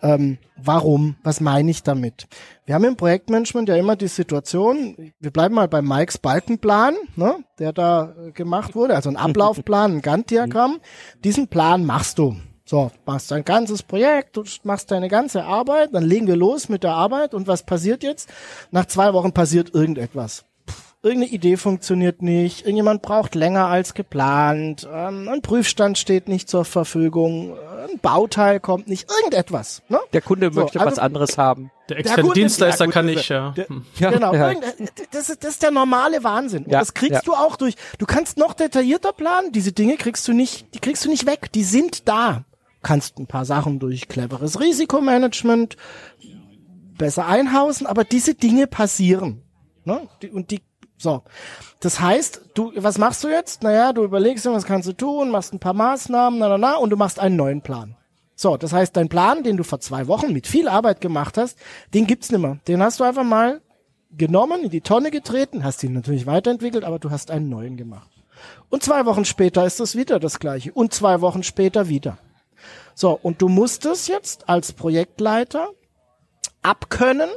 Ähm, 0.00 0.38
warum? 0.56 1.16
Was 1.24 1.40
meine 1.40 1.70
ich 1.70 1.82
damit? 1.82 2.28
Wir 2.66 2.76
haben 2.76 2.84
im 2.84 2.96
Projektmanagement 2.96 3.68
ja 3.68 3.76
immer 3.76 3.96
die 3.96 4.08
Situation, 4.08 5.12
wir 5.18 5.30
bleiben 5.32 5.56
mal 5.56 5.66
bei 5.68 5.82
Mikes 5.82 6.18
Balkenplan, 6.18 6.94
ne, 7.16 7.44
der 7.58 7.72
da 7.72 8.14
äh, 8.26 8.30
gemacht 8.30 8.76
wurde, 8.76 8.94
also 8.94 9.08
ein 9.08 9.16
Ablaufplan, 9.16 9.96
ein 9.96 10.02
Gantt-Diagramm. 10.02 10.80
Diesen 11.24 11.48
Plan 11.48 11.84
machst 11.84 12.18
du. 12.18 12.36
So, 12.64 12.92
machst 13.06 13.30
dein 13.30 13.44
ganzes 13.44 13.82
Projekt, 13.82 14.36
du 14.36 14.44
machst 14.62 14.90
deine 14.90 15.08
ganze 15.08 15.44
Arbeit, 15.44 15.94
dann 15.94 16.04
legen 16.04 16.26
wir 16.26 16.36
los 16.36 16.68
mit 16.68 16.84
der 16.84 16.92
Arbeit 16.92 17.34
und 17.34 17.48
was 17.48 17.64
passiert 17.64 18.02
jetzt? 18.02 18.28
Nach 18.70 18.84
zwei 18.86 19.14
Wochen 19.14 19.32
passiert 19.32 19.74
irgendetwas 19.74 20.44
irgendeine 21.02 21.32
Idee 21.32 21.56
funktioniert 21.56 22.22
nicht, 22.22 22.62
irgendjemand 22.62 23.02
braucht 23.02 23.34
länger 23.34 23.66
als 23.66 23.94
geplant, 23.94 24.88
ähm, 24.92 25.28
ein 25.28 25.42
Prüfstand 25.42 25.96
steht 25.96 26.28
nicht 26.28 26.48
zur 26.48 26.64
Verfügung, 26.64 27.56
ein 27.88 27.98
Bauteil 28.00 28.58
kommt 28.58 28.88
nicht, 28.88 29.08
irgendetwas. 29.10 29.82
Ne? 29.88 30.00
Der 30.12 30.22
Kunde 30.22 30.50
so, 30.52 30.60
möchte 30.60 30.80
also, 30.80 30.92
was 30.92 30.98
anderes 30.98 31.38
haben. 31.38 31.70
Der 31.88 31.98
externe 31.98 32.32
Dienstleister 32.32 32.86
ja, 32.86 32.90
kann 32.90 33.08
ich, 33.08 33.28
ja. 33.28 33.52
Der, 33.52 33.68
hm. 33.68 33.86
ja 33.96 34.10
genau, 34.10 34.34
ja. 34.34 34.52
Das, 35.12 35.28
ist, 35.30 35.44
das 35.44 35.52
ist 35.52 35.62
der 35.62 35.70
normale 35.70 36.22
Wahnsinn. 36.24 36.64
Und 36.64 36.72
ja, 36.72 36.80
das 36.80 36.94
kriegst 36.94 37.12
ja. 37.12 37.20
du 37.24 37.32
auch 37.32 37.56
durch. 37.56 37.76
Du 37.98 38.04
kannst 38.04 38.36
noch 38.36 38.52
detaillierter 38.52 39.12
planen, 39.12 39.52
diese 39.52 39.72
Dinge 39.72 39.96
kriegst 39.96 40.26
du 40.26 40.32
nicht, 40.32 40.74
die 40.74 40.80
kriegst 40.80 41.04
du 41.04 41.08
nicht 41.08 41.26
weg, 41.26 41.52
die 41.52 41.64
sind 41.64 42.08
da. 42.08 42.44
Kannst 42.82 43.18
ein 43.18 43.26
paar 43.26 43.44
Sachen 43.44 43.78
durch 43.78 44.08
cleveres 44.08 44.60
Risikomanagement 44.60 45.76
besser 46.96 47.26
einhausen, 47.26 47.86
aber 47.86 48.04
diese 48.04 48.34
Dinge 48.34 48.66
passieren. 48.66 49.42
Ne? 49.84 50.06
Und 50.32 50.50
die 50.50 50.60
so. 50.98 51.22
Das 51.80 52.00
heißt, 52.00 52.42
du, 52.54 52.72
was 52.76 52.98
machst 52.98 53.24
du 53.24 53.28
jetzt? 53.28 53.62
Naja, 53.62 53.92
du 53.92 54.04
überlegst 54.04 54.44
dir, 54.44 54.52
was 54.52 54.64
kannst 54.64 54.88
du 54.88 54.92
tun, 54.92 55.30
machst 55.30 55.54
ein 55.54 55.60
paar 55.60 55.74
Maßnahmen, 55.74 56.38
na, 56.38 56.48
na, 56.48 56.58
na, 56.58 56.76
und 56.76 56.90
du 56.90 56.96
machst 56.96 57.18
einen 57.18 57.36
neuen 57.36 57.62
Plan. 57.62 57.94
So, 58.34 58.56
das 58.56 58.72
heißt, 58.72 58.96
dein 58.96 59.08
Plan, 59.08 59.42
den 59.42 59.56
du 59.56 59.64
vor 59.64 59.80
zwei 59.80 60.06
Wochen 60.06 60.32
mit 60.32 60.46
viel 60.46 60.68
Arbeit 60.68 61.00
gemacht 61.00 61.38
hast, 61.38 61.58
den 61.94 62.06
gibt's 62.06 62.30
nimmer. 62.30 62.58
Den 62.68 62.82
hast 62.82 63.00
du 63.00 63.04
einfach 63.04 63.24
mal 63.24 63.60
genommen, 64.16 64.64
in 64.64 64.70
die 64.70 64.80
Tonne 64.80 65.10
getreten, 65.10 65.64
hast 65.64 65.82
ihn 65.82 65.92
natürlich 65.92 66.26
weiterentwickelt, 66.26 66.84
aber 66.84 66.98
du 66.98 67.10
hast 67.10 67.30
einen 67.30 67.48
neuen 67.48 67.76
gemacht. 67.76 68.08
Und 68.68 68.82
zwei 68.82 69.06
Wochen 69.06 69.24
später 69.24 69.64
ist 69.66 69.80
es 69.80 69.96
wieder 69.96 70.20
das 70.20 70.38
gleiche. 70.38 70.72
Und 70.72 70.94
zwei 70.94 71.20
Wochen 71.20 71.42
später 71.42 71.88
wieder. 71.88 72.18
So, 72.94 73.18
und 73.20 73.42
du 73.42 73.48
musst 73.48 73.86
es 73.86 74.08
jetzt 74.08 74.48
als 74.48 74.72
Projektleiter 74.72 75.70
abkönnen, 76.62 77.30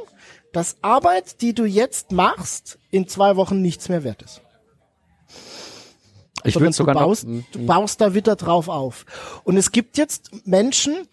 dass 0.53 0.77
Arbeit, 0.81 1.41
die 1.41 1.53
du 1.53 1.65
jetzt 1.65 2.11
machst, 2.11 2.77
in 2.89 3.07
zwei 3.07 3.35
Wochen 3.35 3.61
nichts 3.61 3.89
mehr 3.89 4.03
wert 4.03 4.21
ist. 4.21 4.41
Ich 6.43 6.59
würde 6.59 6.73
sogar 6.73 6.95
du 6.95 7.01
baust, 7.01 7.27
noch, 7.27 7.43
du 7.51 7.65
baust 7.65 8.01
da 8.01 8.13
wieder 8.13 8.35
drauf 8.35 8.67
auf. 8.67 9.05
Und 9.43 9.57
es 9.57 9.71
gibt 9.71 9.97
jetzt 9.97 10.45
Menschen, 10.45 11.07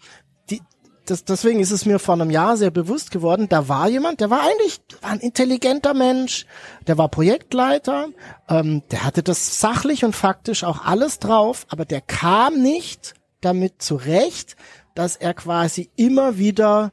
die, 0.49 0.61
das, 1.05 1.23
deswegen 1.23 1.59
ist 1.59 1.71
es 1.71 1.85
mir 1.85 1.99
vor 1.99 2.15
einem 2.15 2.31
Jahr 2.31 2.57
sehr 2.57 2.71
bewusst 2.71 3.11
geworden, 3.11 3.47
da 3.47 3.67
war 3.67 3.87
jemand, 3.89 4.21
der 4.21 4.29
war 4.29 4.41
eigentlich 4.41 4.81
war 5.01 5.11
ein 5.11 5.19
intelligenter 5.19 5.93
Mensch, 5.93 6.45
der 6.87 6.97
war 6.97 7.09
Projektleiter, 7.09 8.09
ähm, 8.47 8.81
der 8.91 9.03
hatte 9.05 9.23
das 9.23 9.59
sachlich 9.59 10.03
und 10.03 10.15
faktisch 10.15 10.63
auch 10.63 10.83
alles 10.85 11.19
drauf, 11.19 11.65
aber 11.69 11.85
der 11.85 12.01
kam 12.01 12.61
nicht 12.61 13.13
damit 13.41 13.81
zurecht, 13.81 14.55
dass 14.95 15.15
er 15.15 15.33
quasi 15.33 15.89
immer 15.95 16.37
wieder 16.37 16.91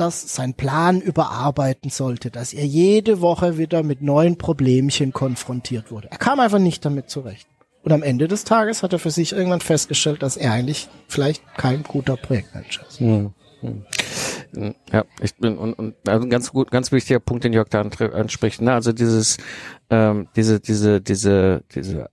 das 0.00 0.34
sein 0.34 0.54
Plan 0.54 1.00
überarbeiten 1.00 1.90
sollte, 1.90 2.30
dass 2.30 2.52
er 2.52 2.66
jede 2.66 3.20
Woche 3.20 3.58
wieder 3.58 3.82
mit 3.82 4.02
neuen 4.02 4.38
Problemchen 4.38 5.12
konfrontiert 5.12 5.90
wurde. 5.90 6.08
Er 6.10 6.18
kam 6.18 6.40
einfach 6.40 6.58
nicht 6.58 6.84
damit 6.84 7.10
zurecht. 7.10 7.46
Und 7.82 7.92
am 7.92 8.02
Ende 8.02 8.28
des 8.28 8.44
Tages 8.44 8.82
hat 8.82 8.92
er 8.92 8.98
für 8.98 9.10
sich 9.10 9.32
irgendwann 9.32 9.60
festgestellt, 9.60 10.22
dass 10.22 10.36
er 10.36 10.52
eigentlich 10.52 10.88
vielleicht 11.08 11.42
kein 11.56 11.82
guter 11.82 12.16
Projektmanager 12.16 12.86
ist. 12.86 13.00
Hm. 13.00 13.32
Ja, 14.92 15.04
ich 15.20 15.34
bin 15.36 15.56
und, 15.56 15.74
und 15.74 15.94
also 16.06 16.26
ein 16.26 16.30
ganz 16.30 16.50
gut, 16.50 16.70
ganz 16.70 16.92
wichtiger 16.92 17.20
Punkt, 17.20 17.44
den 17.44 17.52
Jörg 17.52 17.68
da 17.68 17.82
anspricht. 17.82 18.62
Ne? 18.62 18.72
Also 18.72 18.92
dieses, 18.92 19.36
ähm, 19.90 20.28
diese, 20.34 20.60
diese, 20.60 21.00
diese, 21.00 21.62
diese, 21.74 22.10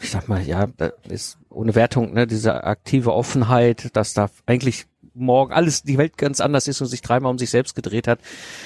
ich 0.00 0.10
sag 0.10 0.28
mal, 0.28 0.42
ja, 0.42 0.68
ist 1.08 1.38
ohne 1.48 1.74
Wertung, 1.74 2.12
ne, 2.12 2.26
diese 2.26 2.64
aktive 2.64 3.12
Offenheit, 3.12 3.94
dass 3.96 4.14
da 4.14 4.30
eigentlich 4.46 4.86
morgen 5.14 5.52
alles 5.52 5.82
die 5.82 5.98
Welt 5.98 6.16
ganz 6.16 6.40
anders 6.40 6.68
ist 6.68 6.80
und 6.80 6.86
sich 6.86 7.02
dreimal 7.02 7.30
um 7.30 7.38
sich 7.38 7.50
selbst 7.50 7.74
gedreht 7.74 8.08
hat. 8.08 8.20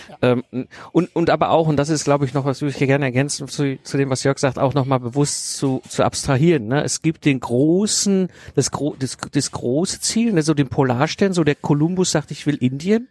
Ja. 0.08 0.32
Ähm, 0.32 0.44
und, 0.92 1.14
und 1.14 1.30
aber 1.30 1.50
auch, 1.50 1.68
und 1.68 1.76
das 1.76 1.88
ist, 1.88 2.04
glaube 2.04 2.24
ich, 2.24 2.34
noch, 2.34 2.44
was 2.44 2.60
würde 2.60 2.72
ich 2.72 2.78
gerne 2.78 3.04
ergänzen 3.04 3.48
zu, 3.48 3.78
zu 3.82 3.96
dem, 3.96 4.10
was 4.10 4.22
Jörg 4.22 4.38
sagt, 4.38 4.58
auch 4.58 4.74
nochmal 4.74 5.00
bewusst 5.00 5.56
zu, 5.56 5.82
zu 5.88 6.04
abstrahieren. 6.04 6.68
Ne? 6.68 6.82
Es 6.82 7.02
gibt 7.02 7.24
den 7.24 7.40
großen, 7.40 8.28
das, 8.54 8.70
gro 8.70 8.94
das, 8.98 9.16
das 9.32 9.50
große 9.50 10.00
Ziel, 10.00 10.32
ne? 10.32 10.42
so 10.42 10.54
den 10.54 10.68
Polarstern, 10.68 11.32
so 11.32 11.44
der 11.44 11.54
Kolumbus 11.54 12.12
sagt, 12.12 12.30
ich 12.30 12.46
will 12.46 12.56
Indien. 12.56 13.08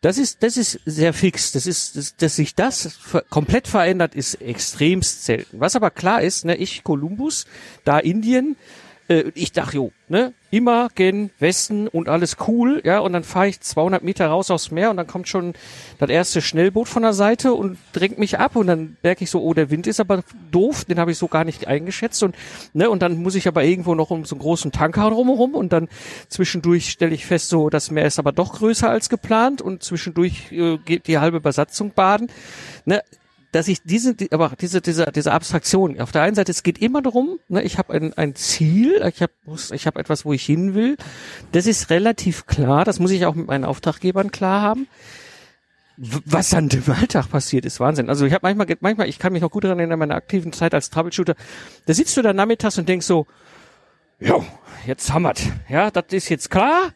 Das 0.00 0.16
ist, 0.16 0.44
das 0.44 0.56
ist 0.56 0.78
sehr 0.84 1.12
fix. 1.12 1.50
Das 1.50 1.66
ist, 1.66 1.96
das, 1.96 2.16
dass 2.16 2.36
sich 2.36 2.54
das 2.54 2.98
komplett 3.30 3.66
verändert, 3.66 4.14
ist 4.14 4.34
extremst 4.34 5.24
selten. 5.24 5.58
Was 5.58 5.74
aber 5.74 5.90
klar 5.90 6.22
ist, 6.22 6.44
ne, 6.44 6.54
ich 6.54 6.84
Kolumbus, 6.84 7.46
da 7.84 7.98
Indien, 7.98 8.56
äh, 9.08 9.24
ich 9.34 9.52
dachte, 9.52 9.76
jo, 9.76 9.92
ne, 10.08 10.32
immer 10.50 10.88
gen 10.94 11.30
Westen 11.38 11.88
und 11.88 12.08
alles 12.08 12.36
cool, 12.46 12.80
ja, 12.84 13.00
und 13.00 13.12
dann 13.12 13.24
fahre 13.24 13.48
ich 13.48 13.60
200 13.60 14.02
Meter 14.02 14.28
raus 14.28 14.50
aufs 14.50 14.70
Meer 14.70 14.90
und 14.90 14.96
dann 14.96 15.06
kommt 15.06 15.28
schon 15.28 15.54
das 15.98 16.08
erste 16.08 16.40
Schnellboot 16.40 16.88
von 16.88 17.02
der 17.02 17.12
Seite 17.12 17.52
und 17.52 17.78
drängt 17.92 18.18
mich 18.18 18.38
ab 18.38 18.56
und 18.56 18.66
dann 18.66 18.96
merke 19.02 19.24
ich 19.24 19.30
so, 19.30 19.42
oh, 19.42 19.54
der 19.54 19.70
Wind 19.70 19.86
ist 19.86 20.00
aber 20.00 20.22
doof, 20.50 20.84
den 20.84 20.98
habe 20.98 21.10
ich 21.10 21.18
so 21.18 21.28
gar 21.28 21.44
nicht 21.44 21.66
eingeschätzt 21.66 22.22
und 22.22 22.34
ne, 22.72 22.88
und 22.88 23.02
dann 23.02 23.22
muss 23.22 23.34
ich 23.34 23.48
aber 23.48 23.64
irgendwo 23.64 23.94
noch 23.94 24.10
um 24.10 24.24
so 24.24 24.34
einen 24.34 24.42
großen 24.42 24.72
Tanker 24.72 25.10
drumherum 25.10 25.54
und 25.54 25.72
dann 25.72 25.88
zwischendurch 26.28 26.90
stelle 26.90 27.14
ich 27.14 27.26
fest, 27.26 27.48
so, 27.48 27.70
das 27.70 27.90
Meer 27.90 28.06
ist 28.06 28.18
aber 28.18 28.32
doch 28.32 28.54
größer 28.54 28.88
als 28.88 29.08
geplant 29.08 29.60
und 29.60 29.82
zwischendurch 29.82 30.52
äh, 30.52 30.78
geht 30.78 31.06
die 31.06 31.18
halbe 31.18 31.40
Besatzung 31.40 31.92
baden, 31.92 32.28
ne, 32.84 33.02
dass 33.52 33.68
ich 33.68 33.82
diese, 33.82 34.14
aber 34.30 34.52
diese, 34.60 34.80
diese, 34.80 35.06
diese 35.06 35.32
Abstraktion, 35.32 35.98
auf 36.00 36.12
der 36.12 36.22
einen 36.22 36.34
Seite, 36.34 36.52
es 36.52 36.62
geht 36.62 36.78
immer 36.78 37.00
darum, 37.00 37.38
ne, 37.48 37.62
ich 37.62 37.78
habe 37.78 37.94
ein, 37.94 38.12
ein 38.14 38.34
Ziel, 38.34 39.02
ich 39.08 39.22
habe 39.22 39.32
ich 39.72 39.86
hab 39.86 39.96
etwas, 39.96 40.24
wo 40.24 40.32
ich 40.32 40.44
hin 40.44 40.74
will. 40.74 40.96
Das 41.52 41.66
ist 41.66 41.90
relativ 41.90 42.46
klar, 42.46 42.84
das 42.84 42.98
muss 42.98 43.10
ich 43.10 43.24
auch 43.24 43.34
mit 43.34 43.46
meinen 43.46 43.64
Auftraggebern 43.64 44.30
klar 44.30 44.60
haben. 44.60 44.86
Was 45.96 46.50
dann 46.50 46.68
im 46.68 46.92
Alltag 46.92 47.28
passiert, 47.28 47.64
ist 47.64 47.80
Wahnsinn. 47.80 48.08
Also 48.08 48.24
ich 48.24 48.32
habe 48.32 48.46
manchmal, 48.46 48.76
manchmal, 48.80 49.08
ich 49.08 49.18
kann 49.18 49.32
mich 49.32 49.42
noch 49.42 49.50
gut 49.50 49.64
daran 49.64 49.78
erinnern, 49.78 49.94
in 49.94 49.98
meiner 50.00 50.14
aktiven 50.14 50.52
Zeit 50.52 50.74
als 50.74 50.90
Troubleshooter, 50.90 51.34
da 51.86 51.94
sitzt 51.94 52.16
du 52.16 52.22
da 52.22 52.32
nachmittags 52.32 52.78
und 52.78 52.88
denkst 52.88 53.06
so, 53.06 53.26
jo, 54.20 54.44
jetzt 54.86 55.12
hammert. 55.12 55.40
Ja, 55.68 55.90
das 55.90 56.04
ist 56.10 56.28
jetzt 56.28 56.50
klar 56.50 56.92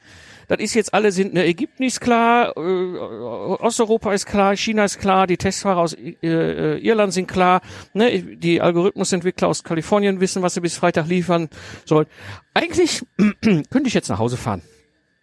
das 0.52 0.60
ist 0.60 0.74
jetzt 0.74 0.92
alle 0.92 1.12
sind, 1.12 1.32
ne, 1.32 1.46
Ägypten 1.46 1.82
ist 1.82 2.00
klar, 2.00 2.54
äh, 2.58 2.60
Osteuropa 2.60 4.12
ist 4.12 4.26
klar, 4.26 4.54
China 4.54 4.84
ist 4.84 4.98
klar, 4.98 5.26
die 5.26 5.38
Testfahrer 5.38 5.80
aus 5.80 5.94
äh, 5.94 6.14
äh, 6.22 6.78
Irland 6.78 7.14
sind 7.14 7.26
klar, 7.26 7.62
ne, 7.94 8.20
die 8.20 8.60
Algorithmusentwickler 8.60 9.48
aus 9.48 9.64
Kalifornien 9.64 10.20
wissen, 10.20 10.42
was 10.42 10.52
sie 10.52 10.60
bis 10.60 10.76
Freitag 10.76 11.06
liefern 11.06 11.48
sollen. 11.86 12.06
Eigentlich 12.52 13.02
könnte 13.40 13.86
ich 13.86 13.94
jetzt 13.94 14.10
nach 14.10 14.18
Hause 14.18 14.36
fahren. 14.36 14.60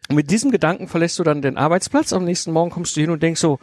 Und 0.09 0.15
mit 0.15 0.31
diesem 0.31 0.49
Gedanken 0.49 0.87
verlässt 0.87 1.19
du 1.19 1.23
dann 1.23 1.43
den 1.43 1.57
Arbeitsplatz, 1.57 2.11
am 2.11 2.25
nächsten 2.25 2.51
Morgen 2.51 2.71
kommst 2.71 2.97
du 2.97 3.01
hin 3.01 3.11
und 3.11 3.21
denkst 3.21 3.39
so, 3.39 3.59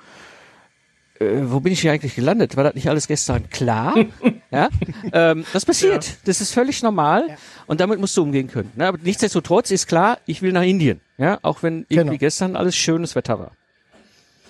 äh, 1.20 1.42
wo 1.44 1.60
bin 1.60 1.72
ich 1.72 1.80
hier 1.80 1.92
eigentlich 1.92 2.14
gelandet? 2.14 2.56
War 2.56 2.64
das 2.64 2.74
nicht 2.74 2.88
alles 2.88 3.06
gestern 3.06 3.48
klar? 3.50 3.94
ja, 4.50 4.68
ähm, 5.12 5.44
das 5.52 5.64
passiert. 5.64 6.06
Ja. 6.06 6.12
Das 6.24 6.40
ist 6.40 6.52
völlig 6.52 6.82
normal 6.82 7.26
ja. 7.28 7.36
und 7.66 7.80
damit 7.80 8.00
musst 8.00 8.16
du 8.16 8.22
umgehen 8.22 8.48
können. 8.48 8.72
Ne? 8.76 8.86
Aber 8.86 8.98
nichtsdestotrotz 9.02 9.70
ist 9.70 9.86
klar, 9.86 10.18
ich 10.26 10.42
will 10.42 10.52
nach 10.52 10.62
Indien. 10.62 11.00
Ja, 11.18 11.38
auch 11.42 11.62
wenn 11.62 11.86
irgendwie 11.88 12.10
genau. 12.10 12.18
gestern 12.18 12.56
alles 12.56 12.76
schönes 12.76 13.14
Wetter 13.14 13.38
war. 13.38 13.52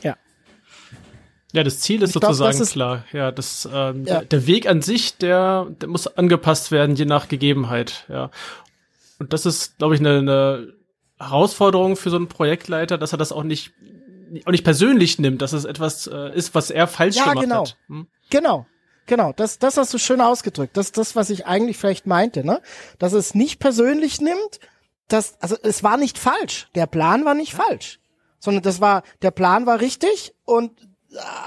Ja. 0.02 0.16
Ja, 1.52 1.62
das 1.62 1.80
Ziel 1.80 2.02
ist 2.02 2.10
ich 2.10 2.14
sozusagen 2.14 2.50
glaub, 2.50 2.62
ist 2.62 2.72
klar. 2.72 3.04
Ja, 3.12 3.30
das 3.30 3.68
ähm, 3.72 4.04
ja. 4.04 4.22
der 4.22 4.46
Weg 4.46 4.68
an 4.68 4.82
sich, 4.82 5.16
der, 5.16 5.68
der 5.80 5.88
muss 5.88 6.06
angepasst 6.06 6.72
werden 6.72 6.96
je 6.96 7.04
nach 7.04 7.28
Gegebenheit. 7.28 8.04
Ja, 8.08 8.30
und 9.18 9.32
das 9.32 9.46
ist, 9.46 9.78
glaube 9.78 9.94
ich, 9.94 10.00
eine, 10.00 10.18
eine 10.18 10.72
Herausforderung 11.18 11.96
für 11.96 12.10
so 12.10 12.16
einen 12.16 12.28
Projektleiter, 12.28 12.98
dass 12.98 13.12
er 13.12 13.18
das 13.18 13.32
auch 13.32 13.44
nicht 13.44 13.72
auch 14.44 14.52
nicht 14.52 14.64
persönlich 14.64 15.18
nimmt, 15.18 15.42
dass 15.42 15.52
es 15.52 15.64
etwas 15.64 16.06
äh, 16.06 16.34
ist, 16.34 16.54
was 16.54 16.70
er 16.70 16.86
falsch 16.86 17.16
ja, 17.16 17.24
gemacht 17.24 17.40
genau. 17.42 17.60
hat. 17.60 17.76
Hm? 17.88 18.06
Genau. 18.30 18.66
Genau, 19.06 19.32
das, 19.32 19.58
das 19.60 19.76
hast 19.76 19.94
du 19.94 19.98
schön 19.98 20.20
ausgedrückt. 20.20 20.76
Das 20.76 20.86
ist 20.86 20.98
das, 20.98 21.14
was 21.14 21.30
ich 21.30 21.46
eigentlich 21.46 21.76
vielleicht 21.76 22.06
meinte, 22.06 22.44
ne? 22.44 22.60
Dass 22.98 23.12
es 23.12 23.36
nicht 23.36 23.60
persönlich 23.60 24.20
nimmt, 24.20 24.58
dass, 25.06 25.40
also 25.40 25.56
es 25.62 25.84
war 25.84 25.96
nicht 25.96 26.18
falsch. 26.18 26.68
Der 26.74 26.86
Plan 26.86 27.24
war 27.24 27.34
nicht 27.34 27.54
falsch. 27.54 28.00
Sondern 28.40 28.64
das 28.64 28.80
war, 28.80 29.04
der 29.22 29.30
Plan 29.30 29.64
war 29.64 29.80
richtig 29.80 30.34
und 30.44 30.72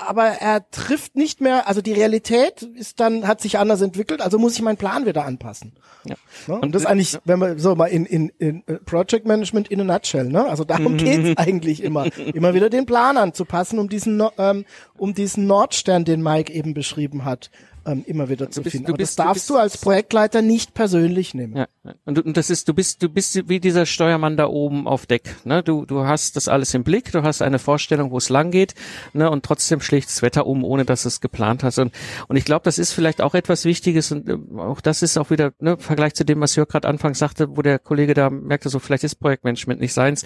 aber 0.07 0.25
er 0.25 0.69
trifft 0.71 1.15
nicht 1.15 1.41
mehr, 1.41 1.67
also 1.67 1.81
die 1.81 1.93
Realität 1.93 2.61
ist 2.61 2.99
dann, 2.99 3.27
hat 3.27 3.41
sich 3.41 3.57
anders 3.57 3.81
entwickelt, 3.81 4.21
also 4.21 4.39
muss 4.39 4.55
ich 4.55 4.61
meinen 4.61 4.77
Plan 4.77 5.05
wieder 5.05 5.25
anpassen. 5.25 5.73
Ja. 6.05 6.15
Ne? 6.47 6.59
Und 6.59 6.73
das 6.73 6.83
ist 6.83 6.87
eigentlich, 6.87 7.17
wenn 7.25 7.39
man 7.39 7.59
so 7.59 7.75
mal 7.75 7.87
in, 7.87 8.05
in, 8.05 8.29
in 8.39 8.63
Project 8.85 9.25
Management 9.25 9.69
in 9.69 9.81
a 9.81 9.83
nutshell, 9.83 10.29
ne? 10.29 10.45
Also 10.45 10.63
darum 10.63 10.97
geht's 10.97 11.37
eigentlich 11.37 11.83
immer. 11.83 12.07
Immer 12.33 12.53
wieder 12.53 12.69
den 12.69 12.85
Plan 12.85 13.17
anzupassen, 13.17 13.79
um 13.79 13.89
diesen, 13.89 14.21
ähm, 14.37 14.65
um 14.97 15.13
diesen 15.13 15.47
Nordstern, 15.47 16.05
den 16.05 16.21
Mike 16.21 16.53
eben 16.53 16.73
beschrieben 16.73 17.25
hat, 17.25 17.49
ähm, 17.85 18.03
immer 18.05 18.29
wieder 18.29 18.49
zu 18.51 18.61
bist- 18.61 18.71
finden. 18.71 18.87
du 18.87 18.93
bist- 18.93 19.11
das 19.11 19.15
du 19.15 19.23
darfst 19.23 19.33
bist- 19.41 19.49
du 19.49 19.55
als 19.57 19.77
Projektleiter 19.77 20.41
nicht 20.41 20.73
persönlich 20.73 21.33
nehmen. 21.33 21.55
Ja. 21.57 21.67
Und, 22.05 22.17
du- 22.17 22.21
und 22.21 22.37
das 22.37 22.49
ist, 22.49 22.67
du 22.67 22.73
bist, 22.73 23.01
du 23.01 23.09
bist 23.09 23.49
wie 23.49 23.59
dieser 23.59 23.85
Steuermann 23.85 24.37
da 24.37 24.47
oben 24.47 24.87
auf 24.87 25.05
Deck. 25.05 25.35
Ne? 25.45 25.63
Du, 25.63 25.85
du 25.85 26.05
hast 26.05 26.35
das 26.35 26.47
alles 26.47 26.73
im 26.73 26.83
Blick, 26.83 27.11
du 27.11 27.23
hast 27.23 27.41
eine 27.41 27.59
Vorstellung, 27.59 28.11
wo 28.11 28.17
es 28.17 28.29
lang 28.29 28.51
geht, 28.51 28.73
ne? 29.13 29.29
und 29.29 29.43
trotzdem 29.45 29.81
schlägt 29.81 30.07
das 30.09 30.21
Wetter 30.21 30.45
um, 30.45 30.63
ohne 30.63 30.85
dass 30.85 31.03
du 31.03 31.07
es 31.07 31.21
geplant 31.21 31.63
hast. 31.63 31.79
Und, 31.79 31.93
und 32.27 32.35
ich 32.35 32.45
glaube, 32.45 32.63
das 32.63 32.77
ist 32.79 32.91
vielleicht 32.93 33.21
auch 33.21 33.33
etwas 33.33 33.65
Wichtiges 33.65 34.11
und 34.11 34.27
äh, 34.29 34.37
auch 34.59 34.81
das 34.81 35.01
ist 35.01 35.17
auch 35.17 35.29
wieder 35.29 35.53
ne, 35.59 35.71
im 35.73 35.79
Vergleich 35.79 36.13
zu 36.13 36.23
dem, 36.25 36.39
was 36.41 36.55
Jörg 36.55 36.67
gerade 36.69 36.87
anfangs 36.87 37.19
sagte, 37.19 37.55
wo 37.57 37.61
der 37.61 37.79
Kollege 37.79 38.13
da 38.13 38.29
merkte, 38.29 38.69
so 38.69 38.79
vielleicht 38.79 39.03
ist 39.03 39.15
Projektmanagement 39.15 39.79
nicht 39.79 39.93
seins. 39.93 40.25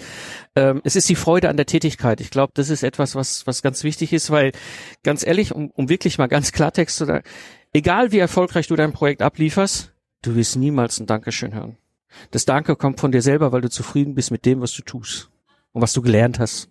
Ähm, 0.56 0.80
es 0.84 0.96
ist 0.96 1.08
die 1.08 1.14
Freude 1.14 1.48
an 1.48 1.56
der 1.56 1.66
Tätigkeit. 1.66 2.20
Ich 2.20 2.30
glaube, 2.30 2.52
das 2.54 2.68
ist 2.70 2.82
etwas, 2.82 3.14
was, 3.14 3.46
was 3.46 3.62
ganz 3.62 3.84
wichtig 3.84 4.12
ist, 4.12 4.30
weil 4.30 4.52
ganz 5.02 5.26
ehrlich, 5.26 5.54
um, 5.54 5.70
um 5.70 5.88
wirklich 5.88 6.18
mal 6.18 6.26
ganz 6.26 6.52
Klartext 6.52 6.96
zu 6.96 7.04
sagen, 7.06 7.24
egal 7.74 8.12
wie 8.12 8.18
erfolgreich 8.18 8.66
du 8.68 8.76
dein 8.76 8.92
Projekt 8.92 9.20
ablieferst, 9.20 9.92
du 10.22 10.34
wirst 10.34 10.56
niemals 10.56 10.98
ein 10.98 11.06
Dankeschön 11.06 11.52
hören. 11.52 11.76
Das 12.30 12.46
Danke 12.46 12.76
kommt 12.76 13.00
von 13.00 13.12
dir 13.12 13.20
selber, 13.20 13.52
weil 13.52 13.60
du 13.60 13.68
zufrieden 13.68 14.14
bist 14.14 14.30
mit 14.30 14.46
dem, 14.46 14.62
was 14.62 14.72
du 14.72 14.82
tust 14.82 15.30
und 15.72 15.82
was 15.82 15.92
du 15.92 16.00
gelernt 16.00 16.38
hast 16.38 16.70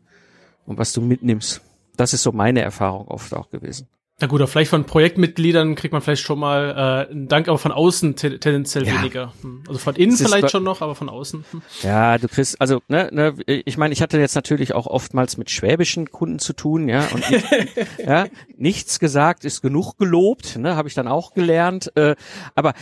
und 0.66 0.80
was 0.80 0.93
du 0.93 1.01
mitnimmst. 1.01 1.62
Das 1.95 2.14
ist 2.14 2.24
so 2.24 2.32
meine 2.32 2.62
Erfahrung 2.62 3.08
oft 3.08 3.34
auch 3.36 3.49
gewesen. 3.49 3.88
Na 4.20 4.28
gut, 4.28 4.41
aber 4.41 4.47
vielleicht 4.47 4.70
von 4.70 4.86
Projektmitgliedern 4.86 5.76
kriegt 5.76 5.91
man 5.91 6.01
vielleicht 6.01 6.22
schon 6.22 6.39
mal 6.39 7.07
äh, 7.09 7.11
einen 7.11 7.28
Dank, 7.28 7.47
aber 7.47 7.57
von 7.57 7.72
außen 7.72 8.16
te 8.16 8.39
tendenziell 8.39 8.86
Ja. 8.88 8.99
weniger. 8.99 9.34
Hm. 9.41 9.64
Also 9.68 9.80
von 9.80 9.95
innen 9.95 10.16
vielleicht 10.16 10.51
schon 10.51 10.64
noch, 10.64 10.82
aber 10.82 10.93
von 10.93 11.09
außen. 11.09 11.43
Hm. 11.49 11.61
Ja, 11.82 12.18
du 12.20 12.28
kriegst, 12.28 12.61
also, 12.61 12.82
ne, 12.88 13.09
ne, 13.11 13.36
ich 13.45 13.78
meine, 13.78 13.91
ich 13.91 14.01
hatte 14.03 14.20
jetzt 14.20 14.36
natürlich 14.36 14.76
auch 14.76 14.86
oftmals 14.86 15.38
mit 15.38 15.49
schwäbischen 15.49 16.11
Kunden 16.11 16.38
zu 16.39 16.53
tun, 16.53 16.88
ja, 16.88 17.07
und 17.07 17.30
nicht, 17.30 17.45
ja, 18.05 18.28
nichts 18.55 18.99
gesagt 18.99 19.45
ist 19.45 19.61
genug 19.61 19.97
gelobt, 19.97 20.57
ne, 20.57 20.76
habe 20.76 20.88
ich 20.88 20.93
dann 20.93 21.07
auch 21.07 21.34
gelernt, 21.34 21.91
äh, 21.95 22.16
aber 22.53 22.74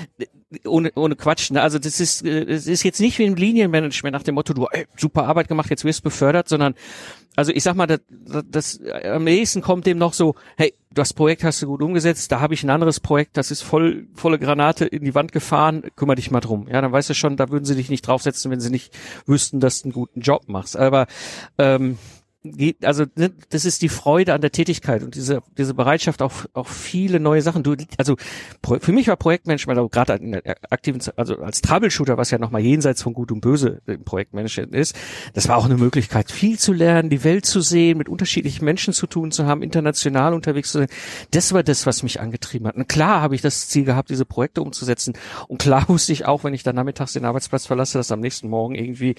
ohne, 0.66 0.91
ohne 0.95 1.16
Quatsch, 1.16 1.52
ne, 1.52 1.62
also 1.62 1.80
das 1.80 1.99
ist, 1.99 2.26
äh, 2.26 2.43
es 2.43 2.68
ist 2.68 2.84
jetzt 2.84 2.99
nicht 2.99 3.18
wie 3.20 3.26
im 3.26 3.36
Linienmanagement 3.36 4.14
nach 4.14 4.24
dem 4.24 4.36
Motto, 4.36 4.54
du, 4.54 4.68
ey, 4.72 4.86
super 4.97 5.26
Arbeit 5.26 5.47
gemacht, 5.47 5.70
jetzt 5.70 5.86
wirst 5.86 5.99
du 5.99 6.04
befördert, 6.04 6.49
sondern, 6.49 6.76
also 7.36 7.52
ich 7.52 7.64
sag 7.64 7.76
mal, 7.76 7.88
das, 7.88 7.99
das 8.49 8.82
äh, 8.82 9.10
am 9.10 9.24
nächsten 9.24 9.62
kommt 9.62 9.86
dem 9.86 9.97
noch 9.97 10.14
so, 10.14 10.36
hey, 10.58 10.74
das 10.93 11.14
Projekt 11.14 11.43
hast 11.43 11.62
du 11.62 11.68
gut 11.68 11.82
umgesetzt, 11.82 12.32
da 12.32 12.41
habe 12.41 12.54
ich 12.54 12.64
ein 12.64 12.70
anderes 12.70 12.99
Projekt, 12.99 13.38
das 13.38 13.49
ist 13.49 13.62
voll 13.62 14.08
volle 14.14 14.39
Granate 14.39 14.86
in 14.86 15.04
die 15.06 15.16
Wand 15.16 15.32
gefahren, 15.32 15.84
kümmere 15.95 16.18
dich 16.18 16.32
mal 16.32 16.41
drum. 16.41 16.68
Ja, 16.68 16.82
dann 16.82 16.91
weißt 16.91 17.10
du 17.10 17.14
schon, 17.14 17.38
da 17.38 17.49
würden 17.49 17.64
sie 17.64 17.76
dich 17.76 17.89
nicht 17.89 18.06
draufsetzen, 18.06 18.52
wenn 18.52 18.60
sie 18.60 18.70
nicht 18.70 18.93
wüssten, 19.26 19.62
dass 19.62 19.82
du 19.82 19.86
einen 19.86 19.93
guten 19.93 20.20
Job 20.20 20.43
machst. 20.47 20.76
Aber 20.76 21.08
ähm, 21.58 21.97
also 22.84 23.06
ne, 23.16 23.32
das 23.50 23.66
ist 23.66 23.82
die 23.84 23.89
Freude 23.89 24.34
an 24.34 24.42
der 24.42 24.52
Tätigkeit 24.52 25.04
und 25.04 25.14
diese 25.14 25.44
diese 25.58 25.76
Bereitschaft 25.76 26.22
auch 26.22 26.46
auch 26.54 26.68
viele 26.68 27.20
neue 27.20 27.42
Sachen. 27.42 27.62
Du, 27.62 27.76
also 27.98 28.16
für 28.80 28.92
mich 28.92 29.08
war 29.08 29.16
Projektmanagement 29.16 29.80
auch 29.80 29.92
gerade 29.92 30.14
in 30.14 30.32
der 30.32 30.58
aktiven, 30.72 31.02
Zeit, 31.02 31.18
also 31.20 31.38
als 31.38 31.62
Troubleshooter, 31.62 32.18
was 32.18 32.32
ja 32.32 32.39
nochmal 32.39 32.62
jenseits 32.62 33.04
von 33.04 33.14
Gut 33.14 33.32
und 33.32 33.42
Böse 33.42 33.82
im 33.86 34.04
Projektmanagement 34.04 34.74
ist, 34.74 34.96
das 35.34 35.48
war 35.48 35.58
auch 35.58 35.66
eine 35.66 35.78
Möglichkeit, 35.78 36.32
viel 36.32 36.58
zu 36.58 36.74
lernen, 36.74 37.10
die 37.10 37.24
Welt 37.24 37.46
zu 37.46 37.62
sehen, 37.62 38.00
mit 38.00 38.10
unterschiedlichen 38.10 38.66
Menschen 38.66 38.94
zu 38.94 39.06
tun 39.06 39.32
zu 39.32 39.46
haben, 39.46 39.62
international 39.62 40.34
unterwegs 40.34 40.72
zu 40.72 40.80
sein. 40.80 40.88
Das 41.32 41.54
war 41.54 41.62
das, 41.62 41.86
was 41.86 42.02
mich 42.02 42.20
angetrieben 42.20 42.68
hat. 42.68 42.76
Und 42.76 42.89
klar 42.89 43.22
habe 43.22 43.36
ich 43.36 43.42
das 43.42 43.68
Ziel 43.68 43.86
gehabt, 43.86 44.10
diese 44.10 44.26
Projekte 44.26 44.64
umzusetzen. 44.64 45.14
Und 45.48 45.62
klar 45.62 45.86
wusste 45.89 46.12
ich 46.14 46.26
auch, 46.26 46.44
wenn 46.44 46.56
ich 46.56 46.64
dann 46.64 46.76
nachmittags 46.76 47.14
den 47.14 47.26
Arbeitsplatz 47.26 47.68
verlasse, 47.68 48.00
dass 48.00 48.12
am 48.12 48.20
nächsten 48.20 48.50
Morgen 48.50 48.76
irgendwie 48.76 49.16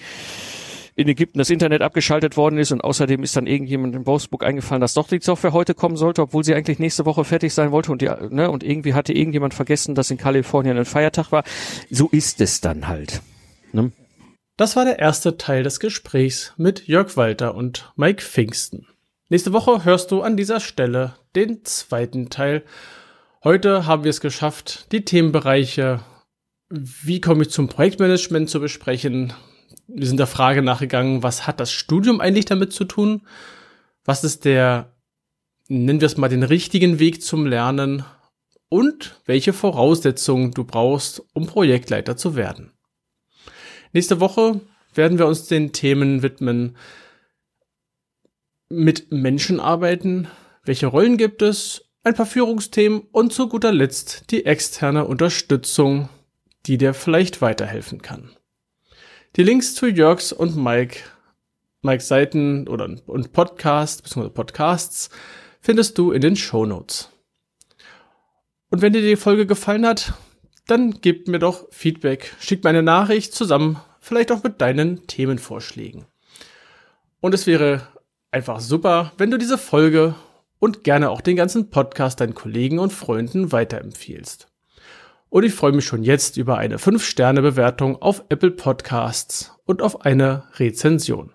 in 0.95 1.07
Ägypten 1.07 1.39
das 1.39 1.49
Internet 1.49 1.81
abgeschaltet 1.81 2.37
worden 2.37 2.57
ist 2.57 2.71
und 2.71 2.83
außerdem 2.83 3.23
ist 3.23 3.35
dann 3.35 3.47
irgendjemand 3.47 3.95
in 3.95 4.05
Wolfsburg 4.05 4.43
eingefallen, 4.43 4.81
dass 4.81 4.93
doch 4.93 5.07
die 5.07 5.19
Software 5.21 5.53
heute 5.53 5.73
kommen 5.73 5.97
sollte, 5.97 6.21
obwohl 6.21 6.43
sie 6.43 6.53
eigentlich 6.53 6.79
nächste 6.79 7.05
Woche 7.05 7.23
fertig 7.23 7.53
sein 7.53 7.71
wollte 7.71 7.91
und 7.91 8.01
die, 8.01 8.09
ne, 8.29 8.49
und 8.49 8.63
irgendwie 8.63 8.93
hatte 8.93 9.13
irgendjemand 9.13 9.53
vergessen, 9.53 9.95
dass 9.95 10.11
in 10.11 10.17
Kalifornien 10.17 10.77
ein 10.77 10.85
Feiertag 10.85 11.31
war. 11.31 11.43
So 11.89 12.09
ist 12.09 12.41
es 12.41 12.61
dann 12.61 12.87
halt. 12.87 13.21
Ne? 13.71 13.91
Das 14.55 14.75
war 14.75 14.85
der 14.85 14.99
erste 14.99 15.37
Teil 15.37 15.63
des 15.63 15.79
Gesprächs 15.79 16.53
mit 16.57 16.87
Jörg 16.87 17.17
Walter 17.17 17.55
und 17.55 17.91
Mike 17.95 18.21
Pfingsten. 18.21 18.87
Nächste 19.29 19.51
Woche 19.51 19.83
hörst 19.83 20.11
du 20.11 20.21
an 20.21 20.37
dieser 20.37 20.59
Stelle 20.59 21.15
den 21.35 21.65
zweiten 21.65 22.29
Teil. 22.29 22.63
Heute 23.43 23.87
haben 23.87 24.03
wir 24.03 24.11
es 24.11 24.21
geschafft, 24.21 24.91
die 24.91 25.03
Themenbereiche, 25.03 26.01
wie 26.69 27.19
komme 27.19 27.41
ich 27.41 27.49
zum 27.49 27.67
Projektmanagement 27.67 28.47
zu 28.47 28.59
besprechen. 28.59 29.33
Wir 29.87 30.07
sind 30.07 30.17
der 30.17 30.27
Frage 30.27 30.61
nachgegangen, 30.61 31.23
was 31.23 31.45
hat 31.45 31.59
das 31.59 31.71
Studium 31.71 32.21
eigentlich 32.21 32.45
damit 32.45 32.73
zu 32.73 32.85
tun? 32.85 33.21
Was 34.05 34.23
ist 34.23 34.45
der, 34.45 34.95
nennen 35.67 36.01
wir 36.01 36.05
es 36.05 36.17
mal, 36.17 36.29
den 36.29 36.43
richtigen 36.43 36.99
Weg 36.99 37.21
zum 37.21 37.45
Lernen? 37.45 38.05
Und 38.69 39.21
welche 39.25 39.53
Voraussetzungen 39.53 40.51
du 40.51 40.63
brauchst, 40.63 41.21
um 41.33 41.45
Projektleiter 41.45 42.17
zu 42.17 42.35
werden? 42.35 42.73
Nächste 43.91 44.19
Woche 44.19 44.61
werden 44.95 45.19
wir 45.19 45.27
uns 45.27 45.47
den 45.47 45.73
Themen 45.73 46.23
widmen, 46.23 46.75
mit 48.69 49.11
Menschen 49.11 49.59
arbeiten, 49.59 50.27
welche 50.63 50.87
Rollen 50.87 51.17
gibt 51.17 51.41
es, 51.41 51.85
ein 52.03 52.15
paar 52.15 52.25
Führungsthemen 52.25 53.01
und 53.11 53.31
zu 53.31 53.47
guter 53.47 53.71
Letzt 53.71 54.31
die 54.31 54.45
externe 54.45 55.05
Unterstützung, 55.05 56.09
die 56.65 56.77
dir 56.77 56.93
vielleicht 56.93 57.41
weiterhelfen 57.41 58.01
kann. 58.01 58.31
Die 59.35 59.41
Links 59.41 59.73
zu 59.73 59.87
Jörgs 59.87 60.31
und 60.31 60.55
Mike, 60.55 60.99
Mikes 61.81 62.07
Seiten 62.07 62.67
oder 62.67 62.87
und 63.07 63.33
Podcast 63.33 64.03
bzw. 64.03 64.29
Podcasts 64.29 65.09
findest 65.59 65.97
du 65.97 66.11
in 66.11 66.21
den 66.21 66.35
Show 66.35 66.67
Notes. 66.67 67.09
Und 68.69 68.83
wenn 68.83 68.93
dir 68.93 69.01
die 69.01 69.15
Folge 69.15 69.47
gefallen 69.47 69.87
hat, 69.87 70.13
dann 70.67 71.01
gib 71.01 71.27
mir 71.27 71.39
doch 71.39 71.65
Feedback, 71.71 72.35
schick 72.39 72.63
mir 72.63 72.69
eine 72.69 72.83
Nachricht 72.83 73.33
zusammen, 73.33 73.79
vielleicht 73.99 74.31
auch 74.31 74.43
mit 74.43 74.61
deinen 74.61 75.07
Themenvorschlägen. 75.07 76.05
Und 77.19 77.33
es 77.33 77.47
wäre 77.47 77.87
einfach 78.29 78.59
super, 78.59 79.13
wenn 79.17 79.31
du 79.31 79.39
diese 79.39 79.57
Folge 79.57 80.13
und 80.59 80.83
gerne 80.83 81.09
auch 81.09 81.21
den 81.21 81.37
ganzen 81.37 81.71
Podcast 81.71 82.21
deinen 82.21 82.35
Kollegen 82.35 82.77
und 82.77 82.93
Freunden 82.93 83.51
weiterempfiehlst. 83.51 84.52
Und 85.33 85.43
ich 85.43 85.53
freue 85.55 85.71
mich 85.71 85.85
schon 85.85 86.03
jetzt 86.03 86.37
über 86.37 86.59
eine 86.59 86.77
5-Sterne-Bewertung 86.77 87.99
auf 87.99 88.23
Apple 88.29 88.51
Podcasts 88.51 89.51
und 89.65 89.81
auf 89.81 90.05
eine 90.05 90.43
Rezension. 90.57 91.33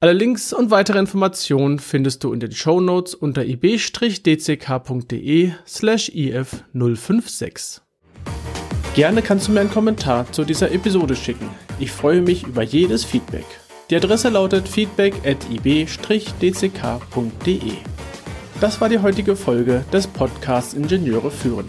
Alle 0.00 0.14
Links 0.14 0.54
und 0.54 0.70
weitere 0.70 0.98
Informationen 0.98 1.78
findest 1.78 2.24
du 2.24 2.32
in 2.32 2.40
den 2.40 2.52
Show 2.52 2.80
Notes 2.80 3.14
unter 3.14 3.44
ib-dck.de 3.44 3.82
slash 5.66 6.08
if056. 6.08 7.82
Gerne 8.94 9.20
kannst 9.20 9.48
du 9.48 9.52
mir 9.52 9.60
einen 9.60 9.70
Kommentar 9.70 10.32
zu 10.32 10.44
dieser 10.44 10.72
Episode 10.72 11.16
schicken. 11.16 11.50
Ich 11.78 11.92
freue 11.92 12.22
mich 12.22 12.44
über 12.44 12.62
jedes 12.62 13.04
Feedback. 13.04 13.44
Die 13.90 13.96
Adresse 13.96 14.30
lautet 14.30 14.66
feedback 14.66 15.12
at 15.26 15.36
ib-dck.de. 15.50 16.72
Das 18.62 18.80
war 18.80 18.88
die 18.88 19.00
heutige 19.00 19.36
Folge 19.36 19.84
des 19.92 20.06
Podcasts 20.06 20.72
Ingenieure 20.72 21.30
führen. 21.30 21.68